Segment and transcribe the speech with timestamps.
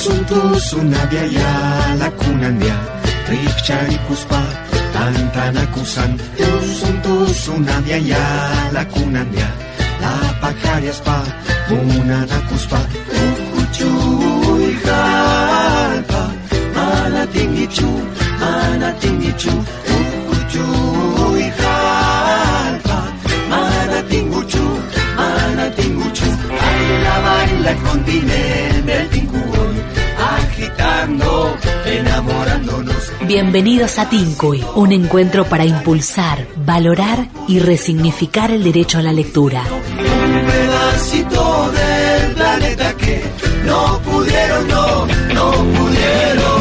[0.00, 1.52] Tusun tusun na biaya
[2.00, 2.72] lakunannya
[3.28, 4.40] Rikcari kuspa
[4.96, 8.24] tantanakusan Tusun tusun na biaya
[8.72, 9.44] lakunannya
[10.00, 11.20] Lapakaryas pa
[11.68, 12.80] munanakuspa
[13.12, 16.32] Ukucuy kalpa
[16.72, 17.92] Manating ichu,
[18.40, 19.52] manating ichu
[19.84, 22.98] Ukucuy kalpa
[23.52, 24.64] Manating uchu,
[25.12, 28.80] manating uchu Baila, baila el continente
[29.12, 29.69] del
[31.00, 39.02] Agitando, enamorándonos Bienvenidos a Tincuy, un encuentro para impulsar, valorar y resignificar el derecho a
[39.02, 39.62] la lectura.
[39.70, 43.22] un pedacito del planeta que
[43.64, 46.60] no pudieron, no, no pudieron.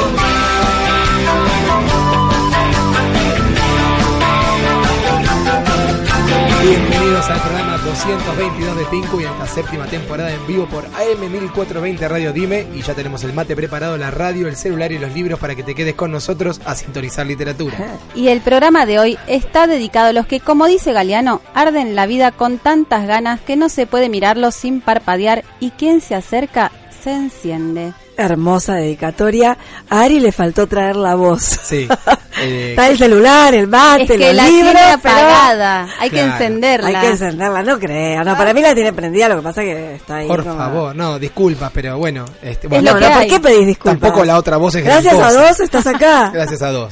[6.61, 11.21] Bienvenidos al programa 222 de Tinku y a esta séptima temporada en vivo por AM
[11.21, 15.11] 1420 Radio Dime y ya tenemos el mate preparado, la radio, el celular y los
[15.11, 17.97] libros para que te quedes con nosotros a sintonizar literatura.
[18.13, 22.05] Y el programa de hoy está dedicado a los que, como dice Galeano, arden la
[22.05, 26.71] vida con tantas ganas que no se puede mirarlos sin parpadear y quien se acerca
[27.01, 27.93] se enciende.
[28.19, 29.57] Hermosa dedicatoria.
[29.89, 31.41] A Ari le faltó traer la voz.
[31.63, 31.87] Sí.
[32.41, 36.09] eh, Está el celular, el mate, Es que los la libros, tiene pero apagada, hay
[36.09, 36.87] que encenderla.
[36.87, 38.23] Hay que encenderla, no creo.
[38.23, 40.27] No, para mí la tiene prendida, lo que pasa que está ahí.
[40.27, 42.25] por como- favor, no, disculpas, pero bueno.
[42.41, 43.27] Este, Es bueno, lo No, que no, ¿por hay.
[43.29, 43.99] qué pedís disculpas?
[43.99, 46.29] tampoco la otra voz es Gracias gran a dos estás acá.
[46.33, 46.91] Gracias a dos.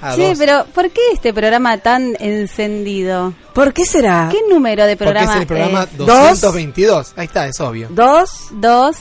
[0.00, 0.38] A Sí, dos.
[0.38, 3.32] pero ¿por qué este programa tan encendido?
[3.54, 4.28] ¿Por qué será?
[4.30, 5.96] ¿Qué número de Porque programa es el programa es?
[5.96, 7.12] 222.
[7.16, 7.88] Ahí está, es obvio.
[7.90, 8.96] Dos, Dos,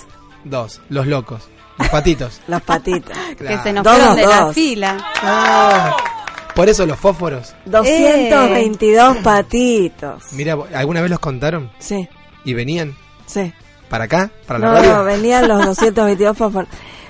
[0.46, 1.42] Dos, los locos,
[1.78, 2.42] los patitos.
[2.48, 3.18] las patitas.
[3.38, 4.98] que se nos Dos, fueron de la fila.
[5.22, 5.96] Ah,
[6.56, 7.54] por eso los fósforos.
[7.66, 10.24] 222 patitos.
[10.32, 11.72] Mira, ¿alguna vez los contaron?
[11.80, 12.08] Sí,
[12.44, 13.52] ¿Y venían sí.
[13.90, 14.30] para acá?
[14.48, 14.96] ¿Para la No, radio?
[14.98, 16.70] no, venían los 222 fósforos.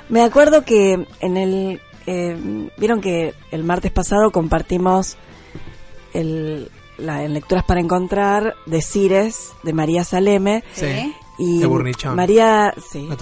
[0.09, 1.81] Me acuerdo que en el...
[2.07, 5.17] eh, Vieron que el martes pasado compartimos
[6.13, 10.63] el, la, en Lecturas para Encontrar de Cires, de María Saleme.
[10.73, 11.13] Sí.
[11.37, 11.59] Y.
[12.15, 13.17] María, sí, No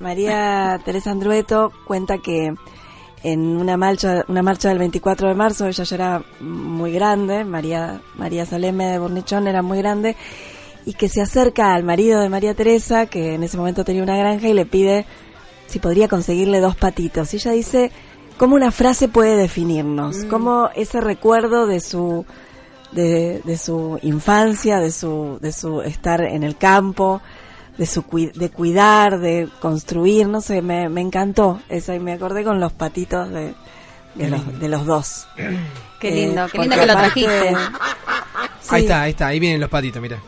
[0.00, 2.54] María, Teresa Andrueto cuenta que
[3.22, 8.00] en una marcha, una marcha del 24 de marzo, ella ya era muy grande, María,
[8.16, 10.16] María Saleme de Burnichón era muy grande,
[10.84, 14.16] y que se acerca al marido de María Teresa, que en ese momento tenía una
[14.16, 15.06] granja, y le pide
[15.66, 17.32] si podría conseguirle dos patitos.
[17.34, 17.92] Y ella dice
[18.36, 22.24] cómo una frase puede definirnos, cómo ese recuerdo de su
[22.92, 27.20] de, de su infancia, de su de su estar en el campo,
[27.76, 28.02] de su
[28.34, 32.72] de cuidar, de construir, no sé, me, me encantó esa y me acordé con los
[32.72, 33.54] patitos de
[34.14, 35.28] de los, de los dos.
[36.00, 37.50] Qué Eh, lindo, qué porque lindo que lo trajiste.
[38.60, 40.18] Sí, Ahí está, ahí está, ahí vienen los patitos, mira.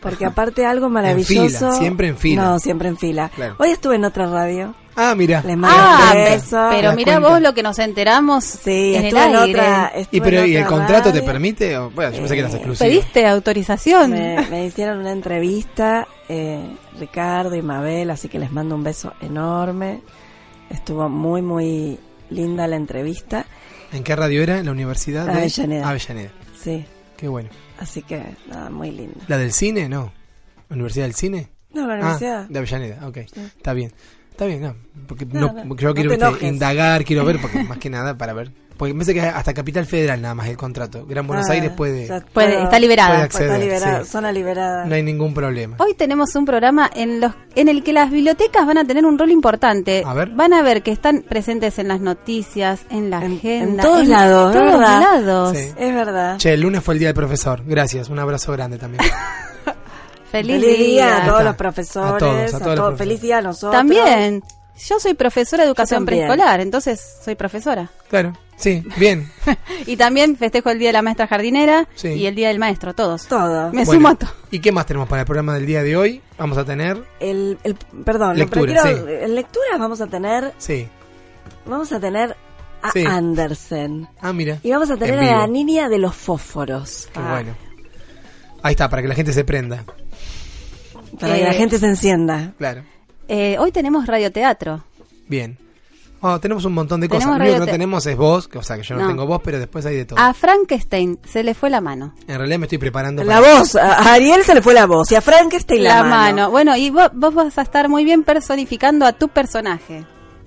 [0.00, 1.58] Porque aparte algo maravilloso.
[1.58, 2.42] fila, siempre en fila.
[2.42, 3.30] No, siempre en fila.
[3.34, 3.54] Claro.
[3.58, 4.74] Hoy estuve en otra radio.
[4.94, 5.42] Ah, mira.
[5.46, 6.68] Les mando Ah, un beso.
[6.70, 7.28] pero mira cuenta.
[7.30, 9.50] vos lo que nos enteramos Sí, en el en, aire.
[9.52, 9.92] otra.
[10.10, 11.24] ¿Y, pero, en ¿y el contrato te radio.
[11.24, 11.78] permite?
[11.78, 12.88] O- Bueno, yo pensé que eras exclusivo.
[12.90, 14.10] ¿Pediste autorización?
[14.10, 16.60] Me, me hicieron una entrevista, eh,
[16.98, 20.00] Ricardo y Mabel, así que les mando un beso enorme.
[20.70, 21.98] Estuvo muy, muy
[22.30, 23.46] linda la entrevista.
[23.92, 24.58] ¿En qué radio era?
[24.58, 25.26] ¿En la universidad?
[25.26, 25.88] de Avellaneda.
[25.88, 26.30] Avellaneda.
[26.58, 26.84] Sí,
[27.16, 27.48] Qué bueno.
[27.78, 29.20] así que nada, muy linda.
[29.28, 29.88] ¿La del cine?
[29.88, 30.12] No.
[30.70, 31.48] ¿Universidad del cine?
[31.74, 32.44] No, la Ah, universidad.
[32.48, 33.16] de Avellaneda, ok.
[33.18, 33.92] Está bien.
[34.32, 34.74] Está bien, no.
[35.06, 36.42] Porque No, no, yo no quiero te viste, enojes.
[36.42, 38.50] indagar, quiero ver, porque más que nada para ver.
[38.78, 41.06] Porque me parece que hasta Capital Federal nada más el contrato.
[41.06, 42.06] Gran Buenos Ah, Aires puede.
[42.08, 43.10] ya Puede, está liberada.
[43.10, 44.10] Puede Está acceder, liberada, sí.
[44.10, 44.84] zona liberada.
[44.86, 45.76] No hay ningún problema.
[45.78, 49.18] Hoy tenemos un programa en los en el que las bibliotecas van a tener un
[49.18, 50.02] rol importante.
[50.04, 50.30] A ver.
[50.30, 54.08] Van a ver que están presentes en las noticias, en la En- agenda, en todos
[54.08, 55.00] lados, todos ¿verdad?
[55.00, 55.56] lados.
[55.56, 55.68] Sí.
[55.78, 56.38] Es verdad.
[56.38, 57.62] Che, el lunes fue el día del profesor.
[57.64, 58.08] Gracias.
[58.08, 59.04] Un abrazo grande también.
[60.32, 61.22] Feliz, Feliz día día.
[61.24, 63.72] a todos los profesores, A a todos, a todos, todos los feliz día a nosotros.
[63.72, 64.42] También.
[64.88, 67.88] Yo soy profesora de educación preescolar, entonces soy profesora.
[68.08, 68.32] claro.
[68.56, 69.28] Sí, bien.
[69.86, 72.08] y también festejo el Día de la Maestra Jardinera Sí.
[72.10, 73.26] y el Día del Maestro, todos.
[73.26, 73.70] Todo.
[73.72, 74.30] Me Bueno, sumo a todo.
[74.52, 76.22] ¿Y qué más tenemos para el programa del día de hoy?
[76.38, 77.02] Vamos a tener.
[77.18, 77.74] El, el,
[78.04, 79.24] perdón, Lectura, pero quiero- sí.
[79.24, 80.86] en lecturas vamos a tener, Sí.
[81.66, 82.36] vamos a tener
[82.82, 83.04] a Sí.
[83.04, 84.08] Andersen.
[84.20, 84.58] Ah, mira.
[84.62, 87.08] Y vamos a tener En a la niña de los fósforos.
[87.12, 87.54] Qué bueno.
[88.62, 89.82] Ahí está, para que la gente se prenda.
[91.18, 92.52] Para que Eh, la gente se encienda.
[92.58, 92.82] Claro.
[93.28, 94.82] Eh, hoy tenemos radioteatro.
[95.28, 95.56] Bien.
[96.24, 97.26] Oh, tenemos un montón de cosas.
[97.30, 99.08] Lo único que no tenemos es voz, que- o sea que yo no, No.
[99.08, 100.18] tengo voz, pero después hay de todo.
[100.20, 102.14] A Frankenstein se le fue la mano.
[102.28, 103.58] En realidad me estoy preparando La para...
[103.58, 106.50] voz, a Ariel se le fue la voz y a Frankenstein la, La mano.
[106.52, 110.04] Bueno, y vos, vos vas a estar muy bien personificando a tu personaje.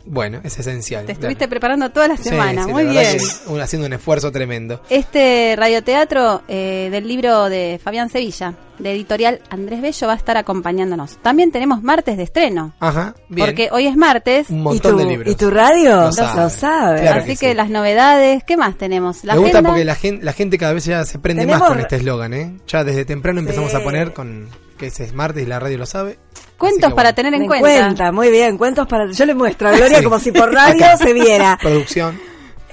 [0.07, 1.01] Bueno, es esencial.
[1.01, 1.19] Te claro.
[1.29, 2.65] estuviste preparando toda la semana.
[2.65, 3.17] sí, muy la bien.
[3.47, 4.81] un- haciendo un esfuerzo tremendo.
[4.89, 10.37] Este radioteatro eh, del libro de Fabián Sevilla, de editorial Andrés Bello, va a estar
[10.37, 11.17] acompañándonos.
[11.23, 13.47] También tenemos martes de estreno, Ajá, bien.
[13.47, 15.33] porque hoy es martes, un ¿Y montón tu, de libros.
[15.33, 15.95] ¿Y tu radio?
[15.95, 16.49] Lo Lo sabe.
[16.51, 17.01] sabe.
[17.01, 17.55] Claro así que que, sí.
[17.55, 19.23] las novedades, ¿qué más tenemos?
[19.23, 21.69] La Me gusta porque la gente, la gente cada vez ya se prende Tenemos- más
[21.69, 22.57] con este eslogan, ¿eh?
[22.67, 23.77] Ya desde temprano empezamos Sí.
[23.77, 26.19] a poner con que ese es martes y la radio lo sabe.
[26.57, 27.15] Cuentos para bueno.
[27.15, 27.67] tener en En cuenta.
[27.67, 28.11] cuenta.
[28.11, 28.57] muy bien.
[28.57, 29.11] Cuentos para.
[29.11, 30.03] Yo le muestro a Gloria Sí.
[30.03, 30.97] como si por radio Acá.
[30.97, 31.57] se viera.
[31.61, 32.19] Producción.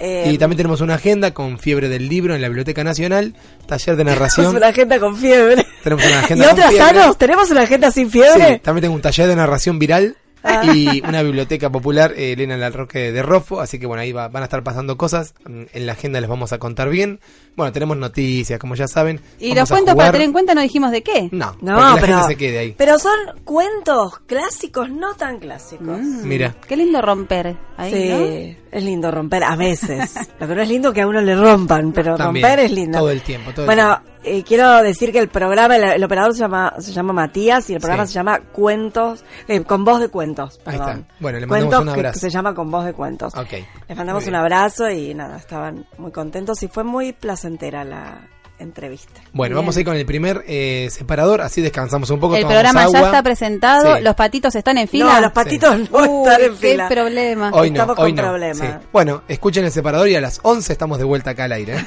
[0.00, 3.34] Eh, Y también tenemos una agenda con fiebre del libro en la Biblioteca Nacional,
[3.66, 4.56] taller de tenemos narración.
[4.56, 5.64] una agenda con fiebre.
[5.84, 6.86] Tenemos una ¿Y agenda con otras fiebre.
[7.00, 7.18] sanos?
[7.18, 8.58] ¿Tenemos una agenda sin Sí, fiebre?
[8.64, 10.62] también tengo un taller de narración viral Ah.
[10.74, 14.42] y una biblioteca popular, eh, Elena Larroque de Rofo, así que bueno, ahí va- van
[14.42, 17.20] a estar pasando cosas, Mm, en la agenda les vamos a contar bien.
[17.56, 19.20] Bueno, tenemos noticias, como ya saben.
[19.38, 21.28] Y Vamos los cuentos para tener en cuenta no dijimos de qué.
[21.32, 22.74] No, No, la pero, gente se quede ahí.
[22.78, 23.12] pero son
[23.44, 25.98] cuentos clásicos, no tan clásicos.
[26.00, 26.54] Mm, Mira.
[26.66, 28.78] Qué lindo romper ahí, sí, ¿no?
[28.78, 30.14] es lindo romper a veces.
[30.40, 32.98] Lo que no es lindo que a uno le rompan, pero También, romper es lindo.
[32.98, 36.32] todo el tiempo, todo el bueno, eh, quiero decir que el programa, el, el operador
[36.34, 38.12] se llama, se llama Matías y el programa Sí.
[38.12, 40.60] se llama Cuentos, eh, con voz de cuentos.
[40.64, 41.00] Ahí perdón.
[41.00, 41.14] está.
[41.20, 42.14] Bueno, le mandamos Cuentos un abrazo.
[42.14, 43.34] Que, se llama con voz de cuentos.
[43.36, 43.52] Ok.
[43.88, 48.28] Les mandamos un abrazo y nada, estaban muy contentos y fue muy placentera la
[48.58, 49.20] entrevista.
[49.32, 49.62] Bueno, Bien.
[49.64, 52.36] vamos a ir con el primer eh, separador, así descansamos un poco.
[52.36, 54.02] El programa ya está presentado, Sí.
[54.04, 55.14] los patitos están en fila.
[55.14, 56.88] No, los patitos no Uy, están en qué fila.
[56.88, 57.50] problema.
[57.52, 58.22] Hoy no, Estamos hoy con no.
[58.30, 58.58] problemas.
[58.58, 58.86] Sí.
[58.92, 61.74] Bueno, escuchen el separador y a las 11 estamos de vuelta acá al aire.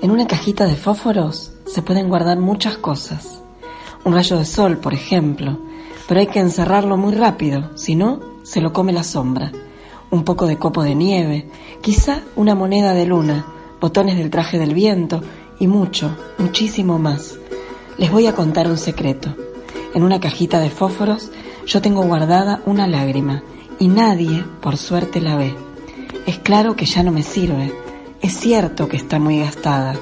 [0.00, 3.40] En una cajita de fósforos se pueden guardar muchas cosas.
[4.04, 5.58] Un rayo de sol, por ejemplo,
[6.06, 9.50] pero hay que encerrarlo muy rápido, si no, se lo come la sombra.
[10.12, 11.48] Un poco de copo de nieve,
[11.82, 13.44] quizá una moneda de luna,
[13.80, 15.20] botones del traje del viento
[15.58, 17.36] y mucho, muchísimo más.
[17.98, 19.34] Les voy a contar un secreto.
[19.94, 21.32] En una cajita de fósforos
[21.66, 23.42] yo tengo guardada una lágrima
[23.80, 25.56] y nadie, por suerte, la ve.
[26.24, 27.87] Es claro que ya no me sirve.
[28.20, 29.94] Es cierto que está muy gastada.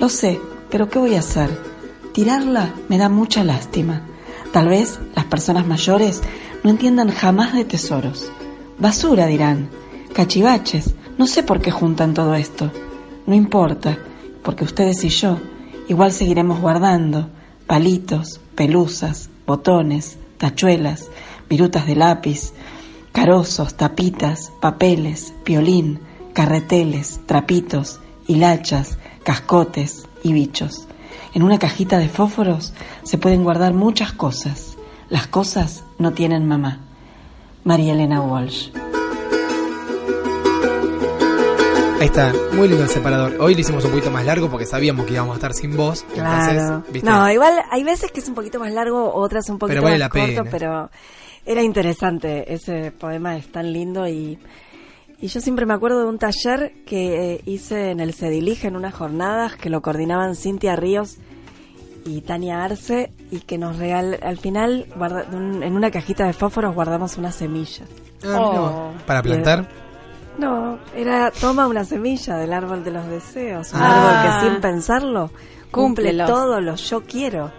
[0.00, 0.40] Lo sé,
[0.70, 1.50] pero ¿qué voy a hacer?
[2.12, 4.02] Tirarla me da mucha lástima.
[4.52, 6.22] Tal vez las personas mayores
[6.64, 8.30] no entiendan jamás de tesoros.
[8.78, 9.70] Basura, dirán.
[10.12, 10.94] Cachivaches.
[11.18, 12.70] No sé por qué juntan todo esto.
[13.26, 13.98] No importa,
[14.42, 15.38] porque ustedes y yo
[15.88, 17.30] igual seguiremos guardando
[17.66, 21.08] palitos, pelusas, botones, tachuelas,
[21.48, 22.52] virutas de lápiz,
[23.12, 26.00] carozos, tapitas, papeles, violín,
[26.36, 30.86] carreteles, trapitos, hilachas, cascotes y bichos.
[31.32, 32.74] En una cajita de fósforos
[33.04, 34.76] se pueden guardar muchas cosas.
[35.08, 36.80] Las cosas no tienen mamá.
[37.64, 38.68] María Elena Walsh.
[42.00, 43.40] Ahí está, muy lindo el separador.
[43.40, 46.04] Hoy lo hicimos un poquito más largo porque sabíamos que íbamos a estar sin voz.
[46.12, 46.50] Claro.
[46.50, 47.08] Entonces, ¿viste?
[47.08, 49.94] No, igual hay veces que es un poquito más largo, otras un poquito Pero vale
[49.94, 50.50] más la corto, pena.
[50.50, 50.90] pero
[51.46, 52.52] era interesante.
[52.52, 54.38] Ese poema es tan lindo y,
[55.20, 58.76] y yo siempre me acuerdo de un taller que eh, hice en el Cedilige en
[58.76, 61.16] unas jornadas que lo coordinaban Cintia Ríos
[62.04, 66.32] y Tania Arce y que nos regal al final guarda- un- en una cajita de
[66.32, 67.84] fósforos guardamos una semilla.
[68.24, 68.36] Ah.
[68.40, 68.92] Oh.
[69.06, 69.68] Para plantar.
[70.38, 74.20] No, era toma una semilla del árbol de los deseos, un Ah.
[74.20, 75.28] árbol que sin pensarlo
[75.70, 76.28] cumple Cúmplelos.
[76.30, 77.50] todo lo yo quiero.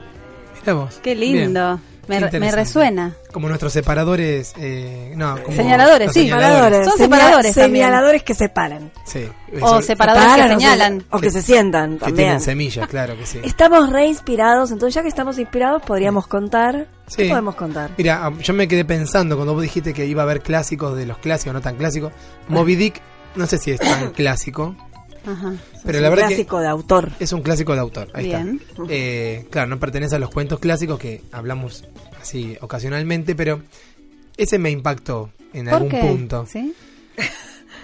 [0.61, 0.99] Mirá vos.
[1.03, 1.79] Qué lindo.
[2.07, 3.15] Me, resuena.
[3.31, 4.53] Como nuestros separadores.
[4.57, 6.25] Eh, no, como Señaladores, sí.
[6.27, 6.85] Separadores.
[6.87, 7.85] Son separadores también.
[7.85, 8.91] Señaladores que separan.
[9.03, 9.27] Sí.
[9.61, 11.05] O separadores que Separan señalan.
[11.11, 12.15] O que se sientan que también.
[12.15, 13.39] tienen semillas, claro que sí.
[13.43, 16.87] Estamos re inspirados, entonces ya que estamos inspirados podríamos contar.
[17.15, 17.29] ¿Qué Sí.
[17.29, 17.91] podemos contar?
[17.97, 21.05] Mira, ah, yo me quedé pensando cuando vos dijiste que iba a haber clásicos de
[21.05, 22.11] los clásicos, no tan clásicos.
[22.49, 23.01] Moby Dick,
[23.35, 24.75] no sé si es tan clásico,
[25.27, 25.53] Ajá.
[25.86, 27.12] pero Es la un verdad clásico de autor.
[27.19, 28.07] es un clásico de autor.
[28.13, 28.62] Ahí Bien.
[28.67, 28.84] está.
[28.89, 31.84] Eh, claro, no pertenece a los cuentos clásicos que hablamos
[32.22, 33.62] así ocasionalmente, pero
[34.38, 36.00] ese me impactó en ¿Por algún qué?
[36.01, 36.46] punto.
[36.48, 36.74] ¿Sí?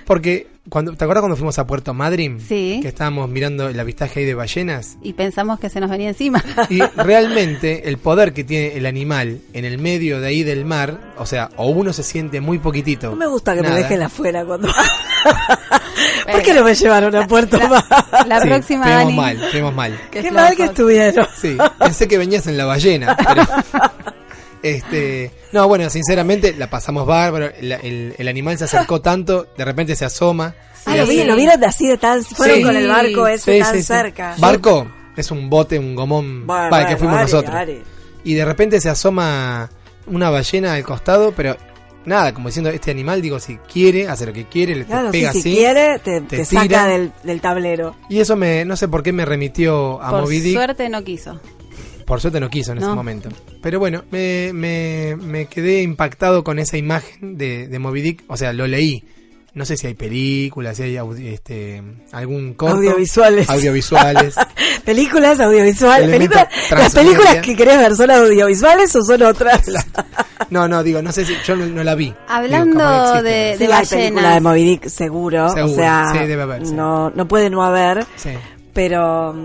[0.06, 2.40] Porque, cuando, ¿te acuerdas cuando fuimos a Puerto Madryn?
[2.40, 2.80] Sí.
[2.82, 4.98] Que estábamos mirando el avistaje ahí de ballenas.
[5.02, 6.44] Y pensamos que se nos venía encima.
[6.70, 11.00] Y realmente el poder que tiene el animal en el medio de ahí del mar,
[11.18, 13.10] o sea, o uno se siente muy poquitito.
[13.12, 13.74] No me gusta que nada.
[13.76, 14.70] me dejen afuera cuando...
[16.32, 17.84] ¿Por qué no me llevaron a Puerto Mar?
[18.28, 19.16] La Sí, próxima, Estuvimos Dani.
[19.18, 20.02] mal, estuvimos mal.
[20.12, 21.28] Qué es mal la que estuvieron.
[21.40, 23.44] Sí, pensé que venías en la ballena, pero...
[24.64, 27.48] Este, no, bueno, sinceramente la pasamos bárbaro.
[27.60, 30.56] El, el- el animal se acercó tanto, de repente se asoma.
[30.86, 32.24] Ah, y lo, hace- vi, lo vieron de así de tan...
[32.24, 32.64] Fueron Sí.
[32.64, 33.84] con el barco ese Sí, tan sí, sí.
[33.88, 34.36] cerca.
[34.40, 37.56] Barco, es un bote, un gomón Bueno, va, que bueno, fuimos nosotros.
[38.24, 39.70] Y de repente se asoma
[40.08, 41.56] una ballena al costado, pero
[42.06, 45.12] nada, como diciendo, este animal, digo, si quiere, hace lo que quiere, le te Claro,
[45.12, 45.56] sí, pega si así.
[45.56, 46.86] quiere, te, te te saca tira.
[46.88, 47.96] del, del tablero.
[48.10, 50.54] Y eso me, no sé por qué me remitió a Por Moby Dick.
[50.56, 51.40] suerte no quiso.
[52.06, 53.30] Por suerte no quiso en ese momento.
[53.62, 58.24] Pero bueno, me, me, me quedé impactado con esa imagen de, de Moby Dick.
[58.28, 59.04] O sea, lo leí.
[59.56, 62.78] No sé si hay películas, si hay audi- este, algún corto.
[62.78, 63.48] Audiovisuales.
[63.52, 64.34] Audiovisuales.
[64.84, 66.10] Películas audiovisuales.
[66.72, 69.62] ¿Las películas que querés ver son audiovisuales o son otras?
[70.50, 72.12] no, no, digo, no sé si yo no, no la vi.
[72.28, 75.48] Hablando Digo, de- Sí, hay película de Moby Dick, seguro.
[75.50, 76.74] Seguro, o sea, sí, debe haber, sí.
[76.74, 78.32] no, no puede no haber, Sí.
[78.74, 79.36] pero...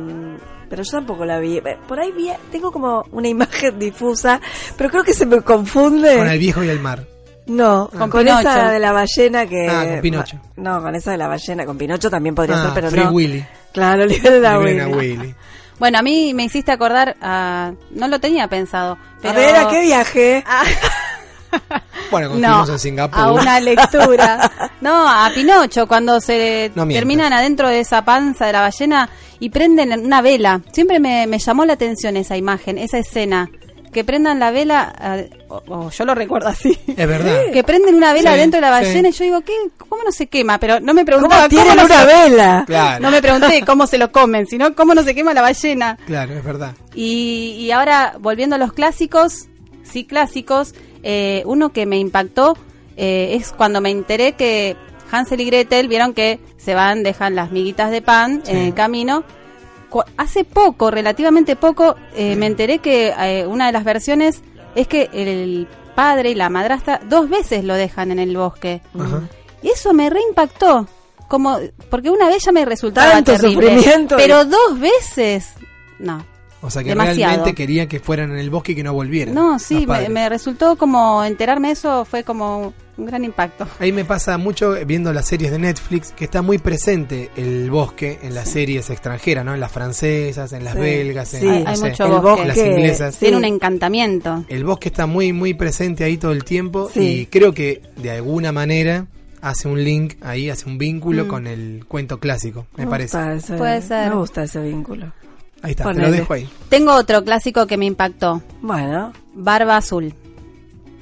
[0.69, 1.57] Pero yo tampoco la vi.
[1.59, 4.41] Eh, Por ahí vi, tengo como una imagen difusa,
[4.77, 6.17] pero creo que se me confunde.
[6.17, 7.05] Con el viejo y el mar.
[7.47, 9.67] No, Con con, esa de la ballena que...
[9.71, 10.39] Ah, con Pinocho.
[10.57, 13.11] No, con esa de la ballena, con Pinocho también podría Ah, ser, pero Free no.
[13.11, 13.47] Willy.
[13.73, 14.83] Claro, liberen a a Willy.
[14.95, 15.35] Willy.
[15.79, 18.99] Bueno, a mí me hiciste acordar, a, no lo tenía pensado.
[19.23, 19.33] Pero...
[19.33, 20.45] A ver, ¿a qué viaje?
[22.11, 23.19] Bueno, cuando no, en Singapur.
[23.21, 24.51] a una lectura.
[24.81, 29.09] No, a Pinocho, cuando se No terminan adentro de esa panza de la ballena
[29.41, 30.61] y prenden una vela.
[30.73, 33.51] Siempre me, me llamó la atención esa imagen, esa escena.
[33.93, 36.79] Que prendan la vela, eh, o, o yo lo recuerdo así.
[36.87, 37.51] Es verdad.
[37.53, 39.15] Que prenden una vela Sí, dentro de la ballena sí.
[39.17, 39.53] y yo digo, ¿qué?
[39.77, 40.59] ¿cómo no se quema?
[40.59, 42.65] Pero no me ¿Cómo preguntaba tienen no una se- vela?
[42.67, 43.01] Claro.
[43.03, 45.99] No me pregunté cómo se lo comen, sino cómo no se quema la ballena.
[46.07, 46.73] Claro, es verdad.
[46.95, 49.47] Y, y ahora, volviendo a los clásicos,
[49.83, 52.57] sí clásicos, eh, uno que me impactó
[52.97, 54.77] eh, es cuando me enteré que
[55.11, 58.51] Hansel y Gretel vieron que se van, dejan las miguitas de pan Sí.
[58.53, 59.25] en el camino.
[60.19, 64.43] Hace poco, relativamente poco, eh, me enteré que eh, una de las versiones
[64.75, 68.83] es que el padre y la madrastra dos veces lo dejan en el bosque.
[68.99, 69.23] Ajá.
[69.63, 70.87] Y eso me reimpactó.
[71.27, 71.59] Como,
[71.91, 73.69] porque una vez ya me resultaba Tanto terrible.
[73.79, 75.47] sufrimiento Pero dos veces,
[75.99, 76.25] no.
[76.61, 77.19] O sea que Demasiado.
[77.35, 79.33] realmente quería que fueran en el bosque y que no volvieran.
[79.35, 83.69] No, sí, me, me resultó como enterarme de eso fue como un gran impacto.
[83.79, 88.19] Ahí me pasa mucho viendo las series de Netflix que está muy presente el bosque
[88.23, 89.55] en las series extranjeras, ¿no?
[89.55, 91.47] En las francesas, en las Sí, belgas, en sí.
[91.47, 92.29] no Hay- hay sé, mucho el bosque.
[92.29, 92.47] bosque.
[92.49, 93.15] las inglesas.
[93.15, 93.21] Sí.
[93.21, 94.45] Tiene un encantamiento.
[94.49, 97.01] El bosque está muy, muy presente ahí todo el tiempo Sí.
[97.21, 99.07] y creo que de alguna manera
[99.41, 101.29] hace un link ahí, hace un vínculo Mm.
[101.29, 103.17] con el cuento clásico, me, parece.
[103.17, 104.09] gusta ese- Puede ser.
[104.11, 105.13] Me gusta ese vínculo.
[105.63, 106.49] Ahí está, te lo dejo ahí.
[106.69, 110.15] Tengo otro clásico que me impactó, Bueno, Barba Azul.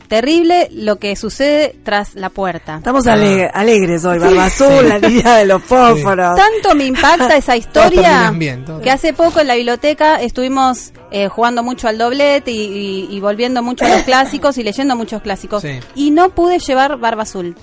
[0.08, 2.76] Terrible lo que sucede tras la puerta.
[2.76, 3.14] estamos Ah.
[3.14, 4.20] ale- alegres hoy.
[4.20, 4.86] Barba Azul, Sí.
[4.86, 6.36] la niña de los fósforos.
[6.36, 11.62] Tanto me impacta esa historia bien, que hace poco en la biblioteca estuvimos eh, jugando
[11.64, 15.62] mucho al doblete y, y- y volviendo mucho a los clásicos y leyendo muchos clásicos.
[15.62, 15.80] Sí.
[15.96, 17.56] Y no pude llevar Barba Azul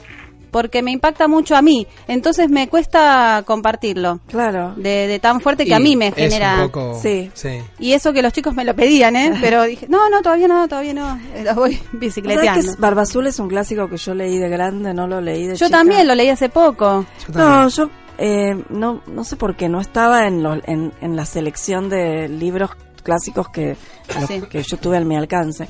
[0.53, 1.86] porque me impacta mucho a mí.
[2.07, 4.22] Entonces me cuesta compartirlo.
[4.27, 4.74] Claro.
[4.77, 6.63] De, de tan fuerte que Y a mí me es genera...
[6.63, 7.29] un poco, Sí.
[7.33, 7.60] sí.
[7.79, 9.33] Y eso que los chicos me lo pedían, ¿eh?
[9.41, 11.19] Pero dije, no, no, todavía no, todavía no.
[11.43, 12.60] Los voy ¿Sabes que bicicleteando.
[12.62, 15.55] es- Barba Azul es un clásico que yo leí de grande, no lo leí de
[15.57, 15.77] Yo chica?
[15.79, 17.05] también lo leí hace poco.
[17.27, 21.15] Yo No, yo eh, no, no sé por qué, no estaba en, lo- en, en
[21.15, 22.69] la selección de libros
[23.01, 23.75] clásicos que,
[24.15, 24.41] los Sí.
[24.50, 25.67] que yo tuve a mi alcance.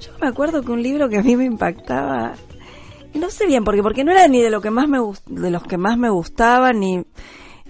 [0.00, 2.32] Yo me acuerdo que un libro que a mí me impactaba,
[3.12, 4.98] y no sé bien por qué, porque no era ni de lo que más me
[5.26, 7.04] de los que más me gustaban, ni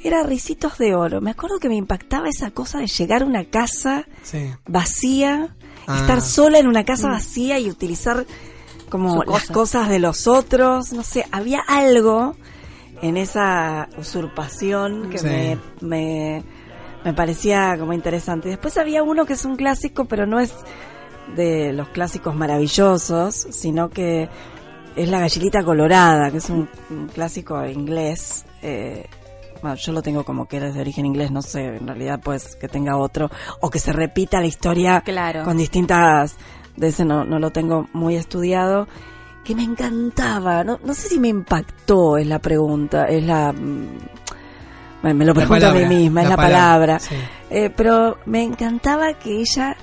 [0.03, 1.21] era Ricitos de Oro.
[1.21, 4.51] Me acuerdo que me impactaba esa cosa de llegar a una casa Sí.
[4.67, 5.55] vacía,
[5.87, 5.99] Ah.
[6.01, 8.25] estar sola en una casa vacía y utilizar
[8.89, 9.53] como las cosa.
[9.53, 12.35] cosas de los otros, no sé, había algo
[13.03, 15.27] en esa usurpación que Sí.
[15.27, 16.45] me, me,
[17.05, 18.49] me parecía como interesante.
[18.49, 20.53] Después había uno que es un clásico, pero no es
[21.37, 24.29] de los clásicos maravillosos, sino que
[24.97, 28.45] es La Gallinita Colorada, que es un, un clásico inglés.
[28.63, 29.07] Eh,
[29.63, 32.57] bueno, yo lo tengo como que es de origen inglés, no sé, en realidad pues
[32.57, 33.31] que tenga otro,
[33.61, 35.45] o que se repita la historia Claro.
[35.45, 36.37] con distintas,
[36.77, 38.89] de ese no, no lo tengo muy estudiado,
[39.45, 43.53] que me encantaba, no, no sé si me impactó, es la pregunta, es la...
[43.53, 43.99] mm,
[45.03, 46.99] Me, lo pregunto a mí misma, es la la palabra, palabra.
[47.01, 47.17] sí.
[47.51, 49.77] Eh, pero me encantaba que ella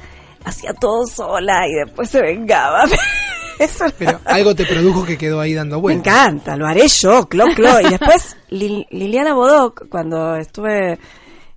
[0.44, 2.86] hacía todo sola y después se vengaba.
[3.60, 6.08] Eso Pero algo te produjo que quedó ahí dando me vueltas.
[6.14, 7.80] encanta, lo haré yo, clo, clo.
[7.82, 11.00] Y después Lil- Liliana Bodoc, cuando estuve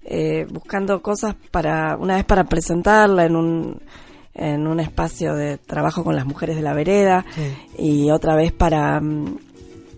[0.05, 3.83] eh, buscando cosas para, una vez para presentarla en un,
[4.35, 7.53] en un espacio de trabajo con las mujeres de la vereda Sí.
[8.07, 9.39] y otra vez para, mm,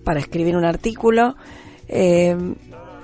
[0.05, 1.37] para escribir un artículo,
[1.89, 2.37] eh,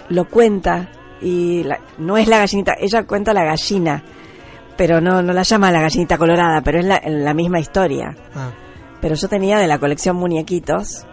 [0.08, 0.90] lo cuenta
[1.20, 4.02] y la- no es la gallinita, ella cuenta la gallina,
[4.76, 8.16] pero no, no la llama la gallinita colorada, pero es la, la misma historia.
[8.34, 8.50] Ah,
[9.00, 11.04] Pero yo tenía de la colección muñequitos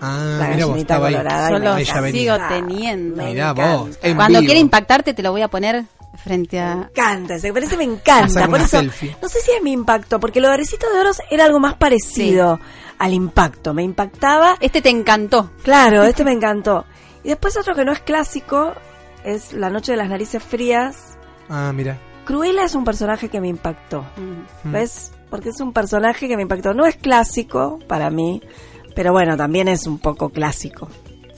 [0.00, 1.50] Ah, La mira vos, estaba colorada.
[1.50, 2.20] Yo Ella venía.
[2.20, 3.22] sigo teniendo.
[3.22, 3.76] Encanta.
[3.76, 4.46] vos, en Cuando vivo.
[4.48, 5.84] quiera impactarte te lo voy a poner
[6.22, 6.74] frente a...
[6.76, 8.46] Me encanta, ese, pero ese me encanta.
[8.48, 9.16] Por eso, selfie.
[9.22, 11.74] no sé si es mi impacto, porque lo de Recito de Oros era algo más
[11.74, 12.60] parecido
[12.98, 13.72] al impacto.
[13.72, 14.56] Me impactaba.
[14.60, 15.50] Este te encantó.
[15.62, 16.84] Claro, este me encantó.
[17.22, 18.74] Y después otro que no es clásico
[19.24, 21.16] es La Noche de las Narices Frías.
[21.48, 21.98] Ah, mira.
[22.26, 24.02] Cruella es un personaje que me impactó.
[24.16, 24.68] Mm.
[24.68, 24.72] Mm.
[24.72, 25.12] ¿Ves?
[25.34, 26.74] Porque es un personaje que me impactó.
[26.74, 28.40] No es clásico para mí,
[28.94, 30.88] pero bueno, también es un poco clásico.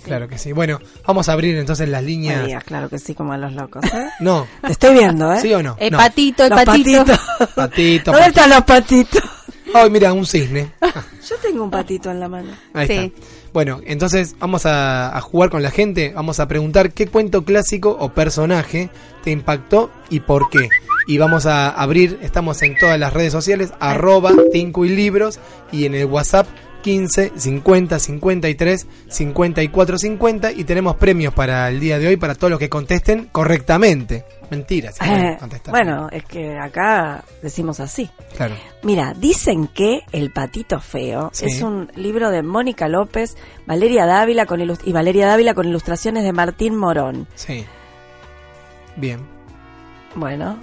[0.05, 0.53] Claro que sí.
[0.53, 2.63] Bueno, vamos a abrir entonces las Me líneas.
[2.63, 3.83] claro que sí, como a los locos.
[3.87, 4.07] ¿eh?
[4.21, 5.41] No, Te estoy viendo, ¿eh?
[5.41, 5.77] ¿sí o no?
[5.81, 5.97] El no.
[5.97, 7.05] patito, el Los patito.
[7.07, 7.27] patitos.
[7.55, 9.23] Patito, ¿Dónde están los patitos?
[9.73, 10.73] Ay, mira, un cisne.
[11.27, 12.51] Yo tengo un patito en la mano.
[12.75, 12.93] Ahí Sí.
[12.93, 13.27] está.
[13.57, 16.13] Bueno, entonces vamos a, jugar con la gente.
[16.15, 18.91] Vamos a preguntar qué cuento clásico o personaje
[19.25, 20.69] te impactó y por qué.
[21.07, 25.41] Y vamos a abrir, estamos en todas las redes sociales, arroba Tinco y Libros
[25.73, 26.47] y en el WhatsApp
[26.87, 32.49] 15 50 53 54 50 y tenemos premios para el día de hoy para todos
[32.53, 34.25] los que contesten correctamente.
[34.53, 35.37] Mentira, si Eh,
[35.71, 38.09] bueno, es que acá decimos así.
[38.37, 38.55] claro.
[38.85, 41.47] Mira, dicen que El Patito Feo Sí.
[41.47, 46.33] es un libro de Mónica López, Valeria Dávila con y Valeria Dávila con ilustraciones de
[46.33, 47.27] Martín Morón.
[47.35, 47.65] Sí.
[48.95, 49.19] Bien.
[50.15, 50.57] Bueno,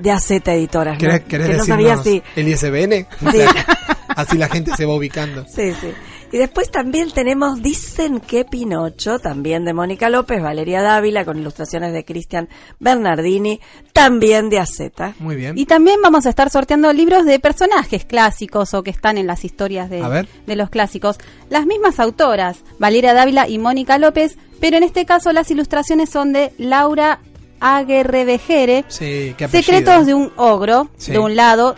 [0.00, 1.00] de AZ Editoras, ¿no?
[1.00, 2.22] ¿Querés, querés que no sabía si...
[2.36, 3.06] el ISBN?
[3.32, 3.38] Sí.
[4.16, 5.44] Así la gente se va ubicando.
[5.44, 5.92] Sí, sí.
[6.32, 11.92] Y después también tenemos Dicen que Pinocho, también de Mónica López, Valeria Dávila, con ilustraciones
[11.92, 12.48] de Cristian
[12.80, 13.60] Bernardini,
[13.92, 14.80] también de AZ.
[15.20, 15.56] Muy bien.
[15.56, 19.44] Y también vamos a estar sorteando libros de personajes clásicos o que están en las
[19.44, 21.18] historias de, de los clásicos.
[21.48, 26.32] Las mismas autoras, Valeria Dávila y Mónica López, pero en este caso las ilustraciones son
[26.32, 27.20] de Laura
[27.60, 28.84] Aguerrevejere.
[28.88, 29.62] Sí, qué apellido.
[29.62, 31.12] Secretos de un ogro, Sí.
[31.12, 31.76] de un lado,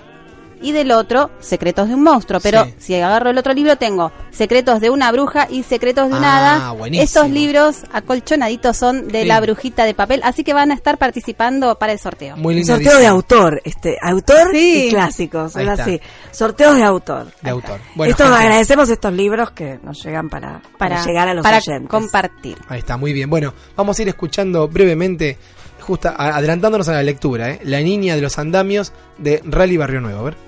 [0.63, 2.41] y del otro, Secretos de un monstruo.
[2.41, 2.75] Pero Sí.
[2.79, 6.37] si agarro el otro libro, tengo Secretos de una bruja y Secretos de un Ah,
[6.57, 6.71] hada.
[6.73, 7.05] buenísimo.
[7.05, 9.29] Estos libros acolchonaditos son de Sí.
[9.29, 12.37] la brujita de papel, así que van a estar participando para el sorteo.
[12.37, 12.75] Muy lindo.
[12.75, 14.87] Sorteo de autor, este, autor Sí.
[14.87, 15.73] y clásicos, está.
[15.83, 16.01] así.
[16.31, 17.27] Sorteos de autor.
[17.43, 17.81] De autor.
[17.95, 21.43] Bueno, Esto gente, agradecemos estos libros que nos llegan para, para, Para, llegar a los
[21.43, 21.89] para oyentes.
[21.91, 22.59] compartir.
[22.69, 23.29] Ahí está, muy bien.
[23.31, 25.39] Bueno, vamos a ir escuchando brevemente,
[25.81, 27.61] justa, a- adelantándonos a la lectura, ¿eh?
[27.65, 30.21] La niña de los andamios de Rally Barrio Nuevo.
[30.21, 30.48] A ver.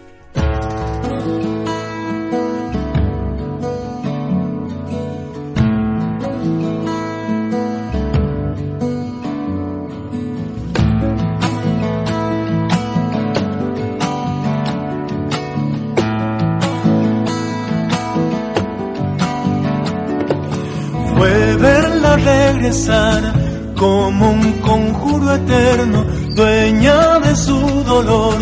[23.77, 26.05] Como un conjuro eterno,
[26.37, 28.37] dueña de su dolor,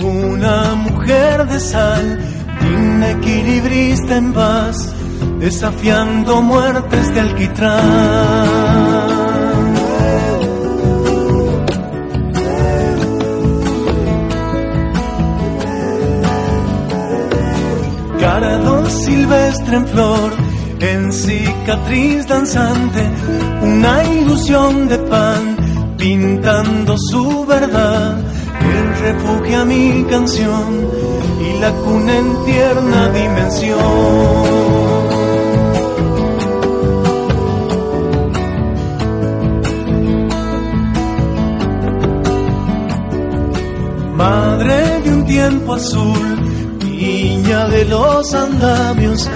[0.00, 2.20] una mujer de sal,
[2.60, 4.94] digna equilibrista en paz,
[5.40, 7.82] desafiando muertes de alquitrán.
[18.20, 20.43] Carado silvestre en flor,
[20.92, 23.02] en cicatriz danzante,
[23.62, 25.56] una ilusión de pan,
[25.96, 28.18] pintando su verdad,
[28.60, 30.88] el refugio a mi canción
[31.40, 34.34] y la cuna en tierna dimensión.
[44.16, 49.28] Madre de un tiempo azul, niña de los andamios,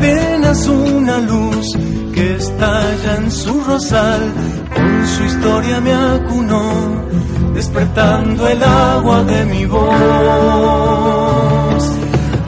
[0.00, 1.66] apenas una luz
[2.14, 4.32] que estalla en su rosal,
[4.74, 6.72] con su historia me acunó,
[7.54, 9.84] despertando el agua de mi voz.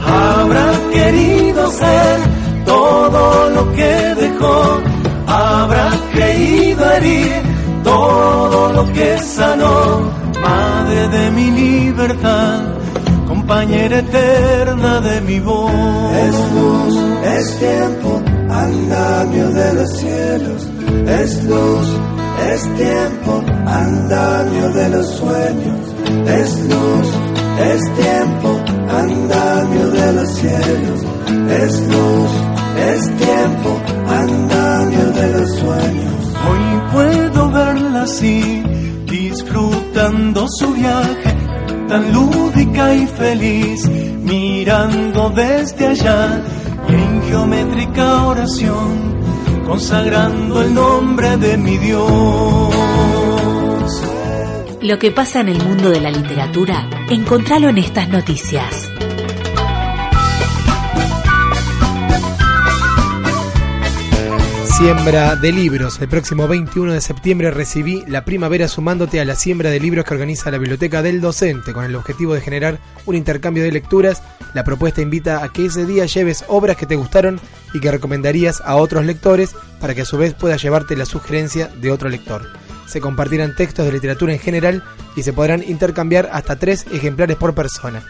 [0.06, 2.20] Habrá querido ser
[2.64, 4.80] todo lo que dejó,
[5.26, 7.42] habrá creído herir
[7.84, 10.10] todo lo que sanó,
[10.40, 12.71] madre de mi libertad,
[13.42, 15.72] compañera eterna de mi voz.
[16.28, 16.94] Es luz,
[17.36, 20.68] es tiempo, andamio de los cielos.
[21.08, 21.88] Es luz,
[22.52, 25.82] es tiempo, andamio de los sueños.
[26.26, 27.08] Es luz,
[27.72, 28.60] es tiempo,
[29.02, 31.00] andamio de los cielos.
[31.62, 32.32] Es luz,
[32.90, 33.70] es tiempo,
[34.06, 36.22] andamio de los sueños.
[36.48, 38.62] Hoy puedo verla así,
[39.06, 41.21] disfrutando su viaje,
[41.92, 46.42] tan lúdica y feliz, mirando desde allá
[46.88, 49.20] y en geométrica oración,
[49.66, 52.72] consagrando el nombre de mi Dios.
[54.80, 58.91] Lo que pasa en el mundo de la literatura, encontralo en estas noticias.
[64.72, 66.00] Siembra de libros.
[66.00, 70.14] El próximo 21 de septiembre recibí la primavera sumándote a la siembra de libros que
[70.14, 74.22] organiza la Biblioteca del Docente con el objetivo de generar un intercambio de lecturas.
[74.54, 77.38] La propuesta invita a que ese día lleves obras que te gustaron
[77.74, 81.68] y que recomendarías a otros lectores para que a su vez puedas llevarte la sugerencia
[81.80, 82.48] de otro lector.
[82.86, 84.82] Se compartirán textos de literatura en general
[85.16, 88.02] y se podrán intercambiar hasta tres ejemplares por persona.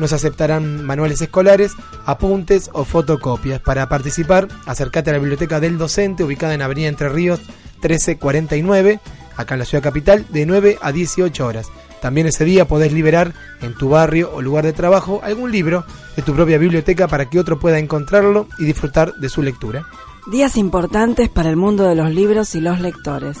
[0.00, 1.72] No se aceptarán manuales escolares,
[2.06, 3.60] apuntes o fotocopias.
[3.60, 7.40] Para participar, acércate a la biblioteca del docente ubicada en Avenida Entre Ríos
[7.82, 8.98] 1349,
[9.36, 11.68] acá en la ciudad capital, de 9 a 18 horas.
[12.00, 15.84] También ese día podés liberar en tu barrio o lugar de trabajo algún libro
[16.16, 19.86] de tu propia biblioteca para que otro pueda encontrarlo y disfrutar de su lectura.
[20.32, 23.36] Días importantes para el mundo de los libros y los lectores.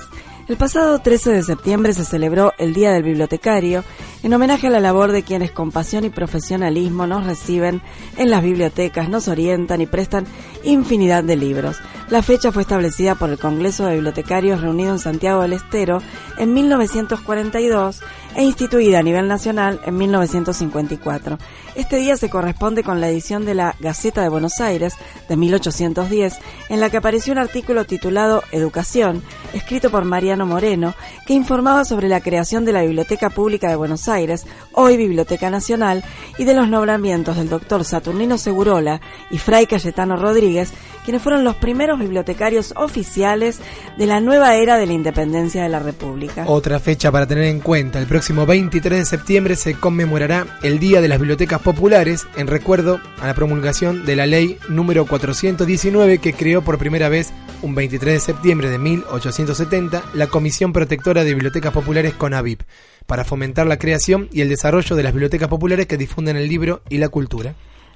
[0.50, 3.84] El pasado 13 de septiembre se celebró el Día del Bibliotecario
[4.24, 7.80] en homenaje a la labor de quienes con pasión y profesionalismo nos reciben
[8.16, 10.26] en las bibliotecas, nos orientan y prestan
[10.64, 11.76] infinidad de libros.
[12.08, 16.02] La fecha fue establecida por el Congreso de Bibliotecarios reunido en Santiago del Estero
[16.36, 18.00] en 1942
[18.36, 21.38] e instituida a nivel nacional en 1954.
[21.74, 24.94] Este día se corresponde con la edición de la Gaceta de Buenos Aires
[25.28, 26.38] de 1810,
[26.68, 30.94] en la que apareció un artículo titulado Educación, escrito por Mariano Moreno,
[31.26, 36.04] que informaba sobre la creación de la Biblioteca Pública de Buenos Aires, hoy Biblioteca Nacional,
[36.38, 40.72] y de los nombramientos del doctor Saturnino Segurola y Fray Cayetano Rodríguez,
[41.04, 43.58] quienes fueron los primeros bibliotecarios oficiales
[43.96, 46.44] de la nueva era de la independencia de la República.
[46.46, 51.00] Otra fecha para tener en cuenta, el próximo 23 de septiembre se conmemorará el Día
[51.00, 56.34] de las Bibliotecas Populares en recuerdo a la promulgación de la ley número 419 que
[56.34, 61.72] creó por primera vez un 23 de septiembre de 1870 la Comisión Protectora de Bibliotecas
[61.72, 62.60] Populares CONAVIP
[63.06, 66.82] para fomentar la creación y el desarrollo de las bibliotecas populares que difunden el libro
[66.90, 67.54] y la cultura.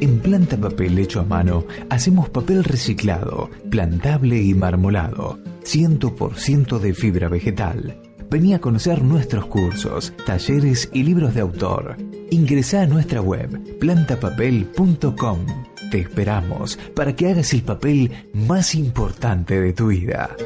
[0.00, 7.28] En Planta Papel hecho a mano hacemos papel reciclado, plantable y marmolado, 100% de fibra
[7.28, 8.00] vegetal.
[8.30, 11.96] Vení a conocer nuestros cursos, talleres y libros de autor.
[12.30, 15.40] Ingresá a nuestra web plantapapel.com.
[15.90, 20.36] Te esperamos para que hagas el papel más importante de tu vida.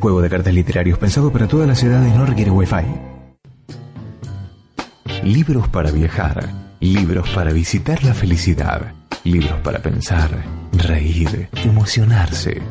[0.00, 2.86] Juego de cartas literarios pensado para todas las edades, no requiere wifi.
[5.22, 6.48] Libros para viajar,
[6.80, 10.30] libros para visitar la felicidad, libros para pensar,
[10.72, 12.62] reír, emocionarse.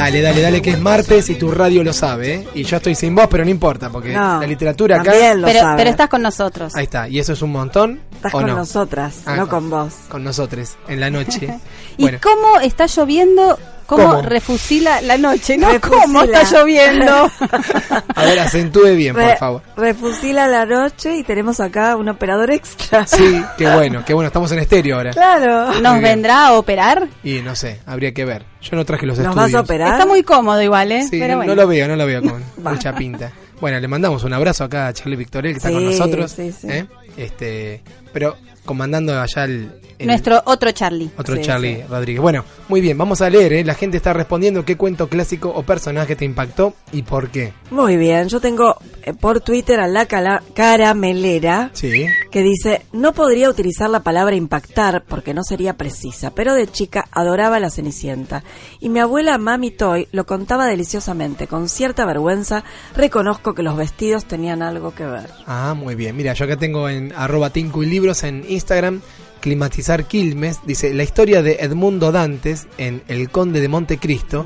[0.00, 2.48] Dale, dale, dale, que es martes y tu radio lo sabe, ¿eh?
[2.54, 5.10] Y yo estoy sin voz, pero no importa, porque No, la literatura acá.
[5.10, 5.76] también lo Pero, sabe.
[5.76, 6.74] pero estás con nosotros.
[6.74, 8.00] Ahí está, y eso es un montón.
[8.14, 8.56] Estás ¿o con no?
[8.56, 9.92] nosotras, Ah, no con vos.
[10.08, 11.54] Con nosotros, en la noche.
[11.98, 13.58] ¿Y bueno, cómo está lloviendo?
[13.90, 14.22] ¿Cómo, ¿Cómo?
[14.22, 15.58] refusila la noche?
[15.58, 15.68] ¿No?
[15.68, 16.02] Refusila.
[16.04, 17.12] ¿Cómo está lloviendo?
[18.14, 19.62] a ver, acentúe bien, por favor.
[19.76, 23.04] Refusila la noche y tenemos acá un operador extra.
[23.04, 25.10] Sí, qué bueno, qué bueno, estamos en estéreo ahora.
[25.10, 25.80] Claro.
[25.80, 27.08] ¿Nos vendrá a operar?
[27.24, 28.44] Y no sé, habría que ver.
[28.62, 29.52] Yo no traje los ¿Nos estudios.
[29.52, 29.92] vas a operar?
[29.94, 31.02] Está muy cómodo igual, ¿eh?
[31.02, 31.54] Sí, Pero no, bueno.
[31.56, 33.32] no lo veo, no lo veo con mucha pinta.
[33.60, 36.30] Bueno, le mandamos un abrazo acá a Charlie Victorel que está con nosotros.
[36.30, 36.68] sí, sí.
[36.70, 36.86] ¿eh?
[37.16, 41.10] Este, pero comandando allá el, el- Nuestro otro Charlie.
[41.18, 41.82] otro Sí, Charlie sí.
[41.88, 42.22] Rodríguez.
[42.22, 43.64] Bueno, muy bien, vamos a leer, ¿eh?
[43.64, 47.52] La gente está respondiendo qué cuento clásico o personaje te impactó y por qué.
[47.70, 52.06] Muy bien, yo tengo eh, por Twitter a la cala- caramelera Sí.
[52.30, 57.06] que dice, no podría utilizar la palabra impactar porque no sería precisa, pero de chica
[57.12, 58.42] adoraba a la Cenicienta.
[58.80, 62.64] Y mi abuela Mami Toy lo contaba deliciosamente, con cierta vergüenza
[62.96, 65.30] reconozco que los vestidos tenían algo que ver.
[65.46, 66.16] Ah, muy bien.
[66.16, 69.00] Mira, yo acá tengo en arroba Tinku y Libros en Instagram,
[69.40, 74.44] Climatizar Quilmes, dice, la historia de Edmundo Dantes en El Conde de Montecristo,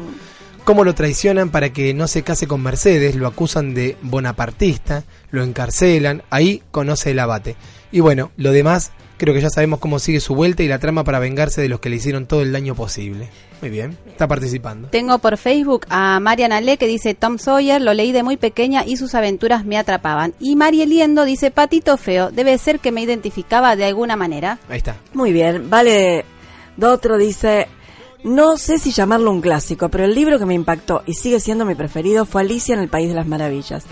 [0.65, 5.43] cómo lo traicionan para que no se case con Mercedes, lo acusan de bonapartista, lo
[5.43, 7.57] encarcelan, ahí conoce el abate.
[7.93, 11.05] Y bueno, lo demás, creo que ya sabemos cómo sigue su vuelta y la trama
[11.05, 13.29] para vengarse de los que le hicieron todo el daño posible.
[13.61, 14.89] Muy bien, está participando.
[14.89, 18.85] Tengo por Facebook a Mariana Le que dice Tom Sawyer, lo leí de muy pequeña
[18.85, 20.35] y sus aventuras me atrapaban.
[20.39, 24.59] Y Marieliendo dice Patito Feo, debe ser que me identificaba de alguna manera.
[24.69, 24.97] Ahí está.
[25.15, 26.25] Muy bien, vale.
[26.77, 27.69] Dotro dice,
[28.25, 31.65] no sé si llamarlo un clásico, pero el libro que me impactó y sigue siendo
[31.65, 33.85] mi preferido fue Alicia en el País de las Maravillas.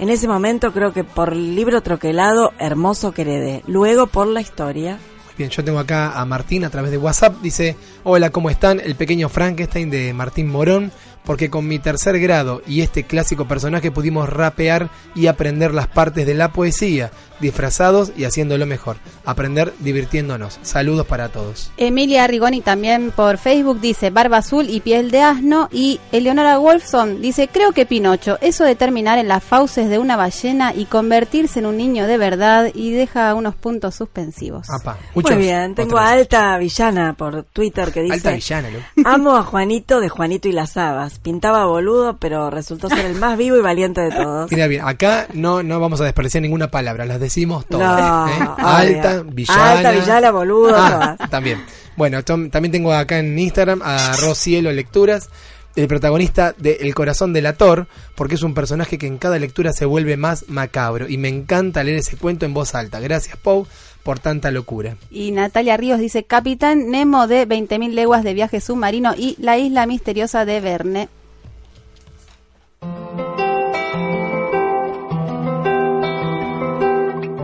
[0.00, 3.62] En ese momento creo que por el libro troquelado, hermoso que.
[3.66, 4.98] Luego por la historia.
[5.36, 7.36] Bien, yo tengo acá a Martín a través de WhatsApp.
[7.42, 8.80] Dice, hola, ¿cómo están?
[8.80, 10.90] El pequeño Frankenstein de Martín Morón.
[11.24, 16.26] porque con mi tercer grado y este clásico personaje pudimos rapear y aprender las partes
[16.26, 18.96] de la poesía, disfrazados y haciéndolo mejor.
[19.24, 20.58] Aprender divirtiéndonos.
[20.62, 21.70] Saludos para todos.
[21.76, 25.68] Emilia Rigoni también por Facebook dice barba azul y piel de asno.
[25.72, 30.16] Y Eleonora Wolfson dice, creo que Pinocho, eso de terminar en las fauces de una
[30.16, 34.68] ballena y convertirse en un niño de verdad y deja unos puntos suspensivos.
[34.70, 36.08] Apa, Muy bien, tengo otros.
[36.08, 38.14] a Alta Villana por Twitter que dice...
[38.14, 38.78] Alta villana, ¿no?
[39.08, 41.18] Amo a Juanito de Juanito y las Habas.
[41.18, 44.50] Pintaba boludo, pero resultó ser el más vivo y valiente de todos.
[44.50, 48.00] Mira bien, acá no, no vamos a despreciar ninguna palabra, las decimos todas.
[48.00, 48.48] No, ¿eh?
[48.58, 49.70] Alta, villana.
[49.72, 51.30] Alta, villana, boludo, Ah, todas.
[51.30, 51.64] también.
[51.96, 55.28] Bueno, también tengo acá en Instagram a Rocielo Lecturas,
[55.76, 59.72] el protagonista de El corazón del ator, porque es un personaje que en cada lectura
[59.72, 62.98] se vuelve más macabro y me encanta leer ese cuento en voz alta.
[63.00, 63.66] Gracias, Pau,
[64.02, 64.96] por tanta locura.
[65.10, 69.86] Y Natalia Ríos dice, Capitán Nemo de 20.000 leguas de viaje submarino y la isla
[69.86, 71.08] misteriosa de Verne.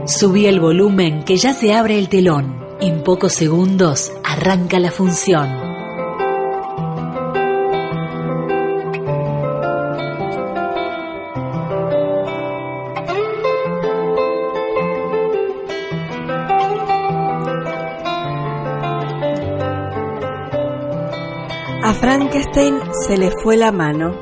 [0.06, 2.64] Subí el volumen que ya se abre el telón.
[2.80, 5.48] En pocos segundos arranca la función.
[21.82, 24.14] A Frankenstein se le fue la mano.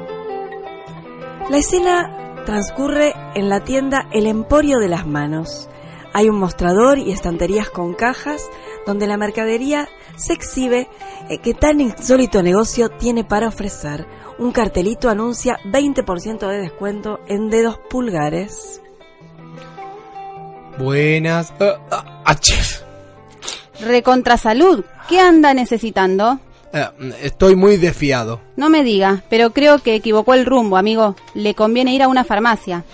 [1.50, 5.68] La escena transcurre en la tienda El Emporio de las Manos.
[6.14, 8.48] Hay un mostrador y estanterías con cajas
[8.86, 10.88] donde la mercadería se exhibe
[11.28, 14.06] eh, que tan insólito negocio tiene para ofrecer.
[14.38, 18.80] Un cartelito anuncia 20% de descuento en dedos pulgares.
[20.78, 21.52] Buenas.
[21.58, 22.84] Ah, ah, achis.
[23.80, 26.38] Recontrasalud, ¿qué anda necesitando?
[26.72, 28.40] Ah, estoy muy desfiado.
[28.56, 31.16] No me diga, pero creo que equivocó el rumbo, amigo.
[31.34, 32.84] Le conviene ir a una farmacia.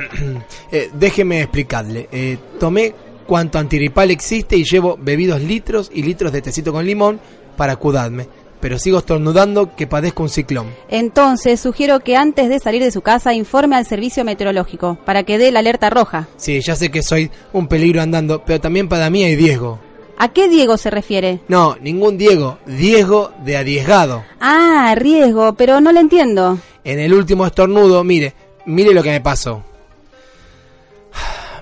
[0.72, 2.08] Eh, déjeme explicarle.
[2.10, 2.94] Eh, tomé
[3.26, 7.20] cuanto antiripal existe y llevo bebidos litros y litros de tecito con limón
[7.56, 8.26] para cuidarme.
[8.60, 10.68] Pero sigo estornudando que padezco un ciclón.
[10.88, 15.38] Entonces, sugiero que antes de salir de su casa informe al servicio meteorológico para que
[15.38, 16.28] dé la alerta roja.
[16.38, 19.78] Sí, ya sé que soy un peligro andando, pero también para mí hay Diego.
[20.16, 21.40] ¿A qué Diego se refiere?
[21.48, 24.24] No, ningún Diego, Diego de arriesgado.
[24.40, 26.58] Ah, riesgo, pero no le entiendo.
[26.84, 29.62] En el último estornudo, mire, mire lo que me pasó.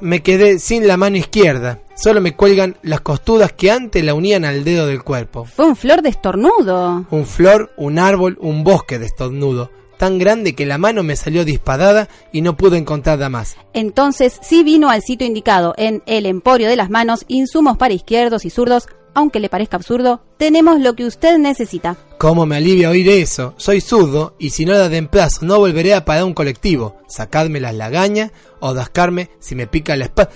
[0.03, 1.79] Me quedé sin la mano izquierda.
[1.95, 5.45] Solo me cuelgan las costudas que antes la unían al dedo del cuerpo.
[5.45, 7.07] Fue un flor de estornudo.
[7.09, 9.71] Un flor, un árbol, un bosque de estornudo.
[9.99, 13.57] Tan grande que la mano me salió disparada y no pude encontrarla más.
[13.75, 18.45] Entonces, sí vino al sitio indicado en el Emporio de las Manos, insumos para izquierdos
[18.45, 18.89] y zurdos.
[19.15, 21.97] Aunque le parezca absurdo, tenemos lo que usted necesita.
[22.19, 23.55] ¿Cómo me alivia oír eso?
[23.59, 26.97] Soy zurdo y si no la den plazo no volveré a pagar un colectivo.
[27.09, 30.33] Sacadme las lagañas o dascarme si me pica la espalda.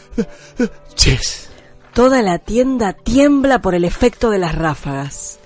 [0.95, 1.49] Ches.
[1.95, 5.39] Toda la tienda tiembla por el efecto de las ráfagas.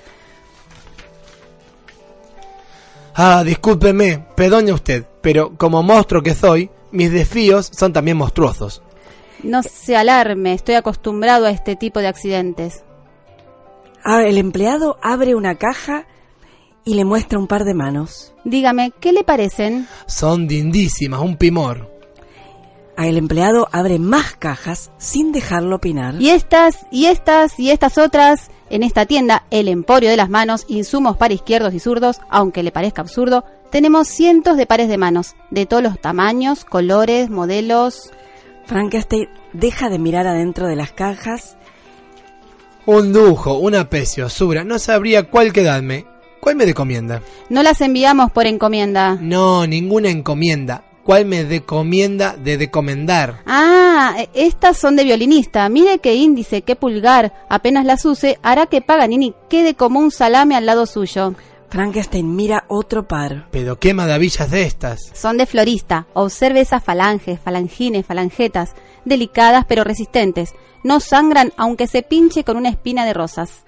[3.15, 8.83] Ah, discúlpeme, perdone usted, pero como monstruo que soy, mis desfíos son también monstruosos.
[9.43, 12.83] No se alarme, estoy acostumbrado a este tipo de accidentes.
[14.05, 16.07] Ah, el empleado abre una caja
[16.85, 18.33] y le muestra un par de manos.
[18.45, 19.87] Dígame, ¿qué le parecen?
[20.07, 21.91] Son lindísimas, un primor.
[22.97, 26.17] Ah, El empleado abre más cajas sin dejarlo opinar.
[26.21, 30.67] Y estas, y estas, y estas otras, en esta tienda, el Emporio de las Manos,
[30.69, 35.35] insumos para izquierdos y zurdos, aunque le parezca absurdo, tenemos cientos de pares de manos,
[35.51, 38.11] de todos los tamaños, colores, modelos.
[38.67, 41.57] Frankenstein deja de mirar adentro de las cajas.
[42.93, 44.65] Un lujo, una preciosura.
[44.65, 46.07] No sabría cuál quedarme.
[46.41, 47.23] ¿Cuál me recomienda?
[47.49, 49.17] No las enviamos por encomienda.
[49.21, 50.83] No, ninguna encomienda.
[51.05, 53.43] ¿Cuál me recomienda de recomendar?
[53.47, 55.69] Ah, e- estas son de violinista.
[55.69, 57.33] Mire qué índice, qué pulgar.
[57.49, 61.35] Apenas las use, hará que Paganini quede como un salame al lado suyo.
[61.71, 63.47] Frankenstein mira otro par.
[63.53, 65.11] Pero qué maravillas de estas.
[65.15, 66.07] Son de florista.
[66.15, 68.73] Observe esas falanges, falangines, falangetas.
[69.05, 70.53] Delicadas pero resistentes.
[70.83, 73.63] No sangran aunque se pinche con una espina de rosas.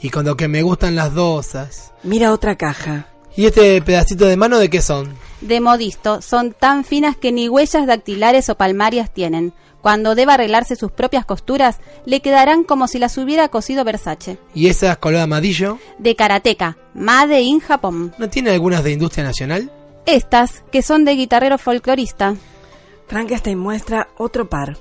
[0.00, 1.92] Y con lo que me gustan las dosas.
[2.04, 3.08] Mira otra caja.
[3.36, 5.12] ¿Y este pedacito de mano de qué son?
[5.40, 9.52] De modisto, son tan finas que ni huellas dactilares o palmarias tienen.
[9.84, 11.76] Cuando deba arreglarse sus propias costuras,
[12.06, 14.38] le quedarán como si las hubiera cosido Versace.
[14.54, 15.78] ¿Y esas color amarillo?
[15.98, 18.14] De karateca, Made in Japón.
[18.16, 19.70] ¿No tiene algunas de industria nacional?
[20.06, 22.34] Estas, que son de guitarrero folclorista.
[23.08, 24.78] Frankenstein muestra otro par.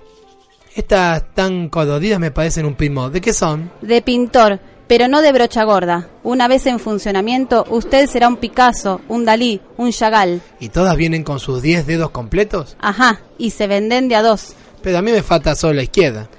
[0.74, 3.10] Estas tan coloridas me parecen un primo.
[3.10, 3.74] ¿De qué son?
[3.82, 6.08] De pintor, pero no de brocha gorda.
[6.24, 10.42] Una vez en funcionamiento, usted será un Picasso, un Dalí, un Chagall.
[10.62, 12.78] ¿Y todas vienen con sus 10 dedos completos?
[12.80, 14.56] Ajá, y se venden de a dos.
[14.84, 16.30] Pero a mí me falta solo la izquierda.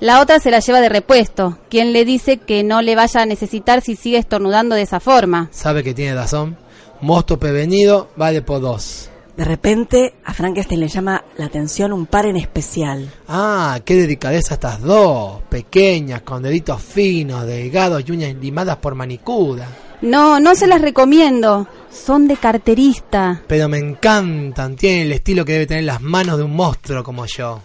[0.00, 1.58] La otra se la lleva de repuesto.
[1.70, 5.48] ¿Quién le dice que no le vaya a necesitar si sigue estornudando de esa forma?
[5.52, 6.56] ¿Sabe que tiene razón?
[7.00, 9.08] Mosto prevenido vale por dos.
[9.36, 13.10] De repente, a Frankenstein le llama la atención un par en especial.
[13.28, 15.40] Ah, qué delicadeza estas dos.
[15.48, 19.68] Pequeñas, con deditos finos, delgados y uñas limadas por manicuda.
[20.02, 21.68] No, no se las recomiendo.
[21.90, 23.42] Son de carterista.
[23.46, 24.74] Pero me encantan.
[24.74, 27.62] Tienen el estilo que debe tener las manos de un monstruo como yo.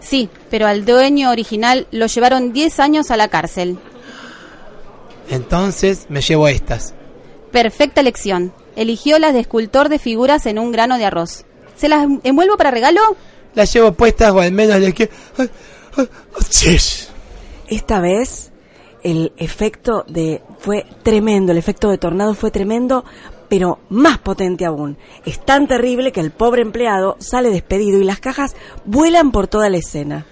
[0.00, 3.78] Sí, pero al dueño original lo llevaron 10 años a la cárcel.
[5.28, 6.94] Entonces me llevo estas.
[7.52, 8.52] Perfecta elección.
[8.76, 11.44] Eligió las de escultor de figuras en un grano de arroz.
[11.76, 13.00] ¿Se las envuelvo para regalo?
[13.54, 15.10] Las llevo puestas o al menos le que...
[17.68, 18.50] Esta vez
[19.02, 23.04] el efecto de fue tremendo, el efecto de tornado fue tremendo,
[23.50, 24.96] pero más potente aún.
[25.26, 28.54] Es tan terrible que el pobre empleado sale despedido y las cajas
[28.86, 30.24] vuelan por toda la escena.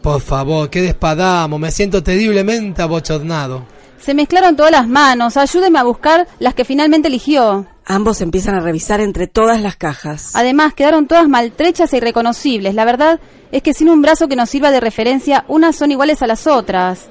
[0.00, 3.64] Por favor, qué despadamo, me siento terriblemente abochornado.
[3.98, 7.66] Se mezclaron todas las manos, ayúdeme a buscar las que finalmente eligió.
[7.84, 10.30] Ambos empiezan a revisar entre todas las cajas.
[10.34, 12.76] Además, quedaron todas maltrechas e irreconocibles.
[12.76, 13.18] La verdad
[13.50, 16.46] es que sin un brazo que nos sirva de referencia, unas son iguales a las
[16.46, 17.08] otras.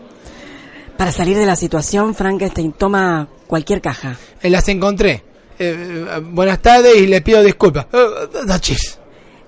[0.95, 4.17] Para salir de la situación, Frankenstein toma cualquier caja.
[4.41, 5.23] Eh, las encontré.
[5.59, 7.87] Eh, eh, buenas tardes y le pido disculpas.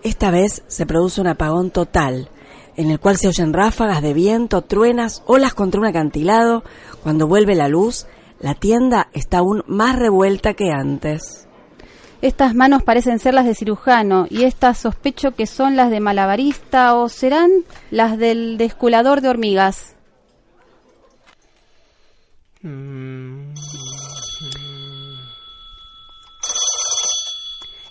[0.02, 2.30] Esta vez se produce un apagón total,
[2.78, 6.64] en el cual se oyen ráfagas de viento, truenas, olas contra un acantilado.
[7.04, 8.08] Cuando vuelve la luz,
[8.40, 11.48] la tienda está aún más revuelta que antes.
[12.22, 16.96] Estas manos parecen ser las de cirujano y estas sospecho que son las de malabarista
[16.96, 17.50] o serán
[17.92, 19.96] las del desculador de hormigas.
[22.62, 23.54] Mm.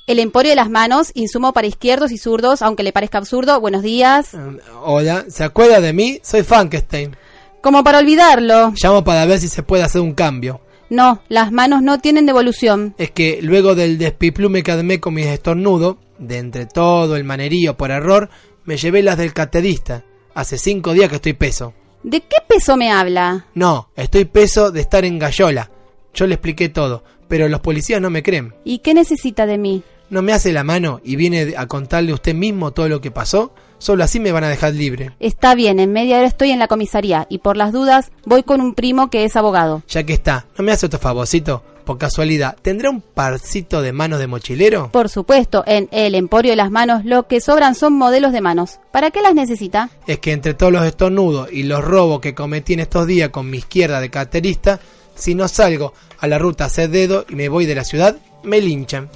[0.08, 3.60] El emporio de las manos, insumo para izquierdos y zurdos, aunque le parezca absurdo.
[3.60, 4.32] Buenos días.
[4.32, 6.18] Mm, hola, ¿se acuerda de mí?
[6.22, 7.14] Soy Frankenstein.
[7.60, 8.72] Como para olvidarlo.
[8.82, 10.62] Llamo para ver si se puede hacer un cambio.
[10.88, 12.94] No, las manos no tienen devolución.
[12.96, 17.76] Es que luego del despiplume que armé con mis estornudos, de entre todo el manerío
[17.76, 18.30] por error,
[18.64, 20.04] me llevé las del catedista.
[20.32, 21.74] Hace cinco días que estoy peso.
[22.02, 23.44] ¿De qué peso me habla?
[23.52, 25.70] No, estoy peso de estar en Gallola.
[26.14, 28.54] Yo le expliqué todo, pero los policías no me creen.
[28.64, 29.82] ¿Y qué necesita de mí?
[30.10, 33.52] No me hace la mano y viene a contarle usted mismo todo lo que pasó,
[33.78, 35.12] solo así me van a dejar libre.
[35.20, 38.60] Está bien, en media hora estoy en la comisaría y por las dudas voy con
[38.60, 39.82] un primo que es abogado.
[39.88, 41.62] Ya que está, ¿no me hace otro favorcito?
[41.84, 44.90] Por casualidad, ¿tendrá un parcito de manos de mochilero?
[44.92, 48.78] Por supuesto, en el Emporio de las Manos lo que sobran son modelos de manos.
[48.92, 49.88] ¿Para qué las necesita?
[50.06, 53.48] Es que entre todos los estornudos y los robos que cometí en estos días con
[53.48, 54.80] mi izquierda de carterista,
[55.14, 58.18] si no salgo a la ruta a hacer dedo y me voy de la ciudad,
[58.42, 59.08] me linchan.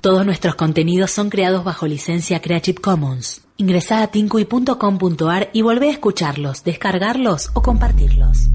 [0.00, 3.42] Todos nuestros contenidos son creados bajo licencia Creative Commons.
[3.56, 8.48] Ingresá a tincui.com.ar y volvé a escucharlos, descargarlos o compartirlos.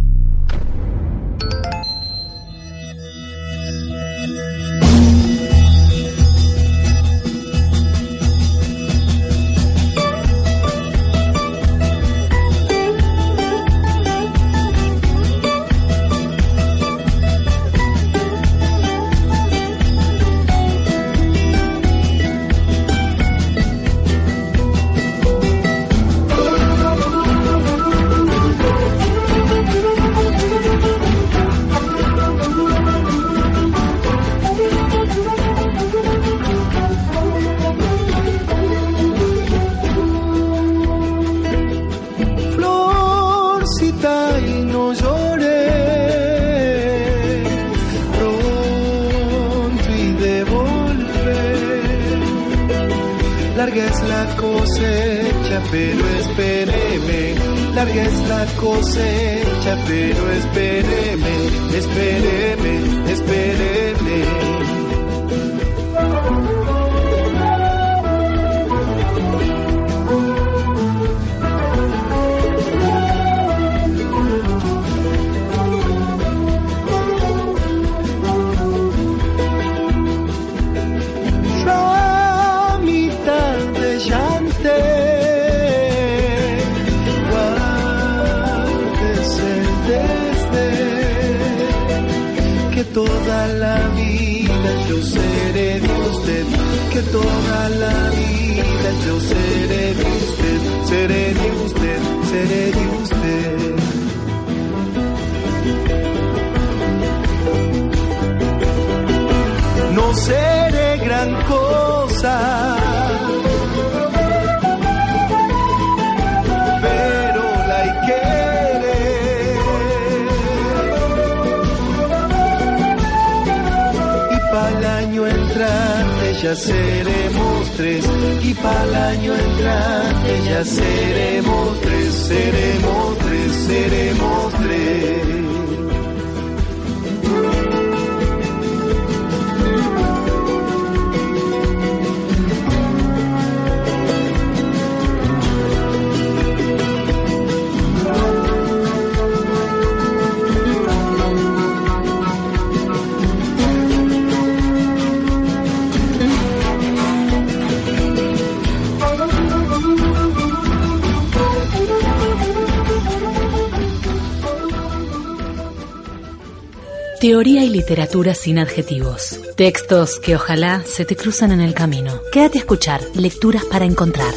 [167.24, 169.40] Teoría y literatura sin adjetivos.
[169.56, 172.20] Textos que ojalá se te cruzan en el camino.
[172.34, 174.34] Quédate a escuchar Lecturas para Encontrar.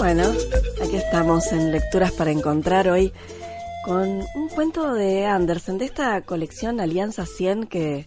[0.00, 0.24] Bueno,
[0.82, 3.12] aquí estamos en Lecturas para Encontrar hoy
[3.84, 8.06] con un cuento de Andersen, de esta colección Alianza 100 que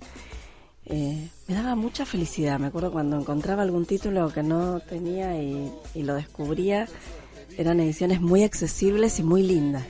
[0.88, 2.60] eh, me daba mucha felicidad.
[2.60, 6.88] Me acuerdo cuando encontraba algún título que no tenía y, lo descubría.
[7.58, 9.84] Eran ediciones muy accesibles y muy lindas.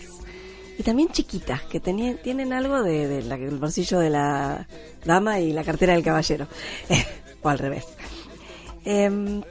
[0.80, 4.68] Y también chiquitas, que tenían, tienen algo de, de la- el bolsillo de la
[5.06, 6.48] dama y la cartera del caballero.
[7.44, 7.86] o al revés.
[8.84, 9.44] Em,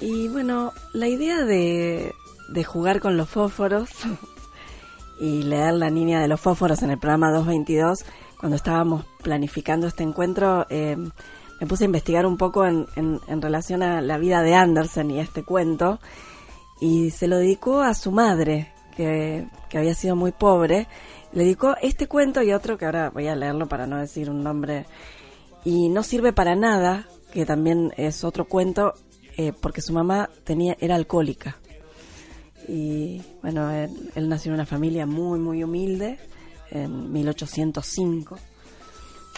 [0.00, 2.12] y bueno, la idea de,
[2.48, 3.88] de jugar con los fósforos
[5.20, 8.04] y leer La Niña de los Fósforos en el programa 222,
[8.38, 10.96] cuando estábamos planificando este encuentro, eh,
[11.60, 12.86] me puse a investigar un poco en,
[13.40, 16.00] relación a la vida de Andersen y a este cuento,
[16.80, 20.86] y se lo dedicó a su madre, que, que había sido muy pobre.
[21.32, 24.42] Le dedicó este cuento y otro que ahora voy a leerlo para no decir un
[24.42, 24.86] nombre,
[25.64, 28.94] y no sirve para nada, que también es otro cuento,
[29.36, 31.56] eh, porque su mamá tenía era alcohólica.
[32.68, 36.18] Y bueno, él nació en una familia muy, muy humilde,
[36.70, 38.38] en 1805.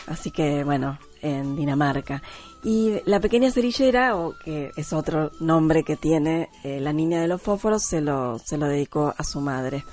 [0.06, 2.22] Así que, bueno, en Dinamarca.
[2.64, 7.28] Y la pequeña cerillera, o que es otro nombre que tiene eh, la niña de
[7.28, 9.84] los fósforos, se lo, se lo dedicó a su madre.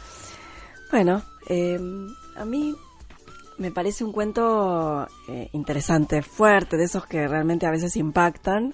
[0.91, 1.79] Bueno, eh,
[2.35, 2.75] a mí
[3.57, 8.73] me parece un cuento eh, interesante, fuerte, de esos que realmente a veces impactan,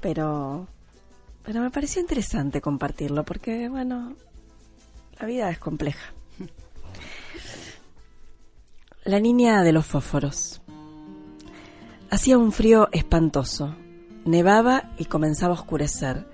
[0.00, 0.66] pero,
[1.44, 4.14] pero me pareció interesante compartirlo porque, bueno,
[5.18, 6.15] la vida es compleja.
[9.06, 10.60] La niña de los fósforos.
[12.10, 13.76] Hacía un frío espantoso.
[14.24, 16.26] Nevaba y comenzaba a oscurecer.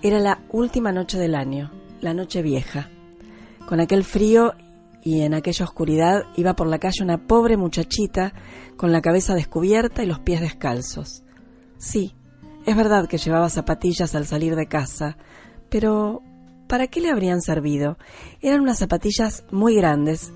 [0.00, 2.88] Era la última noche del año, la noche vieja.
[3.68, 4.54] Con aquel frío
[5.02, 8.32] y en aquella oscuridad iba por la calle una pobre muchachita
[8.78, 11.22] con la cabeza descubierta y los pies descalzos.
[11.76, 12.14] Sí,
[12.64, 15.18] es verdad que llevaba zapatillas al salir de casa,
[15.68, 16.22] pero
[16.66, 17.98] ¿para qué le habrían servido?
[18.40, 20.32] Eran unas zapatillas muy grandes.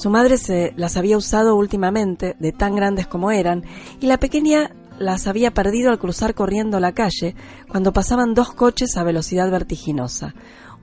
[0.00, 3.64] Su madre se las había usado últimamente, de tan grandes como eran,
[4.00, 7.34] y la pequeña las había perdido al cruzar corriendo la calle
[7.68, 10.34] cuando pasaban dos coches a velocidad vertiginosa.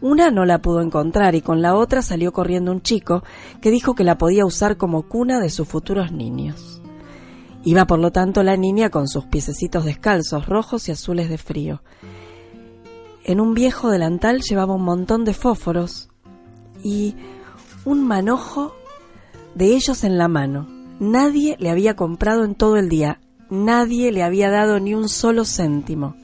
[0.02, 3.24] Una no la pudo encontrar y con la otra salió corriendo un chico
[3.60, 6.84] que dijo que la podía usar como cuna de sus futuros niños.
[7.64, 11.82] Iba por lo tanto la niña con sus piececitos descalzos, rojos y azules de frío.
[13.24, 16.10] En un viejo delantal llevaba un montón de fósforos
[16.84, 17.16] y
[17.84, 18.76] un manojo
[19.58, 20.68] de ellos en la mano.
[21.00, 25.46] Nadie le había comprado en todo el día, nadie le había dado ni un solo
[25.46, 26.16] céntimo.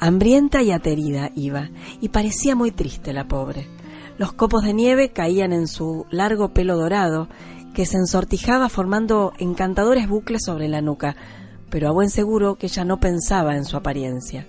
[0.00, 3.68] Hambrienta y aterida iba, y parecía muy triste la pobre.
[4.16, 7.28] Los copos de nieve caían en su largo pelo dorado,
[7.74, 11.16] que se ensortijaba formando encantadores bucles sobre la nuca,
[11.68, 14.46] pero a buen seguro que ella no pensaba en su apariencia.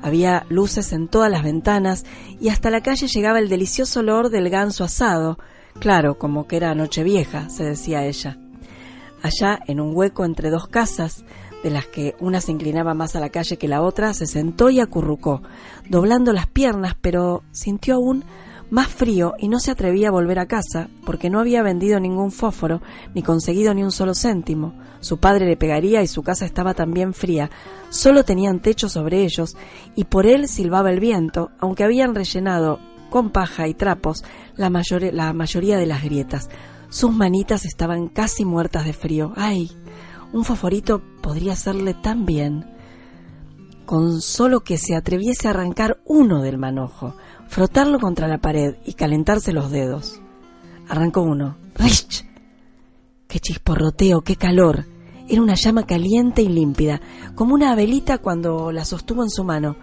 [0.00, 2.04] Había luces en todas las ventanas
[2.40, 5.38] y hasta la calle llegaba el delicioso olor del ganso asado,
[5.78, 8.38] claro, como que era noche vieja, se decía ella.
[9.22, 11.24] Allá, en un hueco entre dos casas,
[11.62, 14.70] de las que una se inclinaba más a la calle que la otra, se sentó
[14.70, 15.42] y acurrucó,
[15.88, 18.24] doblando las piernas, pero sintió aún
[18.70, 22.30] más frío y no se atrevía a volver a casa porque no había vendido ningún
[22.30, 22.82] fósforo
[23.14, 24.74] ni conseguido ni un solo céntimo.
[25.00, 27.50] Su padre le pegaría y su casa estaba también fría.
[27.88, 29.56] Solo tenían techo sobre ellos
[29.94, 32.78] y por él silbaba el viento, aunque habían rellenado
[33.10, 34.24] con paja y trapos
[34.56, 34.70] la,
[35.12, 36.48] la mayoría de las grietas.
[36.90, 39.32] Sus manitas estaban casi muertas de frío.
[39.36, 39.70] ¡Ay!
[40.32, 42.66] Un fosforito podría hacerle tan bien.
[43.86, 47.14] Con solo que se atreviese a arrancar uno del manojo,
[47.48, 50.20] frotarlo contra la pared y calentarse los dedos.
[50.88, 51.56] Arrancó uno.
[51.74, 52.26] ¡Rich!
[53.26, 54.84] ¡Qué chisporroteo, qué calor!
[55.28, 57.02] Era una llama caliente y límpida,
[57.34, 59.76] como una velita cuando la sostuvo en su mano.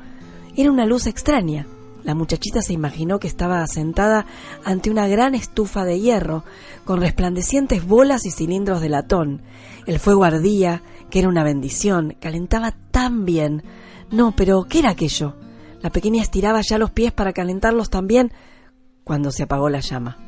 [0.56, 1.68] Era una luz extraña.
[2.06, 4.28] La muchachita se imaginó que estaba sentada
[4.64, 6.44] ante una gran estufa de hierro,
[6.86, 9.42] con resplandecientes bolas y cilindros de latón.
[9.88, 13.64] El fuego ardía, que era una bendición, calentaba tan bien.
[14.12, 15.36] No, pero ¿qué era aquello?
[15.82, 18.32] La pequeña estiraba ya los pies para calentarlos también
[19.04, 20.20] cuando se apagó la llama.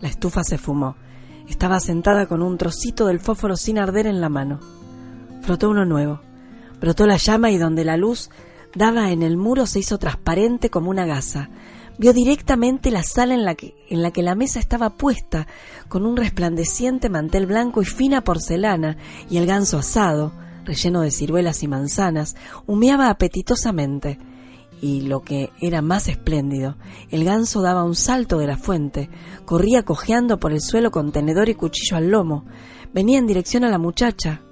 [0.00, 0.96] La estufa se fumó.
[1.48, 4.60] Estaba sentada con un trocito del fósforo sin arder en la mano.
[5.40, 6.20] Frotó uno nuevo.
[6.78, 8.30] Brotó la llama y donde la luz
[8.74, 11.50] daba en el muro se hizo transparente como una gasa.
[11.98, 15.46] Vio directamente la sala en la, que, en la que la mesa estaba puesta,
[15.88, 18.96] con un resplandeciente mantel blanco y fina porcelana,
[19.28, 20.32] y el ganso asado,
[20.64, 24.18] relleno de ciruelas y manzanas, humeaba apetitosamente
[24.80, 26.76] y lo que era más espléndido,
[27.10, 29.10] el ganso daba un salto de la fuente,
[29.44, 32.46] corría cojeando por el suelo con tenedor y cuchillo al lomo,
[32.92, 34.42] venía en dirección a la muchacha.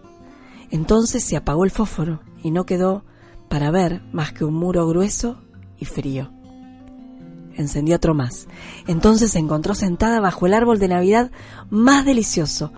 [0.71, 3.05] Entonces se apagó el fósforo y no quedó
[3.49, 5.43] para ver más que un muro grueso
[5.79, 6.31] y frío.
[7.55, 8.47] Encendió otro más.
[8.87, 11.31] Entonces se encontró sentada bajo el árbol de Navidad
[11.71, 12.73] más delicioso,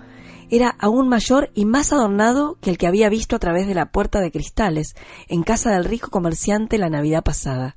[0.50, 3.92] era aún mayor y más adornado que el que había visto a través de la
[3.92, 4.96] puerta de cristales
[5.28, 7.76] en casa del rico comerciante la Navidad pasada.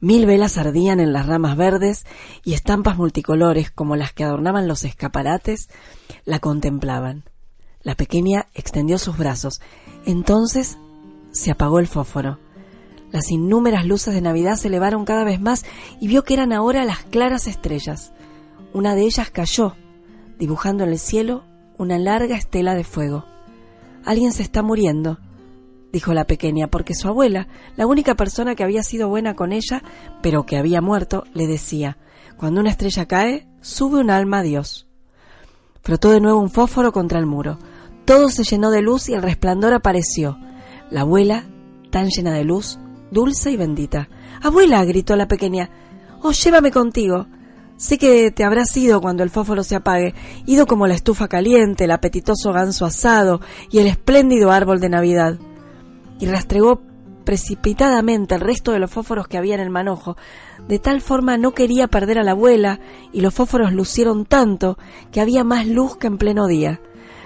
[0.00, 2.06] Mil velas ardían en las ramas verdes
[2.44, 5.68] y estampas multicolores como las que adornaban los escaparates
[6.24, 7.24] la contemplaban.
[7.82, 9.60] La pequeña extendió sus brazos.
[10.06, 10.78] Entonces
[11.38, 12.38] se apagó el fósforo.
[13.12, 15.64] Las innúmeras luces de Navidad se elevaron cada vez más
[16.00, 18.12] y vio que eran ahora las claras estrellas.
[18.74, 19.76] Una de ellas cayó,
[20.38, 21.44] dibujando en el cielo
[21.78, 23.24] una larga estela de fuego.
[24.04, 25.18] Alguien se está muriendo,
[25.92, 29.82] dijo la pequeña, porque su abuela, la única persona que había sido buena con ella,
[30.22, 31.98] pero que había muerto, le decía,
[32.36, 34.88] cuando una estrella cae, sube un alma a Dios.
[35.82, 37.58] Frotó de nuevo un fósforo contra el muro.
[38.04, 40.36] Todo se llenó de luz y el resplandor apareció.
[40.90, 41.44] La abuela,
[41.90, 42.78] tan llena de luz,
[43.10, 44.08] dulce y bendita.
[44.42, 45.70] Abuela, gritó la pequeña,
[46.22, 47.26] oh, llévame contigo.
[47.76, 50.14] Sé que te habrás ido cuando el fósforo se apague,
[50.46, 55.38] ido como la estufa caliente, el apetitoso ganso asado y el espléndido árbol de Navidad.
[56.18, 56.82] Y rastregó
[57.24, 60.16] precipitadamente el resto de los fósforos que había en el manojo.
[60.66, 62.80] De tal forma no quería perder a la abuela,
[63.12, 64.78] y los fósforos lucieron tanto
[65.12, 66.80] que había más luz que en pleno día.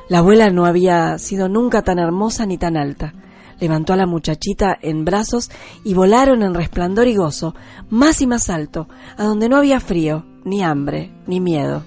[0.09, 3.15] La abuela no había sido nunca tan hermosa ni tan alta.
[3.61, 5.51] Levantó a la muchachita en brazos
[5.85, 7.55] y volaron en resplandor y gozo,
[7.91, 11.85] más y más alto, a donde no había frío, ni hambre, ni miedo.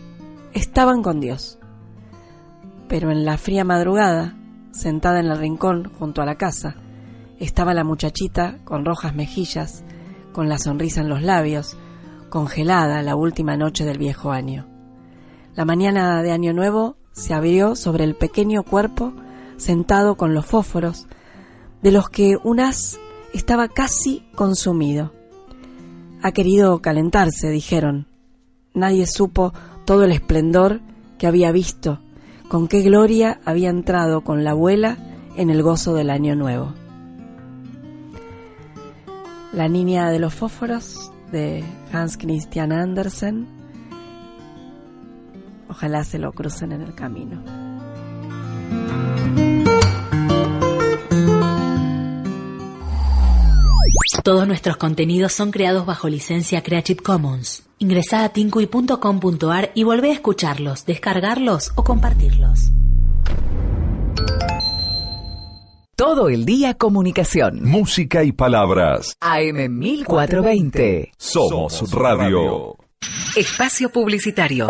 [0.53, 1.59] Estaban con Dios.
[2.87, 4.35] Pero en la fría madrugada,
[4.71, 6.75] sentada en el rincón junto a la casa,
[7.39, 9.83] estaba la muchachita con rojas mejillas,
[10.31, 11.77] con la sonrisa en los labios,
[12.29, 14.67] congelada la última noche del viejo año.
[15.55, 19.13] La mañana de Año Nuevo se abrió sobre el pequeño cuerpo
[19.57, 21.07] sentado con los fósforos,
[21.85, 22.99] de los que un as
[23.31, 25.13] estaba casi consumido.
[26.23, 28.07] Ha querido calentarse, dijeron,
[28.73, 29.53] Nadie supo
[29.85, 30.81] todo el esplendor
[31.19, 31.99] que había visto,
[32.49, 34.97] con qué gloria había entrado con la abuela
[35.37, 36.73] en el gozo del año nuevo.
[39.53, 41.63] La niña de los fósforos de
[41.93, 43.47] Hans Christian Andersen.
[45.69, 47.43] Ojalá se lo crucen en el camino.
[54.23, 57.63] Todos nuestros contenidos son creados bajo licencia Creative Commons.
[57.79, 62.71] Ingresá a tinkuy.com.ar y volvé a escucharlos, descargarlos o compartirlos.
[65.95, 67.63] Todo el día comunicación.
[67.63, 69.15] Música y palabras.
[69.21, 71.11] AM 1420.
[71.17, 72.77] Somos Radio.
[73.35, 74.69] Espacio Publicitario.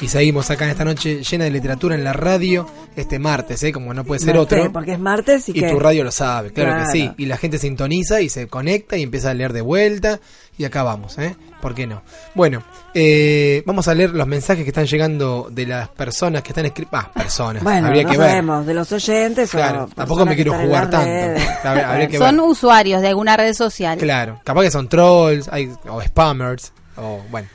[0.00, 3.72] Y seguimos acá en esta noche llena de literatura en la radio, este martes, ¿eh?
[3.72, 4.72] como no puede ser Martes, otro.
[4.72, 5.70] Porque es martes y, Y que...
[5.70, 6.86] tu radio lo sabe, claro, Claro.
[6.86, 7.10] que sí.
[7.16, 10.20] Y la gente sintoniza y se conecta y empieza a leer de vuelta.
[10.58, 11.34] Y acá vamos, ¿eh?
[11.62, 12.02] ¿Por qué no?
[12.34, 12.62] Bueno,
[12.94, 16.98] eh, vamos a leer los mensajes que están llegando de las personas que están escribiendo.
[16.98, 17.62] Ah, personas.
[17.62, 18.44] Bueno, habría no que ver.
[18.64, 21.08] de los oyentes Claro, o tampoco me quiero jugar tanto.
[21.64, 22.44] Habría- habría que Son ver.
[22.46, 23.98] usuarios de alguna red social.
[23.98, 26.72] Claro, capaz que son trolls hay, o spammers.
[26.96, 27.48] O, bueno.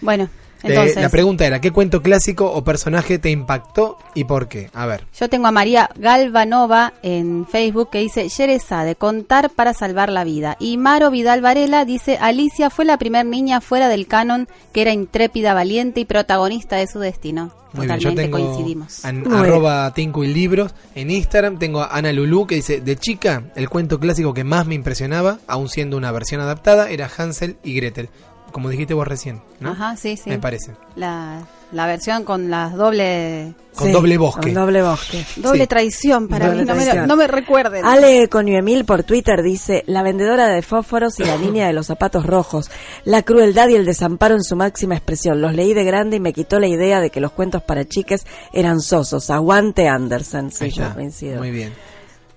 [0.00, 0.28] Bueno,
[0.64, 0.96] Eh, entonces.
[1.02, 4.70] la pregunta era: ¿qué cuento clásico o personaje te impactó y por qué?
[4.74, 5.04] A ver.
[5.18, 10.24] Yo tengo a María Galvanova en Facebook que dice Yereza de contar para salvar la
[10.24, 10.56] vida.
[10.60, 14.92] Y Maro Vidal Varela dice Alicia fue la primer niña fuera del canon que era
[14.92, 17.50] intrépida, valiente y protagonista de su destino.
[17.74, 19.02] Muy bien, yo Totalmente tengo coincidimos.
[19.04, 21.58] an- Muy arroba Tinku y Libros en Instagram.
[21.58, 25.38] Tengo a Ana Lulú que dice, de chica, el cuento clásico que más me impresionaba,
[25.46, 28.10] aún siendo una versión adaptada, era Hansel y Gretel.
[28.52, 29.70] Como dijiste vos recién, ¿no?
[29.72, 30.30] Ajá, sí, sí.
[30.30, 30.72] Me parece.
[30.94, 31.42] La,
[31.72, 34.42] la versión con las doble Con doble bosque.
[34.42, 35.24] Con doble bosque.
[35.36, 35.66] doble Sí.
[35.66, 37.84] traición para Doble mí, no me, no me recuerden.
[37.84, 42.26] Ale Conioemil por Twitter dice, la vendedora de fósforos y la niña de los zapatos
[42.26, 42.70] rojos,
[43.04, 45.40] la crueldad y el desamparo en su máxima expresión.
[45.40, 48.26] Los leí de grande y me quitó la idea de que los cuentos para chiques
[48.52, 49.30] eran sosos.
[49.30, 50.50] Aguante Anderson.
[50.52, 51.38] Sí, yo coincido.
[51.38, 51.72] Muy bien.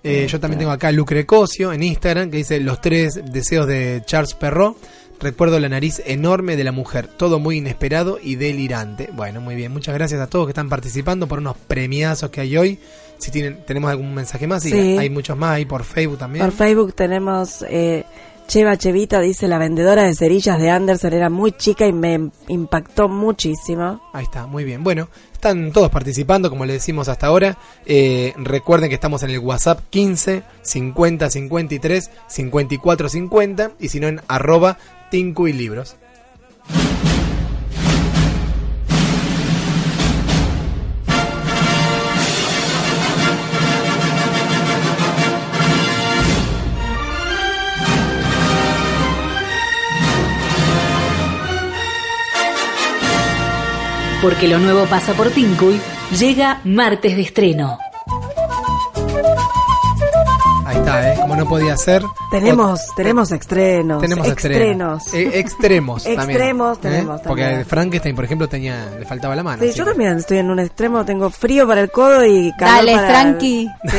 [0.07, 3.65] Eh, yo también tengo acá a Lucre Cosio en Instagram que dice los tres deseos
[3.65, 4.77] de Charles Perrault.
[5.19, 9.09] Recuerdo la nariz enorme de la mujer, todo muy inesperado y delirante.
[9.13, 12.57] Bueno, muy bien, muchas gracias a todos que están participando por unos premiazos que hay
[12.57, 12.79] hoy.
[13.17, 14.97] Si tienen, tenemos algún mensaje más, sí, Sí.
[14.97, 16.45] hay muchos más ahí por Facebook también.
[16.45, 18.03] Por Facebook tenemos eh,
[18.47, 23.07] Cheva Chevita, dice, la vendedora de cerillas de Anderson era muy chica y me impactó
[23.07, 24.01] muchísimo.
[24.13, 24.83] Ahí está, muy bien.
[24.83, 27.57] Bueno, están todos participando, como le decimos hasta ahora.
[27.85, 34.07] Eh, recuerden que estamos en el WhatsApp 15 50 53 54 50 y si no
[34.09, 34.77] en arroba
[35.15, 35.95] Tinku y Libros.
[54.21, 55.79] Porque lo nuevo pasa por Tinkuy,
[56.19, 57.77] llega martes de estreno.
[60.75, 61.17] Ahí está, ¿eh?
[61.21, 62.03] Como no podía ser.
[62.29, 64.01] Tenemos, O- tenemos estrenos.
[64.01, 65.13] Tenemos estrenos.
[65.13, 66.19] Eh, extremos también.
[66.29, 66.81] Extremos ¿eh?
[66.81, 67.65] tenemos Porque también.
[67.65, 69.63] Frankenstein, por ejemplo, tenía, le faltaba la mano.
[69.63, 72.75] Sí, yo que- también estoy en un extremo, tengo frío para el codo y calor
[72.87, 73.67] Dale, para Frankie.
[73.83, 73.97] el- Sí.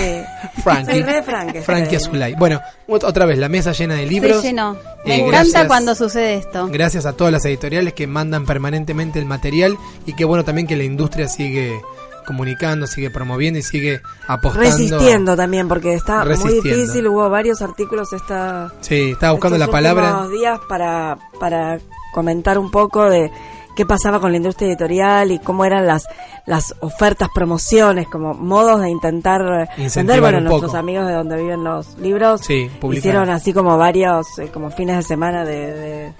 [0.62, 1.02] Frankie.
[1.02, 1.64] Frankenstein.
[1.64, 2.34] Frankie Azulay.
[2.34, 4.42] Bueno, ot- otra vez, la mesa llena de libros.
[4.42, 4.74] Se llenó.
[5.06, 6.68] Me Eh, encanta gracias- cuando sucede esto.
[6.70, 10.76] Gracias a todas las editoriales que mandan permanentemente el material y qué bueno también que
[10.76, 11.80] la industria sigue
[12.26, 14.68] comunicando, sigue promoviendo y sigue apostando.
[14.68, 17.06] Resistiendo también, porque está muy difícil.
[17.08, 20.26] Hubo varios artículos esta, Sí, estaba buscando estos la palabra.
[20.28, 21.78] días para, para
[22.12, 23.30] comentar un poco de
[23.76, 26.06] qué pasaba con la industria editorial y cómo eran las
[26.46, 30.20] las ofertas, promociones, como modos de intentar vender.
[30.20, 30.76] Bueno, nuestros poco.
[30.78, 32.96] amigos de donde viven los libros Sí, publicaron.
[32.98, 36.12] hicieron así como varios, eh, como fines de semana de, de,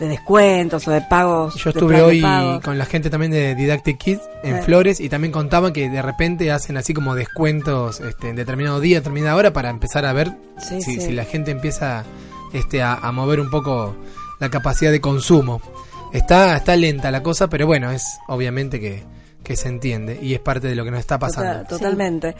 [0.00, 1.54] de descuentos o de pagos.
[1.56, 2.22] Yo estuve hoy
[2.62, 4.62] con la gente también de Didactic Kids en.
[4.62, 8.98] Flores y también contaban que de repente hacen así como descuentos este, en determinado día,
[8.98, 11.00] determinada hora para empezar a ver Sí, si, sí.
[11.00, 12.04] si la gente empieza
[12.52, 13.96] este, a, a mover un poco
[14.40, 15.60] la capacidad de consumo.
[16.12, 19.02] Está, está lenta la cosa, pero bueno, es obviamente que,
[19.42, 21.52] que se entiende y es parte de lo que nos está pasando.
[21.64, 22.34] Total- totalmente.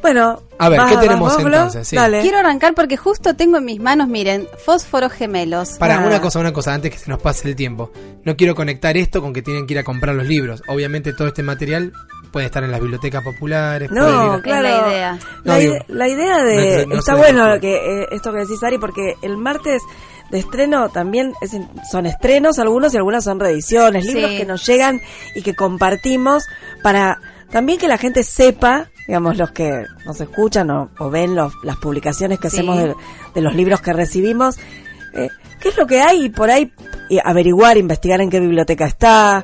[0.00, 1.88] Bueno, A ver, vas- ¿qué tenemos entonces?
[1.88, 1.96] Sí.
[1.96, 2.20] Dale.
[2.20, 5.70] Quiero arrancar porque justo tengo en mis manos, miren, fósforos gemelos.
[5.78, 6.06] Para Ah.
[6.06, 7.90] una cosa, una cosa, antes que se nos pase el tiempo.
[8.24, 10.62] No quiero conectar esto con que tienen que ir a comprar los libros.
[10.68, 11.92] Obviamente todo este material
[12.32, 13.88] puede estar en las bibliotecas populares.
[13.88, 14.68] puede No, ir- claro.
[14.68, 15.18] Es la idea.
[15.44, 16.86] La, No, ide- digo, la idea de...
[16.86, 17.60] no- no está bueno qué.
[17.60, 19.82] que eh, esto que decís, Ari, porque el martes
[20.30, 21.56] de estreno también es
[21.90, 24.12] son estrenos algunos y algunas son reediciones, Sí.
[24.12, 25.00] libros que nos llegan
[25.34, 26.44] y que compartimos
[26.82, 27.18] para
[27.50, 31.76] también que la gente sepa, digamos, los que nos escuchan o, o ven los- las
[31.78, 32.58] publicaciones que Sí.
[32.58, 32.94] hacemos de,
[33.34, 34.56] de los libros que recibimos,
[35.14, 35.28] eh,
[35.60, 36.70] qué es lo que hay y por ahí
[37.10, 39.42] y averiguar, investigar en qué biblioteca está,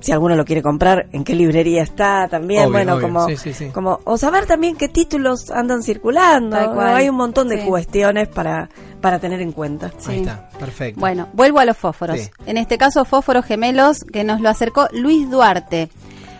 [0.00, 3.02] si alguno lo quiere comprar, en qué librería está también, Obvio, bueno, obvio.
[3.08, 3.66] como, Sí, sí, sí.
[3.74, 7.66] como, o saber también qué títulos andan circulando, hay un montón de Sí.
[7.66, 8.68] cuestiones para,
[9.00, 9.90] para tener en cuenta.
[10.06, 11.00] Ahí está, perfecto.
[11.00, 12.20] Bueno, vuelvo a los fósforos.
[12.20, 12.30] Sí.
[12.46, 15.88] En este caso, Fósforos Gemelos, que nos lo acercó Luis Duarte.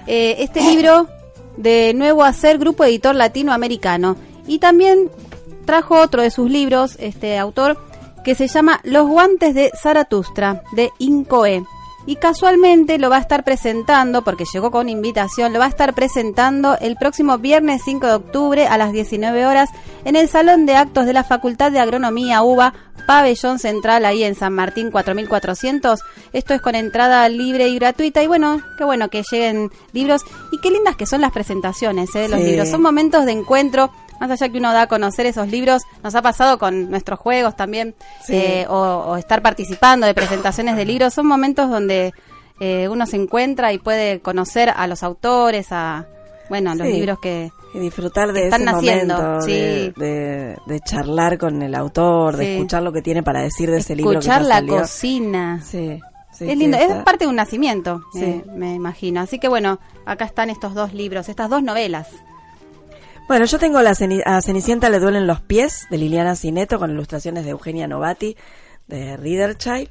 [0.06, 1.08] Eh, este libro,
[1.56, 4.16] de nuevo hacer Grupo Editor Latinoamericano.
[4.46, 5.10] Y también
[5.64, 7.78] trajo otro de sus libros, este autor,
[8.24, 11.64] que se llama Los guantes de Zaratustra, de Incoe.
[12.06, 15.94] Y casualmente lo va a estar presentando, porque llegó con invitación, lo va a estar
[15.94, 19.70] presentando el próximo viernes 5 de octubre a las 19 horas
[20.04, 22.74] en el Salón de Actos de la Facultad de Agronomía UBA,
[23.06, 26.00] Pabellón Central, ahí en San Martín 4400.
[26.32, 28.22] Esto es con entrada libre y gratuita.
[28.22, 30.22] Y bueno, qué bueno que lleguen libros.
[30.52, 32.46] Y qué lindas que son las presentaciones eh, de los Sí.
[32.46, 32.68] libros.
[32.68, 33.90] Son momentos de encuentro.
[34.20, 37.56] Más allá que uno da a conocer esos libros, nos ha pasado con nuestros juegos
[37.56, 37.94] también,
[38.24, 38.34] Sí.
[38.36, 41.12] eh, o, o estar participando de presentaciones de libros.
[41.14, 42.12] Son momentos donde
[42.60, 46.06] eh, uno se encuentra y puede conocer a los autores, a
[46.48, 49.52] bueno, los libros que, Y disfrutar de Están ese naciendo, momento, sí.
[49.52, 52.52] de, de- de charlar con el autor, de Sí.
[52.52, 54.76] escuchar lo que tiene para decir de ese libro escuchar la salió.
[54.78, 55.60] cocina.
[55.64, 55.98] Sí,
[56.32, 58.22] sí, es lindo, está- es parte de un nacimiento, Sí.
[58.22, 59.20] eh, me imagino.
[59.22, 62.08] Así que bueno, acá están estos dos libros, estas dos novelas.
[63.26, 63.96] Bueno, yo tengo la
[64.26, 68.36] a Cenicienta le duelen los pies de Liliana Cineto con ilustraciones de Eugenia Novati
[68.86, 69.88] de Readerchild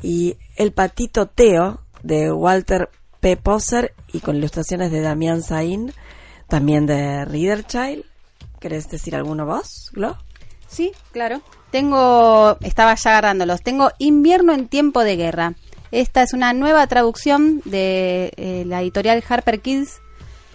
[0.00, 2.88] y El patito Teo de Walter
[3.18, 3.36] P.
[3.36, 5.92] Poser y con ilustraciones de Damián Saín
[6.46, 8.04] también de Readerchild.
[8.60, 10.16] ¿Querés decir alguno vos, Glo?
[10.68, 11.42] Sí, claro.
[11.72, 15.54] Tengo, estaba ya agarrándolos, tengo Invierno en tiempo de guerra.
[15.90, 20.01] Esta es una nueva traducción de eh, la editorial Harper Kids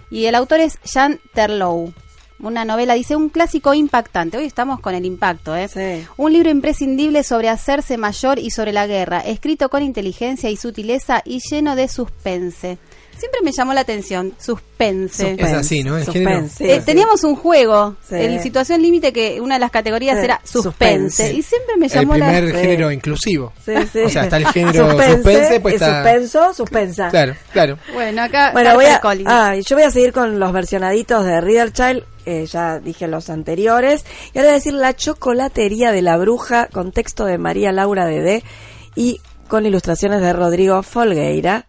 [0.10, 1.94] y el autor es Jan Terlouw.
[2.40, 4.38] Una novela, dice, un clásico impactante.
[4.38, 5.68] Hoy estamos con el impacto, ¿eh?
[5.68, 6.06] Sí.
[6.18, 11.24] Un libro imprescindible sobre hacerse mayor y sobre la guerra, escrito con inteligencia y sutileza
[11.26, 12.78] y lleno de suspense.
[13.18, 15.36] Siempre me llamó la atención, suspense.
[15.40, 15.98] Es así, ¿no?
[15.98, 16.46] El género.
[16.60, 18.16] Eh, teníamos un juego, Sí.
[18.16, 20.26] en situación límite, que una de las categorías Sí.
[20.26, 21.10] era suspense.
[21.10, 21.34] Suspense.
[21.34, 22.28] Y siempre me El llamó la...
[22.30, 22.62] primer Sí.
[22.62, 23.54] género inclusivo.
[23.66, 24.00] Sí, sí.
[24.02, 27.10] O sea, está el género suspense, pues el está- suspenso, suspensa.
[27.10, 27.78] Claro, claro.
[27.94, 28.52] Bueno, acá...
[28.52, 32.46] Bueno, voy a, ah, y yo voy a seguir con los versionaditos de Readerchild, eh,
[32.46, 36.92] ya dije los anteriores, y ahora voy a decir La chocolatería de la bruja, con
[36.92, 38.44] texto de María Laura Dedé
[38.96, 41.66] y con ilustraciones de Rodrigo Folgueira.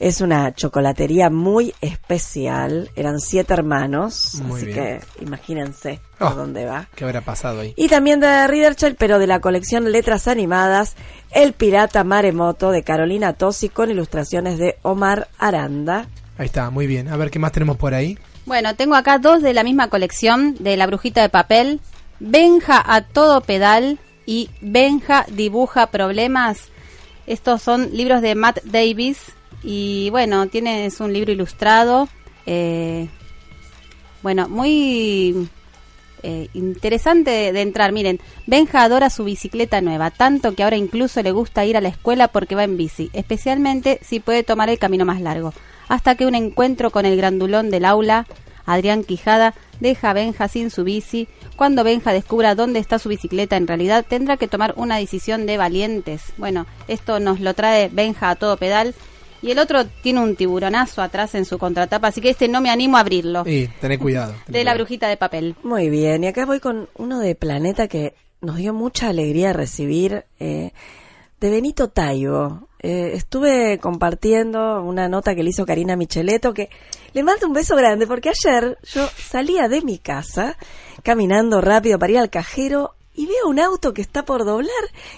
[0.00, 4.76] Es una chocolatería muy especial, eran siete hermanos, Muy así bien.
[4.78, 6.34] que imagínense por Oh.
[6.36, 6.88] dónde va.
[6.94, 7.74] ¿Qué habrá pasado ahí?
[7.76, 10.94] Y también de Readerchild, pero de la colección Letras Animadas,
[11.32, 16.06] El Pirata Maremoto de Carolina Tosi con ilustraciones de Omar Aranda.
[16.38, 17.08] Ahí está, muy bien.
[17.08, 18.16] A ver qué más tenemos por ahí.
[18.46, 21.80] Bueno, tengo acá dos de la misma colección, de La Brujita de Papel,
[22.20, 26.58] Benja a todo pedal y Benja dibuja problemas.
[27.26, 29.18] Estos son libros de Matt Davis
[29.62, 32.08] Y bueno, tiene, es un libro ilustrado.
[32.46, 33.08] eh,
[34.22, 35.48] bueno, muy
[36.22, 37.92] eh, interesante de entrar.
[37.92, 41.88] Miren, Benja adora su bicicleta nueva, tanto que ahora incluso le gusta ir a la
[41.88, 45.52] escuela porque va en bici, especialmente si puede tomar el camino más largo.
[45.88, 48.26] Hasta que un encuentro con el grandulón del aula,
[48.66, 51.28] Adrián Quijada, deja a Benja sin su bici.
[51.56, 55.56] Cuando Benja descubra dónde está su bicicleta, en realidad tendrá que tomar una decisión de
[55.56, 56.24] valientes.
[56.36, 58.94] Bueno, esto nos lo trae Benja a todo pedal.
[59.42, 62.70] Y el otro tiene un tiburonazo atrás en su contratapa, así que este no me
[62.70, 63.44] animo a abrirlo.
[63.46, 64.34] Y tené cuidado.
[64.48, 65.54] De la brujita de papel.
[65.62, 70.24] Muy bien, y acá voy con uno de Planeta que nos dio mucha alegría recibir,
[70.38, 70.72] eh,
[71.40, 72.68] de Benito Taibo.
[72.80, 76.68] Eh, estuve compartiendo una nota que le hizo Karina Micheletto, que
[77.12, 80.56] le mando un beso grande, porque ayer yo salía de mi casa,
[81.02, 84.70] caminando rápido para ir al cajero, y veo un auto que está por doblar,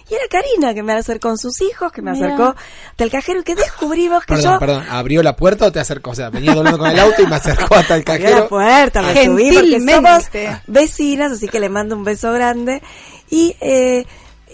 [0.09, 2.27] y era Karina que me acercó con sus hijos, que me Mira.
[2.29, 2.55] acercó
[2.91, 4.59] hasta el cajero, y que descubrimos que Perdón, yo...
[4.59, 4.87] perdón.
[4.89, 6.11] ¿Abrió la puerta o te acercó?
[6.11, 8.39] O sea, venía doblando con el auto y me acercó hasta el Abrió cajero.
[8.41, 10.47] la puerta, me subí porque Gentilmente.
[10.47, 12.83] somos vecinas, así que le mando un beso grande.
[13.29, 14.07] Y eh,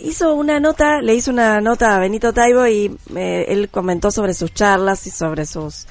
[0.02, 4.34] hizo una nota, le hizo una nota a Benito Taibo y eh, él comentó sobre
[4.34, 5.86] sus charlas y sobre sus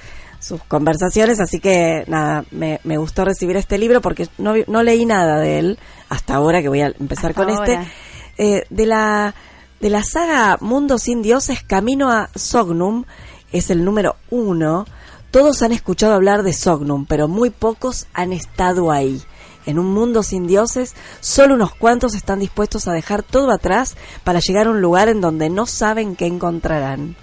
[0.45, 5.03] sus conversaciones, así que nada, me, me gustó recibir este libro porque no, no leí
[5.05, 7.77] nada de él hasta ahora que voy a empezar Hasta con este.
[7.77, 7.91] ahora.
[8.37, 9.33] Eh, de la
[9.79, 13.05] de la saga Mundo sin Dioses, Camino a Sognum,
[13.51, 14.85] es el número uno.
[15.31, 19.21] Todos han escuchado hablar de Sognum, pero muy pocos han estado ahí.
[19.65, 24.39] En un mundo sin dioses, solo unos cuantos están dispuestos a dejar todo atrás para
[24.39, 27.15] llegar a un lugar en donde no saben qué encontrarán.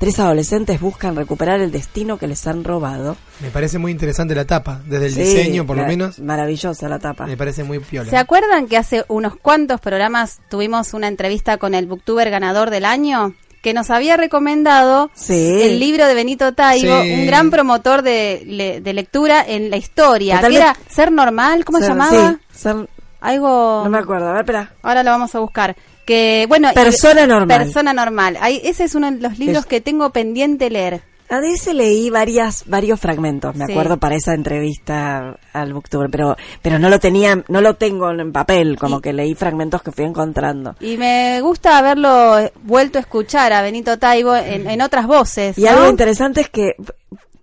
[0.00, 3.18] Tres adolescentes buscan recuperar el destino que les han robado.
[3.40, 6.18] Me parece muy interesante la tapa, desde el Sí, diseño por lo la- menos.
[6.20, 7.26] Maravillosa la tapa.
[7.26, 8.08] Me parece muy piola.
[8.08, 12.86] ¿Se acuerdan que hace unos cuantos programas tuvimos una entrevista con el booktuber ganador del
[12.86, 13.34] año?
[13.60, 15.60] Que nos había recomendado Sí.
[15.64, 17.12] el libro de Benito Taibo, Sí.
[17.12, 20.40] un gran promotor de, le- de lectura en la historia.
[20.40, 22.38] Que era Ser Normal, ¿cómo se llamaba?
[22.50, 22.88] sí, ser-
[23.22, 23.82] Algo.
[23.84, 24.72] No me acuerdo, a ver, espera.
[24.80, 25.76] Ahora lo vamos a buscar.
[26.04, 27.62] Que, bueno, y- Persona normal.
[27.64, 28.36] Persona normal.
[28.40, 31.02] Ahí, ese es uno de los libros Es- que tengo pendiente leer.
[31.28, 33.70] A de ese leí varias, varios fragmentos, me Sí.
[33.72, 38.32] acuerdo para esa entrevista al Booktuber, pero, pero no lo tenía, no lo tengo en
[38.32, 40.74] papel, como que leí fragmentos que fui encontrando.
[40.80, 45.56] Y me gusta haberlo vuelto a escuchar a Benito Taibo en, en otras voces.
[45.56, 45.70] Y ¿no?
[45.70, 46.74] algo interesante es que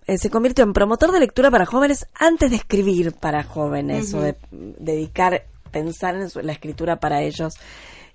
[0.06, 4.20] eh, se convirtió en promotor de lectura para jóvenes antes de escribir para jóvenes, o
[4.20, 7.54] de dedicar, pensar en su- la escritura para ellos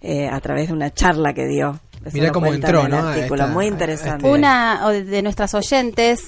[0.03, 1.79] eh, a través de una charla que dio.
[2.05, 2.97] Eso Mirá lo cómo entró, ¿no?
[3.07, 4.29] artículo, esta- muy interesante.
[4.29, 6.27] Una de nuestras oyentes,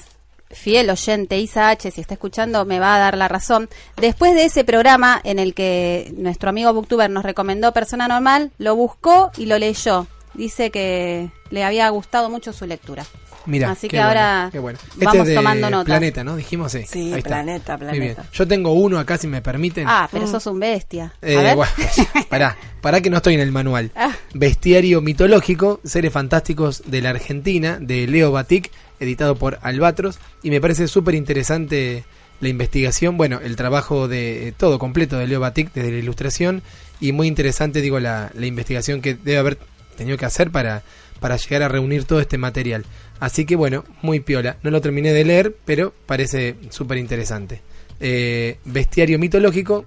[0.50, 3.68] fiel oyente, Isa H, si está escuchando, me va a dar la razón.
[4.00, 8.74] Después de ese programa en el que nuestro amigo Booktuber nos recomendó Persona Normal, lo
[8.74, 10.06] buscó y lo leyó.
[10.32, 13.04] Dice que le había gustado mucho su lectura.
[13.46, 14.78] Mira, Así que bueno, ahora qué bueno.
[14.96, 15.84] vamos Este es de tomando nota.
[15.84, 16.36] Planeta, ¿no?
[16.36, 16.84] Dijimos sí.
[16.88, 17.28] Sí, Ahí está.
[17.30, 18.14] Planeta, Muy bien.
[18.14, 18.24] Planeta.
[18.32, 19.86] Yo tengo uno acá, si me permiten.
[19.88, 21.12] Ah, pero sos un bestia.
[21.22, 21.56] A Eh, ver.
[21.56, 21.72] bueno,
[22.28, 23.90] pará, pará que no estoy en el manual.
[23.96, 24.12] Ah.
[24.34, 28.70] Bestiario mitológico, seres fantásticos de la Argentina, de Leo Batic,
[29.00, 32.04] editado por Albatros, y me parece súper interesante
[32.40, 36.62] la investigación, bueno, el trabajo de eh, todo completo de Leo Batic desde la ilustración,
[37.00, 39.58] y muy interesante, digo, la, la investigación que debe haber
[39.96, 40.82] tenido que hacer para,
[41.20, 42.84] para llegar a reunir todo este material.
[43.20, 44.56] Así que bueno, muy piola.
[44.62, 47.62] No lo terminé de leer, pero parece súper interesante.
[48.00, 49.84] Eh, Bestiario mitológico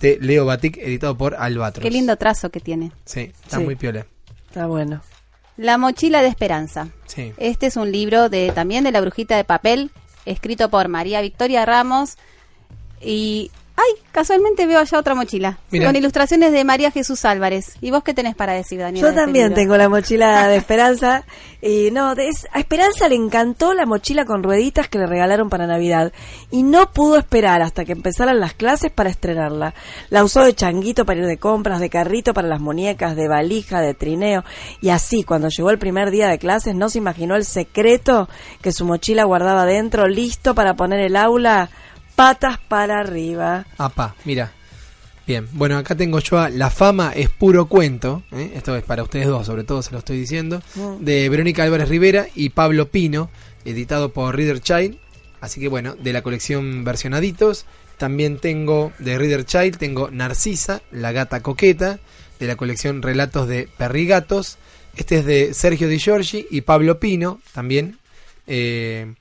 [0.00, 1.82] de Leo Batic, editado por Albatros.
[1.82, 2.90] Qué lindo trazo que tiene.
[3.04, 3.64] Sí, está Sí.
[3.64, 4.06] muy piola.
[4.48, 5.02] Está bueno.
[5.58, 6.88] La mochila de esperanza.
[7.06, 7.32] Sí.
[7.36, 9.90] Este es un libro de también de la brujita de papel,
[10.24, 12.16] escrito por María Victoria Ramos.
[13.02, 15.58] Y, ay, casualmente veo allá otra mochila.
[15.86, 17.76] Con ilustraciones de María Jesús Álvarez.
[17.80, 19.00] ¿Y vos qué tenés para decir, Daniela?
[19.08, 21.24] Yo de este también tengo la mochila de Esperanza.
[21.62, 25.50] Y no, de- es- a Esperanza le encantó la mochila con rueditas que le regalaron
[25.50, 26.10] para Navidad.
[26.50, 29.74] Y no pudo esperar hasta que empezaran las clases para estrenarla.
[30.08, 33.82] La usó de changuito para ir de compras, de carrito para las muñecas, de valija,
[33.82, 34.42] de trineo.
[34.80, 38.26] Y así, cuando llegó el primer día de clases, no se imaginó el secreto
[38.62, 41.68] que su mochila guardaba dentro, listo para poner el aula
[42.20, 43.64] patas para arriba.
[43.78, 44.52] Apa, mira.
[45.26, 48.24] Bien, bueno, acá tengo yo a La fama es puro cuento.
[48.30, 48.52] ¿eh?
[48.56, 50.62] Esto es para ustedes dos, sobre todo se lo estoy diciendo.
[50.74, 51.02] Mm.
[51.02, 53.30] De Verónica Álvarez Rivera y Pablo Pino,
[53.64, 54.98] editado por Reader Child.
[55.40, 57.64] Así que bueno, de la colección Versionaditos.
[57.96, 62.00] También tengo de Reader Child, tengo Narcisa, la gata coqueta,
[62.38, 64.58] de la colección Relatos de Perrigatos.
[64.94, 67.96] Este es de Sergio Di Giorgi y Pablo Pino, también.
[68.46, 69.14] Eh,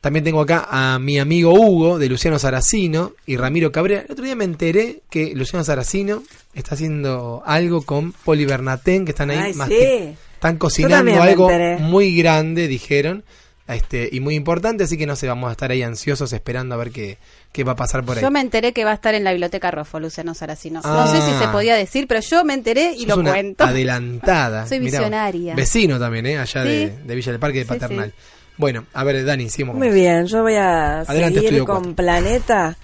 [0.00, 4.02] también tengo acá a mi amigo Hugo de Luciano Saracino y Ramiro Cabrera.
[4.02, 6.22] El otro día me enteré que Luciano Saracino
[6.54, 9.74] está haciendo algo con Poli Bernatén, que están ahí Ay, más sí.
[9.74, 13.24] que- están cocinando algo muy grande, dijeron.
[13.66, 16.78] este, y muy importante, así que no sé, vamos a estar ahí ansiosos esperando a
[16.78, 17.18] ver qué,
[17.52, 18.22] qué va a pasar por ahí.
[18.22, 20.80] Yo me enteré que va a estar en la biblioteca Rofo, Luciano Saracino.
[20.82, 21.52] No sé si se Ah.
[21.52, 23.64] podía decir, pero yo me enteré y Sos lo una cuento.
[23.64, 24.66] Adelantada.
[24.68, 25.54] Soy Mirá, visionaria.
[25.54, 26.38] vecino también, ¿eh?
[26.38, 26.68] Allá Sí.
[26.68, 28.14] de, de Villa del Parque de Sí, Paternal.
[28.16, 28.22] sí.
[28.58, 29.74] Bueno, a ver, Dani, sigamos.
[29.74, 31.94] con Muy bien, yo voy a Adelante, seguir con Cuatro.
[31.94, 32.76] Planeta,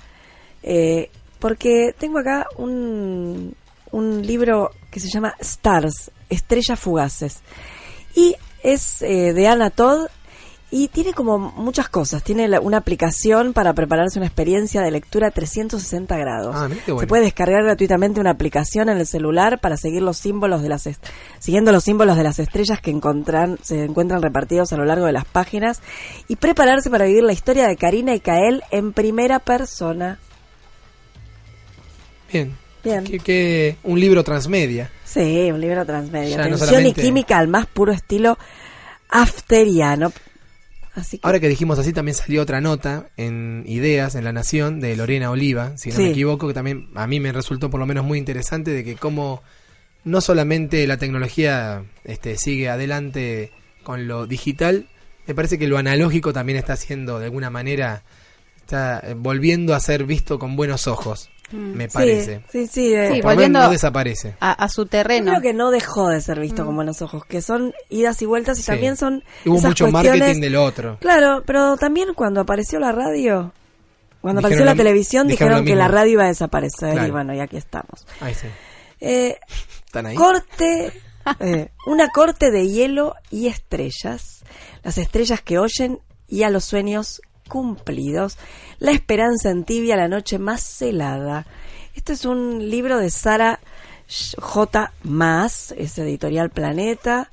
[0.62, 1.10] eh,
[1.40, 3.54] porque tengo acá un,
[3.90, 7.40] un libro que se llama Stars, Estrellas Fugaces,
[8.14, 10.06] y es eh, de Anna Todd,
[10.76, 12.24] y tiene como muchas cosas.
[12.24, 16.56] Tiene la- una aplicación para prepararse una experiencia de lectura 360 grados.
[16.58, 16.98] Ah, qué bueno.
[17.00, 20.88] Se puede descargar gratuitamente una aplicación en el celular para seguir los símbolos de las
[21.38, 25.12] siguiendo los símbolos de las estrellas que encontran, se encuentran repartidos a lo largo de
[25.12, 25.80] las páginas
[26.26, 30.18] y prepararse para vivir la historia de Karina y Kael en primera persona.
[32.32, 32.56] Bien.
[32.82, 33.04] Bien.
[33.04, 34.90] Que, que un libro transmedia.
[35.04, 36.30] Sí, un libro transmedia.
[36.30, 38.36] Ya, no Tensión solamente- y química al más puro estilo
[39.08, 40.12] afteriano.
[40.94, 44.78] Así que Ahora que dijimos así, también salió otra nota en Ideas, en La Nación,
[44.80, 46.02] de Lorena Oliva, si no Sí.
[46.04, 48.94] me equivoco, que también a mí me resultó por lo menos muy interesante de que
[48.94, 49.42] cómo
[50.04, 53.50] no solamente la tecnología este, sigue adelante
[53.82, 54.88] con lo digital,
[55.26, 58.04] me parece que lo analógico también está haciendo de alguna manera,
[58.60, 62.42] está eh, volviendo a ser visto con buenos ojos, me parece.
[62.50, 62.94] Sí, sí, sí.
[62.94, 64.34] eh, Sí, Por lo menos volviendo no desaparece.
[64.40, 65.30] a, a su Yo terreno.
[65.32, 68.58] creo que no dejó de ser visto con buenos ojos, que son idas y vueltas
[68.58, 68.66] y Sí.
[68.68, 70.98] también son Hubo esas mucho cuestiones- marketing del otro.
[71.00, 73.52] Claro, pero también cuando apareció la radio,
[74.20, 77.08] cuando Dijeron apareció la televisión, dijeron que la radio iba a desaparecer Claro.
[77.08, 78.06] y bueno, y aquí estamos.
[78.20, 78.46] Ahí sí.
[79.00, 79.38] Eh,
[79.86, 80.16] ¿Están ahí?
[80.16, 80.92] corte,
[81.40, 84.42] eh, una corte de hielo y estrellas,
[84.82, 88.38] las estrellas que oyen y a los sueños cumplidos,
[88.78, 91.46] la esperanza en tibia, la noche más helada.
[91.94, 93.60] Este es un libro de Sara
[94.38, 94.92] J.
[95.02, 97.30] Más, es editorial Planeta.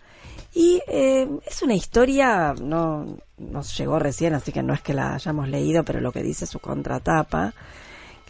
[0.53, 5.16] Y eh, es una historia, no nos llegó recién, así que no es que la
[5.16, 7.53] hayamos leído, pero lo que dice su contratapa,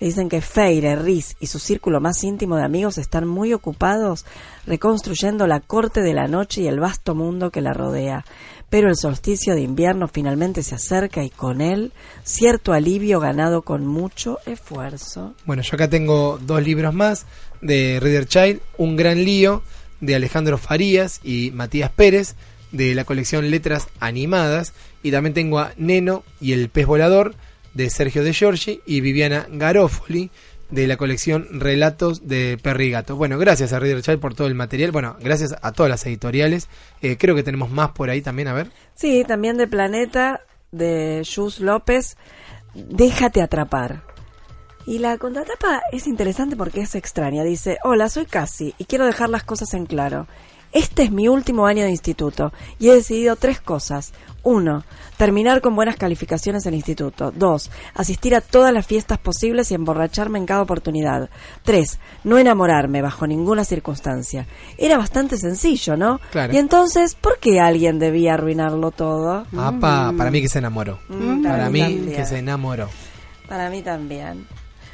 [0.01, 4.25] que dicen que Feire, Riz y su círculo más íntimo de amigos están muy ocupados
[4.65, 8.25] reconstruyendo la corte de la noche y el vasto mundo que la rodea.
[8.71, 11.93] Pero el solsticio de invierno finalmente se acerca y con él
[12.23, 15.35] cierto alivio ganado con mucho esfuerzo.
[15.45, 17.27] Bueno, yo acá tengo dos libros más
[17.61, 19.61] de Reader Child, Un gran lío
[19.99, 22.33] de Alejandro Farías y Matías Pérez
[22.71, 24.73] de la colección Letras Animadas
[25.03, 27.35] y también tengo a Neno y el pez volador
[27.73, 30.29] de Sergio De Giorgi y Viviana Garofoli
[30.69, 33.15] de la colección Relatos de Perry y.
[33.15, 34.91] Bueno, gracias a Reader Child por todo el material.
[34.91, 36.69] Bueno, gracias a todas las editoriales.
[37.01, 38.71] Eh, creo que tenemos más por ahí también, a ver.
[38.95, 40.41] Sí, también de Planeta,
[40.71, 42.15] de Jus López,
[42.73, 44.01] Déjate atrapar.
[44.85, 47.43] Y la contratapa es interesante porque es extraña.
[47.43, 50.27] Dice, hola, soy Casi y quiero dejar las cosas en claro.
[50.71, 54.13] Este es mi último año de instituto y he decidido tres cosas.
[54.43, 54.83] Uno,
[55.17, 57.31] terminar con buenas calificaciones en instituto.
[57.31, 61.29] Dos, asistir a todas las fiestas posibles y emborracharme en cada oportunidad.
[61.63, 64.47] Tres, no enamorarme bajo ninguna circunstancia.
[64.77, 66.19] Era bastante sencillo, ¿no?
[66.31, 66.53] Claro.
[66.53, 69.45] Y entonces, ¿por qué alguien debía arruinarlo todo?
[69.55, 70.99] Apa, para mí que se enamoró.
[71.09, 72.89] Mm, para mí que se enamoró.
[73.47, 74.47] Para mí también.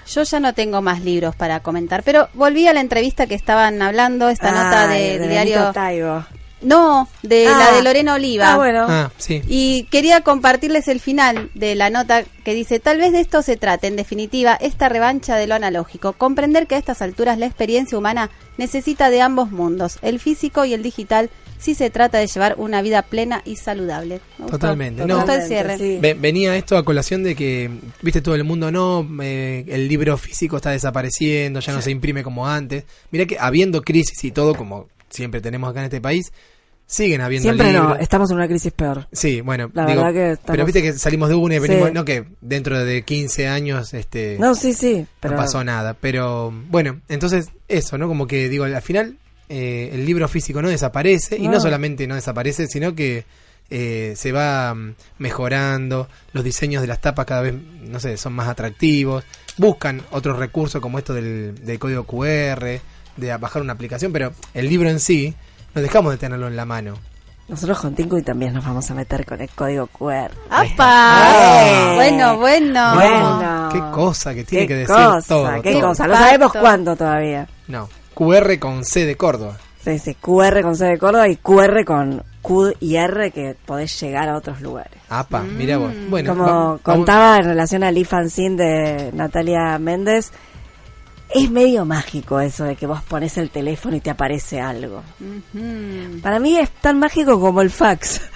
[0.08, 3.82] Yo ya no tengo más libros para comentar, pero volví a la entrevista que estaban
[3.82, 5.72] hablando, esta nota de, diario.
[5.74, 6.26] Taibo.
[6.62, 7.58] No, de Ah.
[7.70, 8.54] la de Lorena Oliva.
[8.54, 8.86] Ah, bueno.
[8.90, 9.42] Ah, sí.
[9.48, 13.58] Y quería compartirles el final de la nota que dice, tal vez de esto se
[13.58, 17.98] trate, en definitiva, esta revancha de lo analógico, comprender que a estas alturas la experiencia
[17.98, 21.30] humana necesita de ambos mundos, el físico y el digital,
[21.60, 24.16] si se trata de llevar una vida plena y saludable.
[24.38, 24.58] Me gustó.
[24.58, 25.16] Totalmente, Me no.
[25.18, 25.78] gustó el cierre.
[25.78, 26.00] sí.
[26.02, 27.70] Venía esto a colación de que,
[28.02, 32.24] viste, todo el mundo, no, eh, el libro físico está desapareciendo, ya no se imprime
[32.24, 32.86] como antes.
[33.12, 36.32] Mira que habiendo crisis y todo, como siempre tenemos acá en este país,
[36.86, 39.08] siguen habiendo Siempre no, estamos en una crisis peor.
[39.12, 41.90] Sí, bueno, La digo, verdad que estamos- pero viste que salimos de una y venimos,
[41.90, 41.94] Sí.
[41.94, 46.52] no que dentro de 15 años este No, sí, sí, pero no pasó nada, pero
[46.70, 48.08] bueno, entonces eso, ¿no?
[48.08, 49.18] Como que digo, al final
[49.50, 51.60] eh, el libro físico no desaparece y no No.
[51.62, 53.26] solamente no desaparece, sino que
[53.70, 58.32] eh, se va mm, mejorando, los diseños de las tapas cada vez, no sé, son
[58.34, 59.26] más atractivos,
[59.58, 62.80] buscan otros recursos como esto del, del código QR,
[63.18, 65.34] de bajar una aplicación, pero el libro en sí,
[65.76, 66.94] no dejamos de tenerlo en la mano.
[67.50, 70.32] nosotros con Tinko y también nos vamos a meter con el código QR.
[70.50, 71.32] ¡Apa!
[71.32, 71.96] Eh.
[71.96, 72.94] Bueno, bueno.
[72.96, 73.70] Bueno.
[73.72, 75.62] Qué cosa que tiene Qué que decir cosa, todo.
[75.62, 75.82] qué todo.
[75.90, 76.08] cosa.
[76.08, 77.48] No sabemos cuándo todavía.
[77.68, 79.58] No, QR con C de Córdoba.
[79.84, 83.98] Sí, sí, QR con C de Córdoba y QR con Q y R que podés
[84.02, 84.94] llegar a otros lugares.
[85.10, 85.94] Apa, mira vos.
[86.10, 90.32] Bueno, Como vamos- contaba en relación al Fanzine de Natalia Méndez,
[91.30, 95.04] es medio mágico eso de que vos pones el teléfono y te aparece algo.
[96.22, 98.22] Para mí es tan mágico como el fax.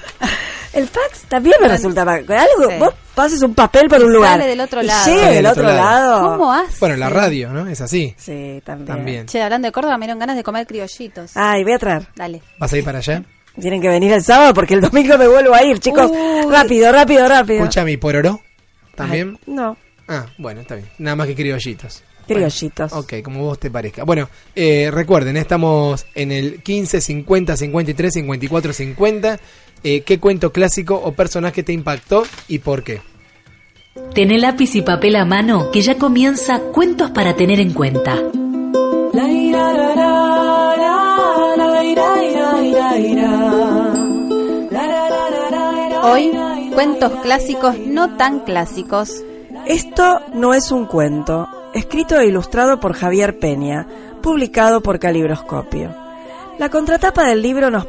[0.73, 2.69] El fax también me resulta ma- algo.
[2.69, 2.75] sí.
[2.79, 4.37] Vos pases un papel por un lugar.
[4.39, 5.03] Sale del otro lado.
[5.03, 6.29] Sale del otro lado.
[6.37, 6.77] ¿Cómo hace?
[6.79, 7.67] Bueno, la radio, ¿no?
[7.67, 8.15] Es así.
[8.17, 8.87] Sí, también.
[8.87, 9.25] También.
[9.25, 11.31] Che, hablando de Córdoba, me dieron ganas de comer criollitos.
[11.35, 12.07] Ay, voy a traer.
[12.15, 12.41] Dale.
[12.57, 13.21] ¿Vas a ir para allá?
[13.59, 16.09] Tienen que venir el sábado porque el domingo me vuelvo a ir, chicos.
[16.09, 16.49] Uy.
[16.49, 17.59] Rápido, rápido, rápido.
[17.63, 18.39] Escucha mi pororó.
[18.95, 19.37] ¿También?
[19.45, 19.77] Ay, no,
[20.07, 20.87] Ah, bueno, está bien.
[20.99, 22.01] Nada más que criollitos.
[22.33, 22.93] Criollitos.
[22.93, 24.03] Ok, como vos te parezca.
[24.03, 29.39] Bueno, eh, recuerden, estamos en el 15, 50, 53, 54, 50.
[29.83, 33.01] Eh, ¿Qué cuento clásico o personaje te impactó y por qué?
[34.13, 38.17] Tené lápiz y papel a mano que ya comienza Cuentos para tener en cuenta.
[46.03, 46.31] Hoy,
[46.73, 49.23] cuentos clásicos no tan clásicos.
[49.65, 53.87] Esto no es un cuento, escrito e ilustrado por Javier Peña,
[54.21, 55.95] publicado por Calibroscopio.
[56.57, 57.85] La contratapa del libro nos,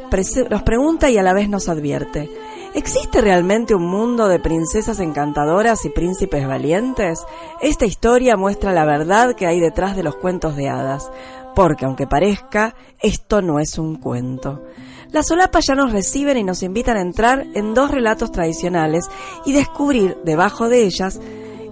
[0.63, 2.29] pregunta y a la vez nos advierte.
[2.75, 7.19] ¿Existe realmente un mundo de princesas encantadoras y príncipes valientes?
[7.61, 11.11] Esta historia muestra la verdad que hay detrás de los cuentos de hadas,
[11.55, 14.63] porque aunque parezca, esto no es un cuento.
[15.11, 19.05] Las solapas ya nos reciben y nos invitan a entrar en dos relatos tradicionales
[19.45, 21.19] y descubrir debajo de ellas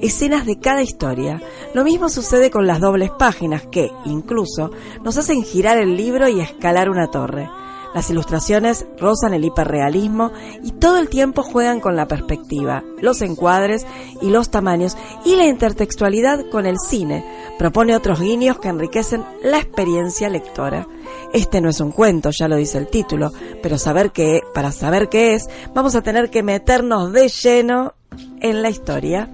[0.02, 1.42] escenas de cada historia.
[1.74, 4.72] Lo mismo sucede con las dobles páginas que, incluso,
[5.04, 7.50] nos hacen girar el libro y escalar una torre.
[7.94, 10.32] Las ilustraciones rozan el hiperrealismo
[10.64, 13.86] y todo el tiempo juegan con la perspectiva, los encuadres
[14.22, 14.96] y los tamaños
[15.26, 17.26] y la intertextualidad con el cine.
[17.60, 20.88] Propone otros guiños que enriquecen la experiencia lectora.
[21.34, 25.10] Este no es un cuento, ya lo dice el título, pero saber qué, para saber
[25.10, 27.94] qué es, vamos a tener que meternos de lleno
[28.40, 29.30] en la historia.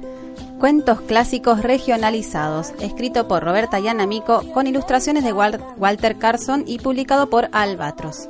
[0.59, 7.29] Cuentos clásicos regionalizados, escrito por Roberta Yanamico con ilustraciones de Wal- Walter Carson y publicado
[7.29, 8.27] por Albatros.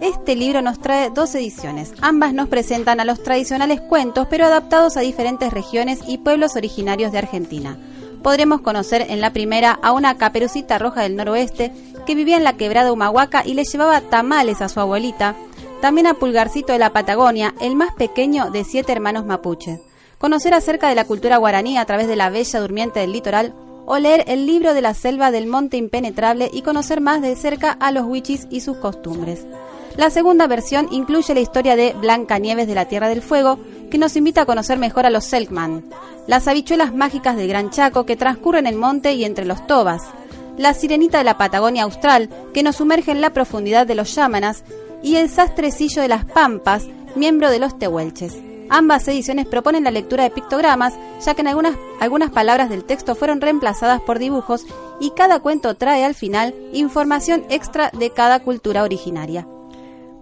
[0.00, 1.94] Este libro nos trae dos ediciones.
[2.02, 7.12] Ambas nos presentan a los tradicionales cuentos, pero adaptados a diferentes regiones y pueblos originarios
[7.12, 7.78] de Argentina.
[8.22, 11.72] Podremos conocer en la primera a una caperucita roja del noroeste
[12.06, 15.34] que vivía en la quebrada Humahuaca y le llevaba tamales a su abuelita.
[15.80, 19.80] También a Pulgarcito de la Patagonia, el más pequeño de siete hermanos mapuche
[20.20, 23.54] conocer acerca de la cultura guaraní a través de la bella durmiente del litoral
[23.86, 27.72] o leer el libro de la selva del monte impenetrable y conocer más de cerca
[27.72, 29.46] a los wichis y sus costumbres.
[29.96, 33.58] La segunda versión incluye la historia de Blanca Nieves de la Tierra del Fuego,
[33.90, 35.84] que nos invita a conocer mejor a los Selkman,
[36.26, 40.02] las habichuelas mágicas del Gran Chaco que transcurren en el monte y entre los tobas,
[40.58, 44.64] la sirenita de la Patagonia Austral, que nos sumerge en la profundidad de los Yámanas,
[45.02, 46.84] y el sastrecillo de las Pampas,
[47.16, 48.49] miembro de los Tehuelches.
[48.70, 50.94] Ambas ediciones proponen la lectura de pictogramas,
[51.24, 54.64] ya que en algunas, algunas palabras del texto fueron reemplazadas por dibujos
[55.00, 59.46] y cada cuento trae al final información extra de cada cultura originaria.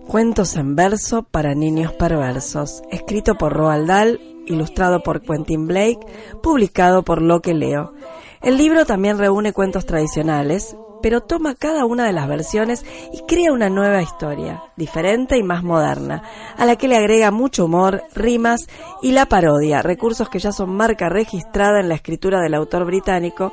[0.06, 6.00] Cuentos en verso para niños perversos, escrito por Roald Dahl, ilustrado por Quentin Blake,
[6.42, 7.92] publicado por Lo que leo.
[8.40, 13.52] El libro también reúne cuentos tradicionales, pero toma cada una de las versiones y crea
[13.52, 16.22] una nueva historia, diferente y más moderna,
[16.56, 18.66] a la que le agrega mucho humor, rimas
[19.02, 23.52] y la parodia, recursos que ya son marca registrada en la escritura del autor británico,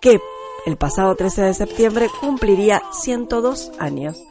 [0.00, 0.20] que
[0.66, 4.22] el pasado 13 de septiembre cumpliría 102 años.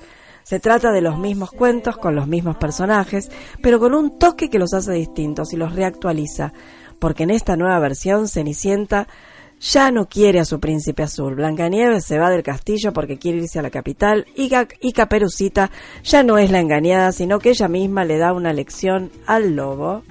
[0.43, 3.31] Se trata de los mismos cuentos con los mismos personajes,
[3.63, 6.53] pero con un toque que los hace distintos y los reactualiza,
[6.99, 9.07] porque en esta nueva versión Cenicienta
[9.71, 11.35] ya no quiere a su príncipe azul.
[11.35, 14.51] Blancanieves se va del castillo porque quiere irse a la capital y,
[14.81, 15.71] y Caperucita
[16.03, 20.03] ya no es la engañada, sino que ella misma le da una lección al lobo.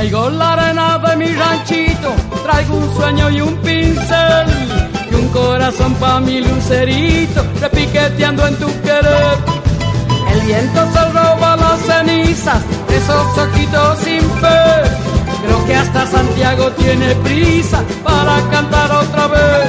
[0.00, 4.46] Traigo la arena de mi ranchito, traigo un sueño y un pincel,
[5.10, 9.36] y un corazón pa' mi lucerito, repiqueteando en tu querer.
[10.32, 14.62] El viento se roba las cenizas, esos ojitos sin fe.
[15.44, 19.68] Creo que hasta Santiago tiene prisa para cantar otra vez.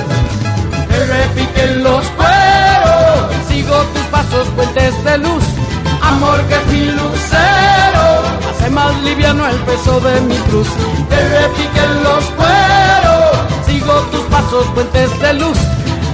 [0.87, 5.43] Que repiquen los cueros, sigo tus pasos, puentes de luz,
[6.01, 6.85] amor que es mi
[8.81, 10.67] más liviano el peso de mi cruz.
[11.09, 13.31] Que repiquen los cueros,
[13.67, 15.59] sigo tus pasos, puentes de luz,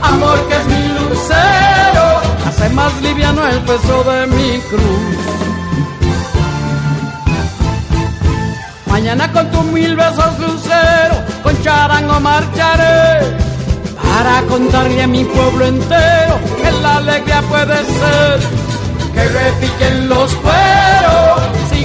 [0.01, 2.05] amor que es mi lucero,
[2.47, 5.15] hace más liviano el peso de mi cruz.
[8.87, 13.37] Mañana con tus mil besos lucero, con charango marcharé
[14.03, 18.39] para contarle a mi pueblo entero que la alegría puede ser
[19.13, 21.26] que repiquen los cueros.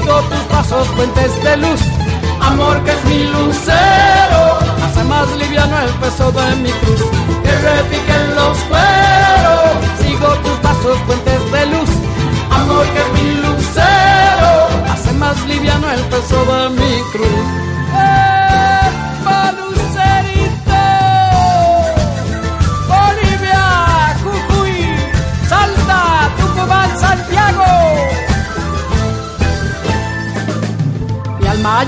[0.02, 1.80] Sigo tus pasos, puentes de luz,
[2.40, 7.02] amor que es mi lucero, hace más liviano el peso de mi cruz.
[7.44, 9.70] Que repiquen los cueros,
[10.02, 11.90] sigo tus pasos, puentes de luz,
[12.50, 14.52] amor que es mi lucero,
[14.90, 17.71] hace más liviano el peso de mi cruz.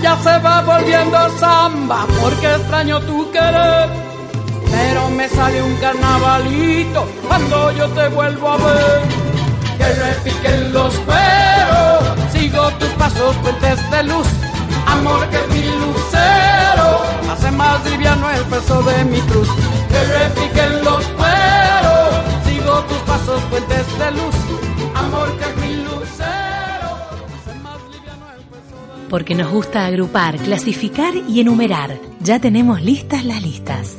[0.03, 3.89] Ya se va volviendo samba porque extraño tu querer.
[4.71, 9.03] Pero me sale un carnavalito cuando yo te vuelvo a ver.
[9.79, 14.27] Que repiquen los cueros, sigo tus pasos, puentes de luz.
[14.87, 19.49] Amor que es mi lucero, hace más liviano el peso de mi cruz.
[19.89, 22.11] Que repiquen los cueros,
[22.47, 24.35] sigo tus pasos, puentes de luz.
[24.95, 26.44] Amor que es mi lucero,
[29.15, 32.01] Porque nos gusta agrupar, clasificar y enumerar.
[32.19, 33.97] Ya tenemos listas las listas.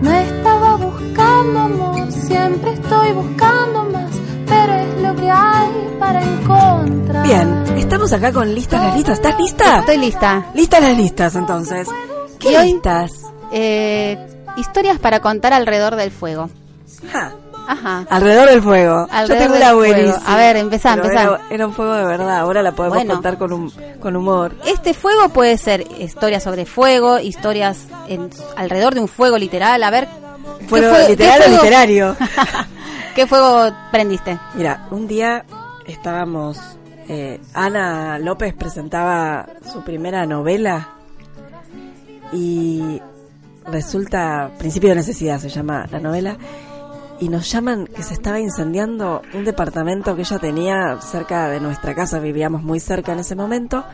[0.00, 4.10] No estaba buscando amor, siempre estoy buscando más,
[4.46, 7.26] pero es lo que hay para encontrar.
[7.26, 9.18] Bien, estamos acá con listas las listas.
[9.18, 9.78] ¿Estás lista?
[9.80, 10.46] Estoy lista.
[10.54, 11.88] Listas las listas, entonces.
[12.38, 13.26] ¿Qué listas?
[13.52, 14.16] Eh,
[14.56, 16.48] historias para contar alrededor del fuego.
[17.12, 17.34] Ja,
[17.70, 18.06] Ajá.
[18.08, 19.06] Alrededor del fuego.
[19.06, 20.22] Yo Alrededor tengo del una buenísima.
[20.26, 21.22] A ver, empezá, empezá.
[21.22, 23.12] Era, era un fuego de verdad, ahora la podemos Bueno.
[23.14, 23.70] contar con, un,
[24.00, 24.54] con humor.
[24.66, 29.82] Este fuego puede ser historias sobre fuego, historias en- alrededor de un fuego literal.
[29.82, 30.08] A ver.
[30.60, 32.16] ¿qué ¿Fuego fuego- literal o literario?
[33.14, 34.38] ¿Qué fuego prendiste?
[34.54, 35.44] Mira, un día
[35.86, 36.58] estábamos.
[37.08, 40.88] eh, Ana López presentaba su primera novela
[42.32, 43.00] y
[43.66, 44.50] resulta.
[44.58, 46.36] Principio de necesidad se llama la novela.
[47.20, 51.94] Y nos llaman que se estaba incendiando un departamento que ella tenía cerca de nuestra
[51.94, 53.84] casa, vivíamos muy cerca en ese momento.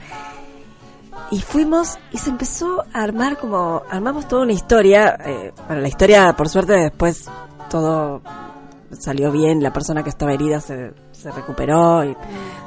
[1.30, 5.88] Y fuimos y se empezó a armar como, armamos toda una historia, eh, bueno, la
[5.88, 7.26] historia por suerte después
[7.70, 8.20] todo
[8.98, 12.04] salió bien, la persona que estaba herida se, se recuperó.
[12.04, 12.16] Y,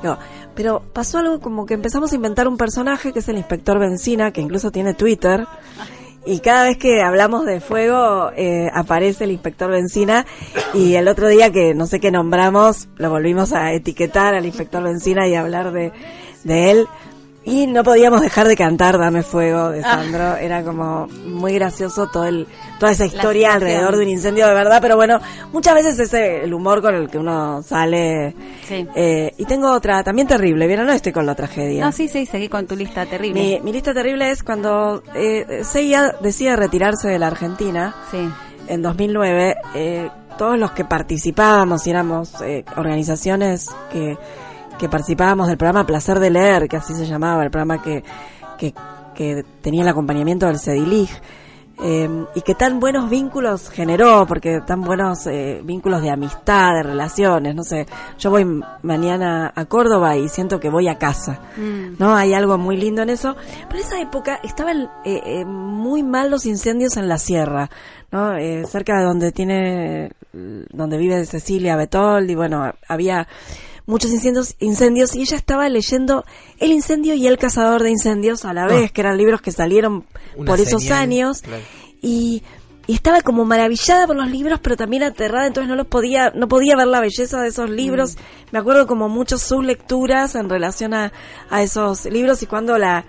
[0.02, 0.18] digo,
[0.56, 4.32] pero pasó algo como que empezamos a inventar un personaje que es el inspector Benzina,
[4.32, 5.46] que incluso tiene Twitter.
[6.28, 10.26] Y cada vez que hablamos de fuego eh, aparece el inspector Benzina
[10.74, 14.84] y el otro día que no sé qué nombramos, lo volvimos a etiquetar al inspector
[14.84, 15.94] Benzina y hablar de,
[16.44, 16.88] de él.
[17.50, 20.36] Y no podíamos dejar de cantar Dame Fuego de Sandro.
[20.36, 22.46] Era como muy gracioso todo el,
[22.78, 24.80] toda esa historia alrededor de un incendio de verdad.
[24.82, 25.22] Pero bueno,
[25.54, 28.36] muchas veces es el humor con el que uno sale.
[28.68, 28.86] Sí.
[28.94, 30.68] Eh, y tengo otra también terrible.
[30.68, 31.86] Vieron, no estoy con la tragedia.
[31.86, 33.40] No, sí, sí, seguí con tu lista terrible.
[33.42, 38.28] Mi, mi lista terrible es cuando eh, CIA decide retirarse de la Argentina Sí.
[38.68, 39.56] en 2009.
[39.74, 44.18] Eh, todos los que participábamos y éramos eh, organizaciones que,
[44.80, 48.04] que participábamos del programa Placer de Leer, que así se llamaba, el programa que,
[48.58, 48.74] que,
[49.16, 51.10] que tenía el acompañamiento del CEDILIG.
[51.80, 56.82] eh, y que tan buenos vínculos generó, porque tan buenos eh, vínculos de amistad, de
[56.82, 57.86] relaciones, no sé,
[58.18, 58.46] yo voy
[58.82, 61.98] mañana a Córdoba y siento que voy a casa, Mm.
[62.00, 62.16] ¿no?
[62.16, 63.36] Hay algo muy lindo en eso.
[63.70, 67.70] Pero esa época estaban eh, eh, muy mal los incendios en la sierra,
[68.12, 68.36] ¿no?
[68.36, 73.28] Eh, cerca de donde tiene, donde vive Cecilia Betol, y bueno, había
[73.88, 76.24] muchos incendios, incendios y ella estaba leyendo
[76.60, 78.68] El incendio y El cazador de incendios a la Ah.
[78.68, 80.06] vez, que eran libros que salieron
[80.36, 81.64] Una por esos señal, años claro.
[82.02, 82.44] y,
[82.86, 86.48] y estaba como maravillada por los libros, pero también aterrada, entonces no los podía, no
[86.48, 88.16] podía ver la belleza de esos libros.
[88.16, 88.20] Mm.
[88.52, 91.12] Me acuerdo como mucho sus lecturas en relación a,
[91.50, 93.06] a esos libros y cuando la,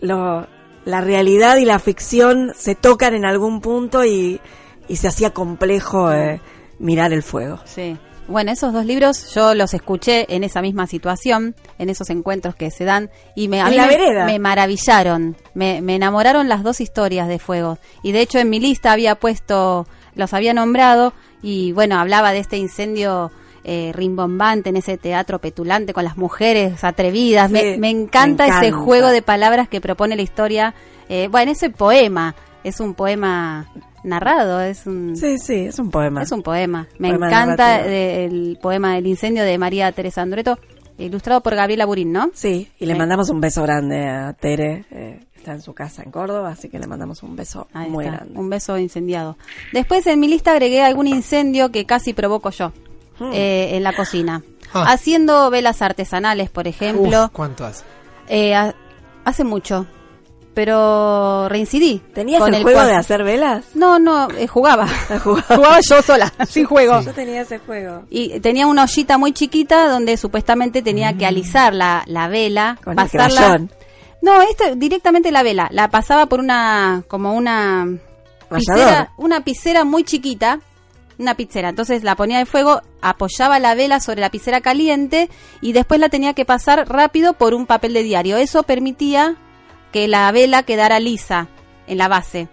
[0.00, 0.46] lo,
[0.84, 4.40] la realidad y la ficción se tocan en algún punto y,
[4.88, 6.40] y se hacía complejo eh,
[6.78, 7.60] mirar el fuego.
[7.64, 7.96] Sí.
[8.28, 12.70] Bueno, esos dos libros yo los escuché en esa misma situación, en esos encuentros que
[12.70, 14.24] se dan, y me, a mí la me, vereda.
[14.26, 17.78] me maravillaron, me, me enamoraron las dos historias de fuego.
[18.02, 22.40] Y de hecho en mi lista había puesto, los había nombrado, y bueno, hablaba de
[22.40, 23.30] este incendio
[23.64, 27.50] eh, rimbombante en ese teatro petulante con las mujeres atrevidas.
[27.50, 28.84] me, Sí, me encanta me ese encanta.
[28.84, 30.74] juego de palabras que propone la historia.
[31.08, 32.34] Eh, bueno, ese poema,
[32.64, 33.68] es un poema
[34.04, 35.16] narrado, es un...
[35.16, 36.22] Sí, sí, es un poema.
[36.22, 36.86] Es un poema.
[36.98, 40.58] Me Poema encanta de- el poema El incendio de María Teresa Andreto,
[40.98, 42.30] ilustrado por Gabriela Burín, ¿no?
[42.34, 44.84] Sí, y le mandamos un beso grande a Tere.
[44.90, 48.04] eh, está en su casa en Córdoba, así que le mandamos un beso Ahí muy
[48.06, 48.38] está, grande.
[48.38, 49.36] Un beso incendiado.
[49.72, 52.72] Después en mi lista agregué algún incendio que casi provoco yo
[53.20, 53.30] Hmm.
[53.32, 54.42] eh, en la cocina.
[54.72, 54.92] Ah.
[54.92, 57.24] Haciendo velas artesanales, por ejemplo.
[57.24, 57.84] Uf, ¿Cuánto hace?
[58.28, 58.74] Eh, ha-
[59.24, 59.86] hace mucho.
[60.58, 62.02] Pero reincidí.
[62.12, 63.64] ¿Tenías con el, juego de hacer velas?
[63.76, 64.88] No, no, eh, jugaba.
[65.22, 65.42] jugaba.
[65.56, 67.00] jugaba yo sola, sin juego.
[67.00, 68.02] Yo tenía ese juego.
[68.10, 72.72] Y tenía una ollita muy chiquita donde supuestamente tenía que alisar la, la vela.
[72.72, 72.82] Mm.
[72.82, 73.40] Con el pasarla.
[73.40, 73.70] crayón.
[74.20, 75.68] No, esto directamente la vela.
[75.70, 77.86] La pasaba por una, como una
[78.52, 80.58] piscera, una piscera muy chiquita.
[81.20, 81.68] Una pizzera.
[81.68, 85.30] Entonces la ponía de fuego, apoyaba la vela sobre la piscera caliente
[85.60, 88.38] y después la tenía que pasar rápido por un papel de diario.
[88.38, 89.36] Eso permitía
[89.92, 91.48] que la vela quedara lisa
[91.86, 92.48] en la base.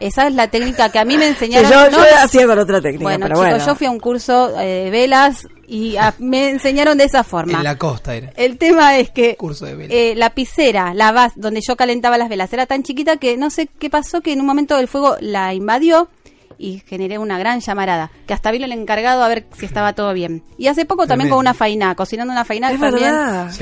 [0.00, 1.70] Esa es la técnica que a mí me Sí, enseñaron.
[1.70, 1.98] yo, ¿no?
[1.98, 3.66] yo hacía con otra técnica, Bueno, pero chicos, bueno.
[3.66, 7.58] yo fui a un curso eh, de velas y a- me enseñaron de esa forma.
[7.58, 8.32] En la costa era.
[8.36, 9.92] El tema es que Curso de vela.
[9.94, 13.50] eh, la piscera, la base donde yo calentaba las velas, era tan chiquita que no
[13.50, 16.08] sé qué pasó, que en un momento el fuego la invadió
[16.56, 18.10] y generé una gran llamarada.
[18.26, 20.42] Que hasta vino el encargado a ver si estaba todo bien.
[20.58, 23.50] Y hace poco también con una faina, cocinando una faina Es también verdad.
[23.50, 23.58] Sí.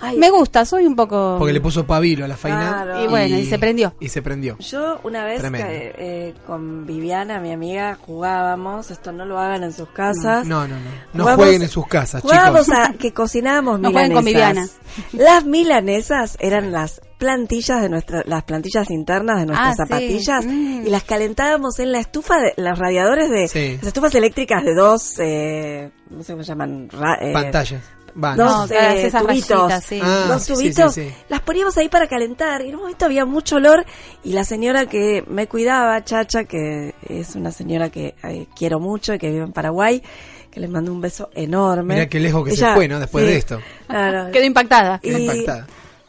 [0.00, 0.18] Ay.
[0.18, 1.36] Me gusta, soy un poco.
[1.38, 2.68] Porque le puso pabilo a la faina.
[2.84, 3.04] Claro.
[3.04, 3.94] Y bueno, y se prendió.
[3.98, 4.58] Y se prendió.
[4.58, 9.72] Yo una vez que, eh, con Viviana, mi amiga, jugábamos, esto no lo hagan en
[9.72, 10.46] sus casas.
[10.46, 10.74] No, no,
[11.14, 11.24] no.
[11.30, 12.78] No jueguen en sus casas, Jugábamos chicos.
[12.78, 14.76] a que cocinábamos No jueguen milanesas.
[14.92, 15.30] con Viviana.
[15.32, 19.88] Las milanesas eran las plantillas de nuestra, las plantillas internas de nuestras Ah, sí.
[19.88, 20.86] zapatillas Mm.
[20.86, 23.76] y las calentábamos en la estufa de los radiadores de Sí.
[23.78, 27.82] las estufas eléctricas de dos, eh, no sé cómo se llaman, Ra- eh, Pantallas.
[28.16, 30.00] Dos No, eh, esas tubitos, rayitas, sí.
[30.02, 31.14] Ah, dos sí, sí, tubitos, sí, sí.
[31.28, 33.84] las poníamos ahí para calentar y en un momento había mucho olor
[34.24, 39.12] y la señora que me cuidaba, Chacha, que es una señora que eh, quiero mucho
[39.14, 40.02] y que vive en Paraguay,
[40.50, 41.94] que le mando un beso enorme.
[41.94, 42.98] Mirá qué lejos que se fue, ¿no?
[42.98, 43.60] Después sí, de esto.
[43.86, 44.30] Claro.
[44.32, 44.98] Quedó impactada.
[44.98, 45.66] Quedó Y- impactada.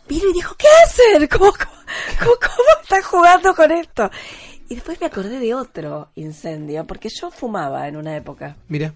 [0.08, 1.28] Vino y dijo, ¿qué hacen?
[1.28, 1.72] ¿Cómo, cómo,
[2.20, 4.10] cómo, cómo están jugando con esto?
[4.70, 8.56] Y después me acordé de otro incendio, porque yo fumaba en una época.
[8.70, 8.94] Mira.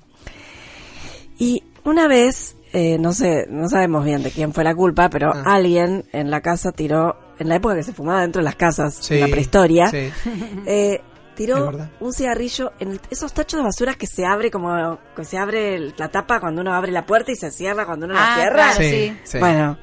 [1.38, 5.32] Y una vez, eh, no sé, no sabemos bien de quién fue la culpa, pero
[5.34, 5.44] Ah.
[5.46, 8.96] alguien en la casa tiró, en la época que se fumaba dentro de las casas,
[8.96, 9.16] Sí.
[9.16, 10.10] en la prehistoria, Sí.
[10.66, 11.02] eh,
[11.36, 15.38] tiró un cigarrillo en el- esos tachos de basura que se abre como, que se
[15.38, 18.34] abre el- la tapa cuando uno abre la puerta y se cierra cuando uno la
[18.34, 18.54] Ah, cierra.
[18.56, 19.18] claro, Sí, sí.
[19.24, 19.40] sí.
[19.40, 19.78] Bueno,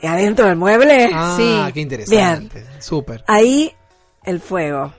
[0.00, 1.10] ¿y adentro del mueble?
[1.12, 1.72] Ah, Sí.
[1.74, 2.64] qué interesante.
[2.78, 3.24] Súper.
[3.26, 3.72] Ahí
[4.24, 4.92] el fuego,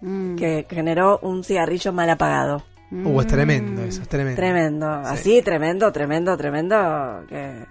[0.00, 0.36] Mm.
[0.36, 2.62] que generó un cigarrillo mal apagado.
[3.02, 4.36] Uh, es tremendo eso, es tremendo.
[4.36, 7.24] Tremendo, así, tremendo, tremendo, tremendo.
[7.28, 7.66] Que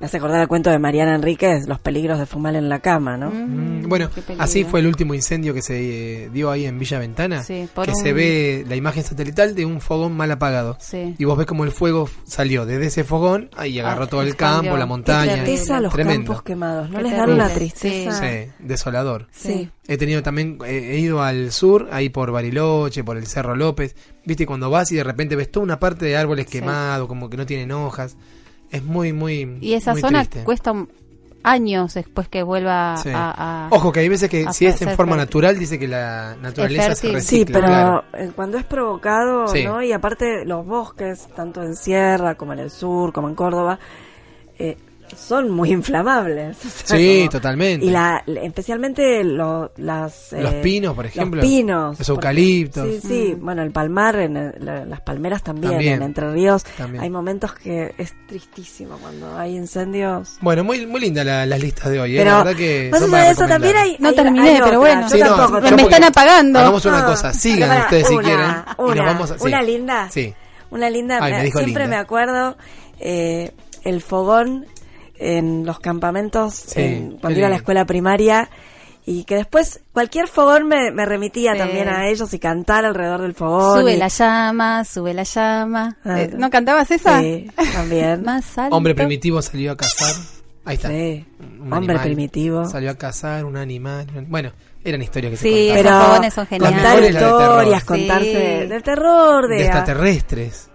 [0.00, 3.16] me hace acordar el cuento de Mariana Enríquez, Los peligros de fumar en la cama,
[3.16, 3.30] ¿no?
[3.30, 6.98] Mm, Bueno, Qué así fue el último incendio que se eh, dio ahí en Villa
[6.98, 10.76] Ventana, Sí, que un- se ve la imagen satelital de un fogón mal apagado.
[10.78, 11.14] Sí.
[11.18, 14.28] Y vos ves como el fuego salió desde ese fogón y agarró Ah, todo el
[14.28, 14.70] expandió.
[14.70, 15.32] campo, la Qué montaña.
[15.44, 16.26] tristeza los Tremendo.
[16.32, 18.12] campos quemados, ¿no Qué les dan una tristeza?
[18.20, 19.26] Sí, desolador.
[19.32, 19.70] Sí.
[19.86, 23.96] He tenido también, eh, he ido al sur, ahí por Bariloche, por el Cerro López.
[24.26, 26.58] Viste, cuando vas y de repente ves toda una parte de árboles Sí.
[26.58, 28.16] quemados, como que no tienen hojas.
[28.70, 29.58] Es muy, muy.
[29.60, 30.44] Y esa muy zona triste.
[30.44, 30.72] cuesta
[31.44, 33.10] años después que vuelva Sí.
[33.14, 35.26] a, a- Ojo, que hay veces que si es en forma fértil.
[35.26, 37.20] natural, dice que la naturaleza se recicla.
[37.20, 38.04] Sí, pero claro.
[38.14, 39.64] eh, cuando es provocado, Sí.
[39.64, 39.82] ¿no?
[39.82, 43.78] Y aparte los bosques, tanto en Sierra como en el sur, como en Córdoba,
[44.58, 44.76] eh,
[45.16, 46.56] son muy inflamables.
[46.64, 47.86] o sea, Sí, como- totalmente.
[47.86, 50.32] Y la, especialmente lo- las...
[50.32, 51.40] eh, Los pinos, por ejemplo.
[51.40, 51.98] Los pinos.
[51.98, 52.86] Los porque- eucaliptos.
[52.88, 53.36] Sí, sí.
[53.40, 55.94] Bueno, el palmar, en el- la- las palmeras también, También.
[55.94, 56.64] en Entre Ríos.
[56.76, 57.02] También.
[57.04, 60.36] Hay momentos que es tristísimo cuando hay incendios.
[60.40, 62.18] Bueno, muy, muy linda la- las listas de hoy, ¿eh?
[62.20, 63.96] Pero, la verdad que más allá de eso, también hay...
[63.98, 65.02] No hay- terminé, hay pero bueno.
[65.02, 65.66] Yo Sí, no, tampoco.
[65.68, 66.58] yo me están apagando.
[66.58, 68.46] Hagamos una Ah, cosa, sigan ustedes si una, quieren.
[68.46, 69.44] y Una, nos vamos a, sí.
[69.46, 70.08] una linda.
[70.10, 70.34] Sí.
[70.70, 71.18] Una linda.
[71.22, 71.96] Ay, me me- dijo siempre linda.
[71.96, 72.56] me acuerdo
[73.00, 73.52] eh,
[73.84, 74.66] el fogón
[75.18, 78.48] en los campamentos Sí, en- cuando iba a la escuela primaria
[79.06, 81.58] y que después cualquier fogón me, me remitía Sí.
[81.58, 83.80] también a ellos y cantar alrededor del fogón.
[83.80, 85.96] Sube y- la llama, sube la llama.
[86.04, 86.20] Ah.
[86.20, 87.20] Eh, ¿No cantabas esa?
[87.20, 88.22] Sí, también.
[88.24, 88.76] Más alto.
[88.76, 90.14] Hombre primitivo salió a cazar.
[90.64, 90.88] Ahí está.
[90.88, 92.00] Sí, Un hombre animal.
[92.02, 92.64] primitivo.
[92.66, 94.06] Salió a cazar un animal.
[94.28, 94.52] Bueno,
[94.84, 95.82] eran historias que Sí, se contaban.
[96.00, 96.78] Pero fogones son geniales.
[96.82, 97.86] contar de historias, Sí.
[97.86, 100.70] contarse del terror, de, de extraterrestres.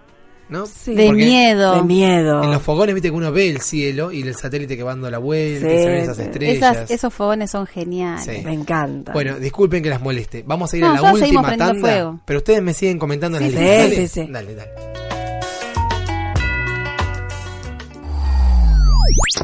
[0.54, 0.64] ¿No?
[0.66, 0.94] Sí.
[0.94, 1.74] De Porque miedo.
[1.74, 2.42] de miedo.
[2.42, 5.10] En los fogones, viste que uno ve el cielo y el satélite que va dando
[5.10, 6.22] la vuelta, Sí, y se ven esas sí.
[6.22, 6.56] estrellas.
[6.76, 8.24] Esas, esos fogones son geniales.
[8.24, 8.42] Sí.
[8.44, 9.12] Me encanta.
[9.12, 10.42] Bueno, disculpen que las moleste.
[10.46, 11.74] Vamos a ir No, a la última tanda.
[11.80, 12.20] fuego.
[12.24, 13.78] Pero ustedes me siguen comentando Sí, las sí, listas.
[13.78, 14.26] Dale, sí, sí.
[14.32, 14.70] dale, dale.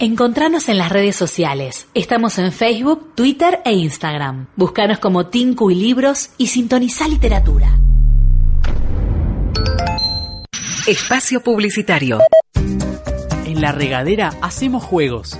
[0.00, 1.86] Encontranos en las redes sociales.
[1.94, 4.46] Estamos en Facebook, Twitter e Instagram.
[4.56, 7.78] Búscanos como Tinku y Libros y sintoniza literatura.
[10.86, 12.20] Espacio Publicitario.
[13.44, 15.38] En la regadera hacemos juegos.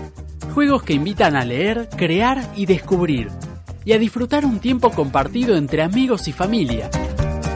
[0.55, 3.29] Juegos que invitan a leer, crear y descubrir.
[3.85, 6.91] Y a disfrutar un tiempo compartido entre amigos y familia.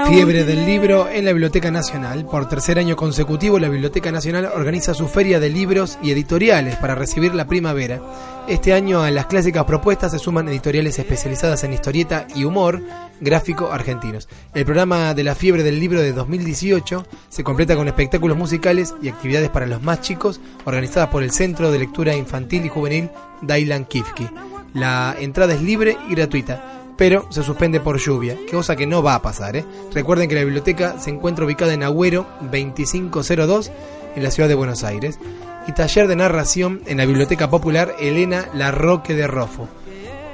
[0.08, 2.26] Fiebre del libro en la Biblioteca Nacional.
[2.28, 6.94] Por tercer año consecutivo, la Biblioteca Nacional organiza su feria de libros y editoriales para
[6.94, 8.02] recibir la primavera.
[8.48, 12.82] Este año a las clásicas propuestas se suman editoriales especializadas en historieta y humor
[13.20, 14.28] gráfico argentinos.
[14.54, 19.10] El programa de la fiebre del libro de 2018 se completa con espectáculos musicales y
[19.10, 23.10] actividades para los más chicos organizadas por el Centro de Lectura Infantil y Juvenil
[23.42, 24.28] Dailan Kifki.
[24.74, 29.16] La entrada es libre y gratuita, pero se suspende por lluvia, cosa que no va
[29.16, 29.56] a pasar.
[29.56, 29.66] ¿eh?
[29.94, 33.72] Recuerden que la biblioteca se encuentra ubicada en Agüero 2502
[34.16, 35.20] en la ciudad de Buenos Aires
[35.68, 39.68] y taller de narración en la Biblioteca Popular Elena Larroque de Rofo.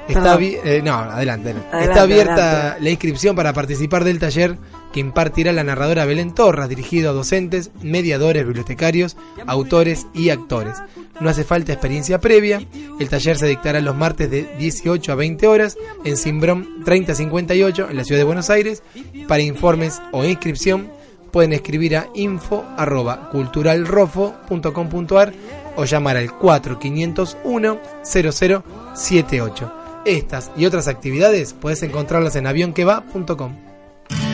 [0.08, 1.68] Está eh, no, adelante, adelante.
[1.70, 2.82] Adelante, Está abierta adelante.
[2.82, 4.56] la inscripción para participar del taller
[4.92, 9.16] que impartirá la narradora Belén Torras, dirigido a docentes, mediadores, bibliotecarios,
[9.46, 10.76] autores y actores.
[11.20, 12.60] No hace falta experiencia previa.
[12.98, 17.96] El taller se dictará los martes de 18 a 20 horas en Simbrón 3058 en
[17.96, 18.82] la ciudad de Buenos Aires.
[19.26, 20.90] Para informes o inscripción
[21.32, 25.32] pueden escribir a info arroba culturalrofo.com.ar
[25.76, 29.72] o llamar al 4501 0078.
[30.04, 33.67] Estas y otras actividades puedes encontrarlas en avionqueva.com.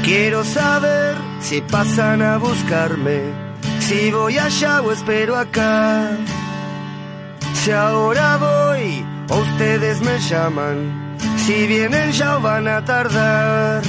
[0.05, 3.23] Quiero saber si pasan a buscarme,
[3.81, 6.11] si voy allá o espero acá.
[7.55, 13.83] Si ahora voy o ustedes me llaman, si vienen ya o van a tardar.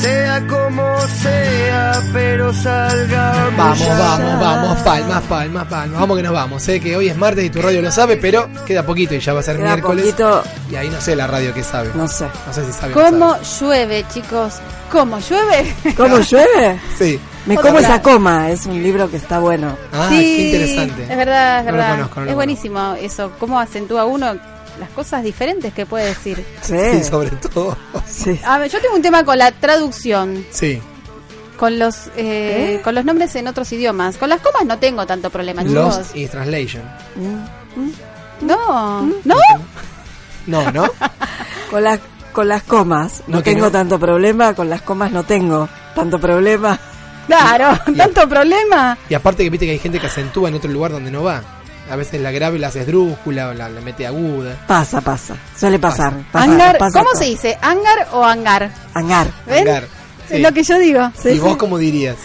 [0.00, 3.56] Sea como sea, pero salgamos.
[3.56, 3.98] Vamos, ya.
[3.98, 6.00] vamos, vamos, palmas, palmas, palmas.
[6.00, 6.62] Vamos que nos vamos.
[6.62, 9.32] Sé que hoy es martes y tu radio lo sabe, pero queda poquito y ya
[9.32, 10.04] va a ser Queda miércoles.
[10.04, 10.42] poquito.
[10.70, 11.90] Y ahí no sé la radio que sabe.
[11.94, 12.26] No sé.
[12.46, 12.94] No sé si sabe.
[12.94, 14.54] o no ¿Cómo llueve, chicos?
[14.92, 15.74] ¿Cómo llueve?
[15.96, 16.80] ¿Cómo llueve?
[16.96, 17.18] Sí.
[17.46, 17.70] Me Otra.
[17.70, 19.76] como esa coma, es un libro que está bueno.
[19.92, 21.02] Ah, sí, qué interesante.
[21.10, 21.90] Es verdad, es No lo verdad.
[21.96, 23.32] conozco, no lo es buenísimo eso.
[23.38, 24.34] ¿Cómo acentúa uno
[24.78, 26.44] las cosas diferentes que puede decir?
[26.62, 27.76] Sí, sobre todo.
[28.06, 28.38] Sí.
[28.44, 30.44] A ver, yo tengo un tema con la traducción.
[30.50, 30.80] Sí.
[31.56, 34.16] Con los eh, con los nombres en otros idiomas.
[34.16, 35.74] Con las comas no tengo tanto problema, chicos.
[35.74, 36.82] Lost in Translation.
[38.40, 39.36] No, ¿no?
[40.46, 40.84] No, ¿no?
[41.70, 42.00] Con las
[42.32, 43.70] con las comas no, tengo no.
[43.72, 46.78] tanto problema, con las comas no tengo tanto problema.
[47.26, 48.96] Claro, tanto problema.
[49.08, 51.42] Y aparte que viste que hay gente que acentúa en otro lugar donde no va.
[51.90, 54.56] A veces la grave la hace esdrújula o la, la mete aguda.
[54.66, 55.36] Pasa, pasa.
[55.58, 56.12] Suele pasar.
[56.30, 57.20] pasa, Hangar, pasa ¿cómo todo.
[57.22, 57.58] se dice?
[57.62, 58.70] ¿Hangar o hangar?
[58.94, 59.26] Hangar.
[59.46, 59.66] ¿Ven?
[59.68, 59.84] Hangar,
[60.28, 60.34] sí.
[60.36, 61.10] Es lo que yo digo.
[61.24, 62.16] ¿Y vos cómo dirías?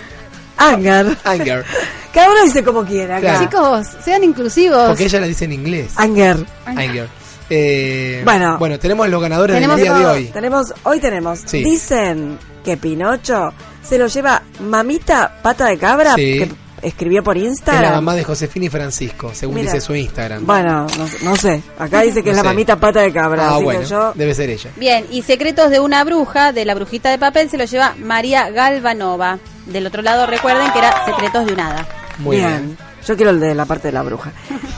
[0.58, 1.06] Hangar.
[1.24, 1.64] Hangar.
[2.14, 3.20] Cada uno dice como quiera.
[3.20, 3.40] Claro.
[3.40, 4.88] Chicos, sean inclusivos.
[4.90, 5.94] Porque ella la dice en inglés.
[5.96, 6.38] Hangar.
[6.66, 7.08] Hangar.
[7.50, 8.58] Eh, Bueno.
[8.58, 10.26] bueno, tenemos los ganadores Tenemos, del día de hoy.
[10.28, 11.64] tenemos, hoy tenemos, Sí.
[11.64, 13.54] dicen que Pinocho
[13.84, 16.40] se lo lleva Mamita Pata de Cabra, Sí.
[16.40, 16.52] que
[16.84, 17.94] escribió por Es la Instagram.
[17.96, 19.72] mamá de Josefina y Francisco, según Mira.
[19.72, 20.46] dice su Instagram.
[20.46, 21.62] Bueno, no, no sé.
[21.80, 22.48] Acá dice que No es la sé.
[22.50, 23.48] mamita Pata de Cabra.
[23.50, 24.12] ah, así bueno, que yo.
[24.16, 24.70] debe ser ella.
[24.78, 28.50] Bien, y Secretos de una bruja, de la brujita de papel, se lo lleva María
[28.50, 29.40] Galvanova.
[29.66, 31.88] Del otro lado, recuerden que era Secretos de un hada.
[32.20, 32.48] Muy bien.
[32.50, 32.78] bien.
[33.08, 34.32] Yo quiero el de la parte de la bruja.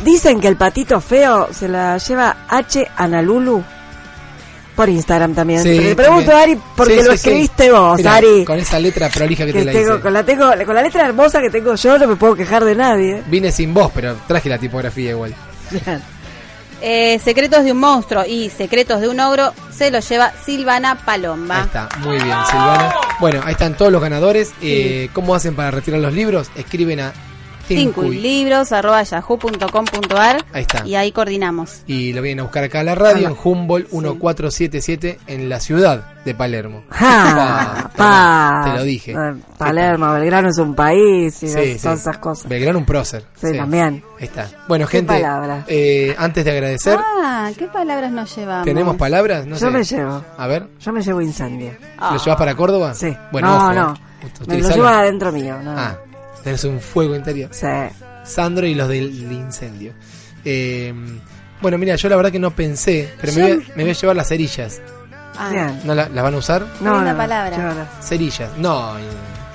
[0.04, 2.88] Dicen que el patito feo se la lleva H.
[2.98, 3.64] Analulu
[4.76, 5.64] por Instagram también.
[5.64, 6.38] Sí, le pregunto también.
[6.40, 7.30] a Ari porque Sí, lo sí, sí.
[7.30, 8.46] escribiste vos, Mirá, Ari.
[8.46, 10.02] Con esa letra prolija que, Que te la tengo, hice.
[10.02, 12.76] con la tengo, con la letra hermosa que tengo yo no me puedo quejar de
[12.76, 13.24] nadie.
[13.28, 15.34] Vine sin voz, pero traje la tipografía igual.
[15.72, 16.02] Bien.
[16.82, 21.60] Eh, Secretos de un monstruo y Secretos de un ogro se lo lleva Silvana Palomba.
[21.62, 22.94] Ahí está, muy bien, Silvana.
[23.20, 24.52] Bueno, ahí están todos los ganadores.
[24.62, 26.52] Eh, ¿Cómo hacen para retirar los libros?
[26.56, 27.14] Escriben a
[27.68, 30.86] Tincuy libros arroba yahoo.com.ar Ahí está.
[30.86, 31.82] y ahí coordinamos.
[31.88, 36.14] y lo vienen a buscar acá a la radio en Humboldt 1477 en la ciudad
[36.26, 36.84] de Palermo.
[36.90, 38.72] Ja, Pa, pa.
[38.72, 39.12] te lo dije.
[39.14, 41.88] Eh, Palermo, Belgrano es un país y Sí, todas sí.
[41.88, 42.48] esas cosas.
[42.50, 43.26] Belgrano un prócer.
[43.36, 44.04] Sí, también.
[44.20, 44.48] Ahí está.
[44.68, 45.24] Bueno, gente,
[45.68, 48.66] eh, antes de agradecer, Ah, ¿qué palabras nos llevamos?
[48.66, 49.46] ¿tenemos palabras?
[49.46, 49.72] No Yo sé.
[49.72, 50.24] me llevo.
[50.38, 51.72] A ver, Yo me llevo incendio.
[52.00, 52.94] ¿lo llevas para Córdoba?
[52.94, 53.16] Sí.
[53.32, 53.94] Bueno, no, ojo, no.
[54.48, 55.60] Me lo llevo adentro mío.
[55.62, 55.72] No.
[55.78, 55.96] Ah,
[56.46, 57.50] tenés un fuego interior.
[57.52, 57.68] Sí.
[58.24, 59.92] Sandro y los del incendio.
[60.46, 60.94] Eh,
[61.62, 63.94] bueno, mira, yo la verdad que no pensé, pero me voy, a, me voy a
[63.94, 64.82] llevar las cerillas.
[65.38, 65.74] Ah.
[65.84, 66.66] ¿No la- las van a usar?
[66.80, 67.88] No, no, palabra.
[68.02, 68.50] Cerillas.
[68.58, 68.94] No,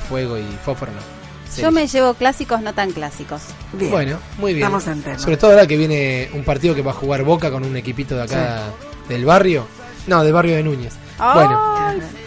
[0.08, 1.20] fuego y fósforo no.
[1.60, 3.40] Yo me llevo clásicos no tan clásicos.
[3.72, 3.90] Bien.
[3.90, 4.64] Bueno, muy bien.
[4.66, 5.18] Estamos en tema.
[5.18, 8.14] Sobre todo ahora que viene un partido que va a jugar Boca con un equipito
[8.14, 8.60] de acá
[9.08, 9.66] del barrio.
[10.06, 10.92] No, del barrio de Núñez.
[11.34, 11.60] Bueno,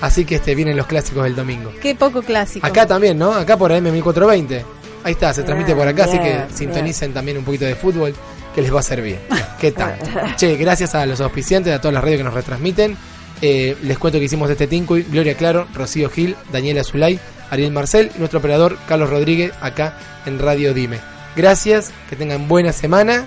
[0.02, 1.72] así que este vienen los clásicos del domingo.
[1.82, 2.65] qué poco clásico.
[2.65, 3.34] Acá también, ¿no?
[3.34, 4.64] Acá por AM1420.
[5.03, 8.14] Ahí está, se transmite por acá, así que bien, sintonicen también un poquito de fútbol
[8.56, 9.20] que les va a servir.
[9.60, 9.98] ¿Qué tal?
[10.38, 12.95] che, gracias a los auspiciantes, a todas las radios que nos retransmiten.
[13.41, 18.11] Eh, les cuento que hicimos este Tincuy, Gloria Claro, Rocío Gil, Daniela Zulay, Ariel Marcel
[18.15, 20.99] y nuestro operador Carlos Rodríguez acá en Radio Dime.
[21.36, 23.26] Gracias, que tengan buena semana.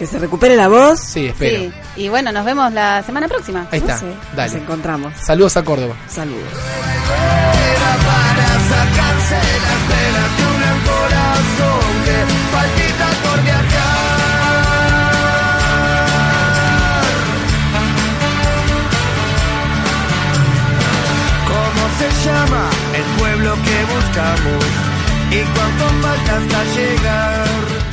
[0.00, 0.98] Que se recupere la voz.
[0.98, 1.60] Sí, espero.
[1.60, 3.66] Sí, y bueno, nos vemos la semana próxima.
[3.70, 4.50] Ahí está, Sí, dale.
[4.54, 5.12] Nos encontramos.
[5.22, 5.94] Saludos a Córdoba.
[6.08, 6.48] Saludos.
[8.08, 12.16] para sacarse las venas de un corazón que
[12.50, 13.90] palpita por viajar.
[21.52, 24.64] ¿Cómo se llama el pueblo que buscamos?
[25.30, 27.89] ¿Y cuánto falta hasta llegar?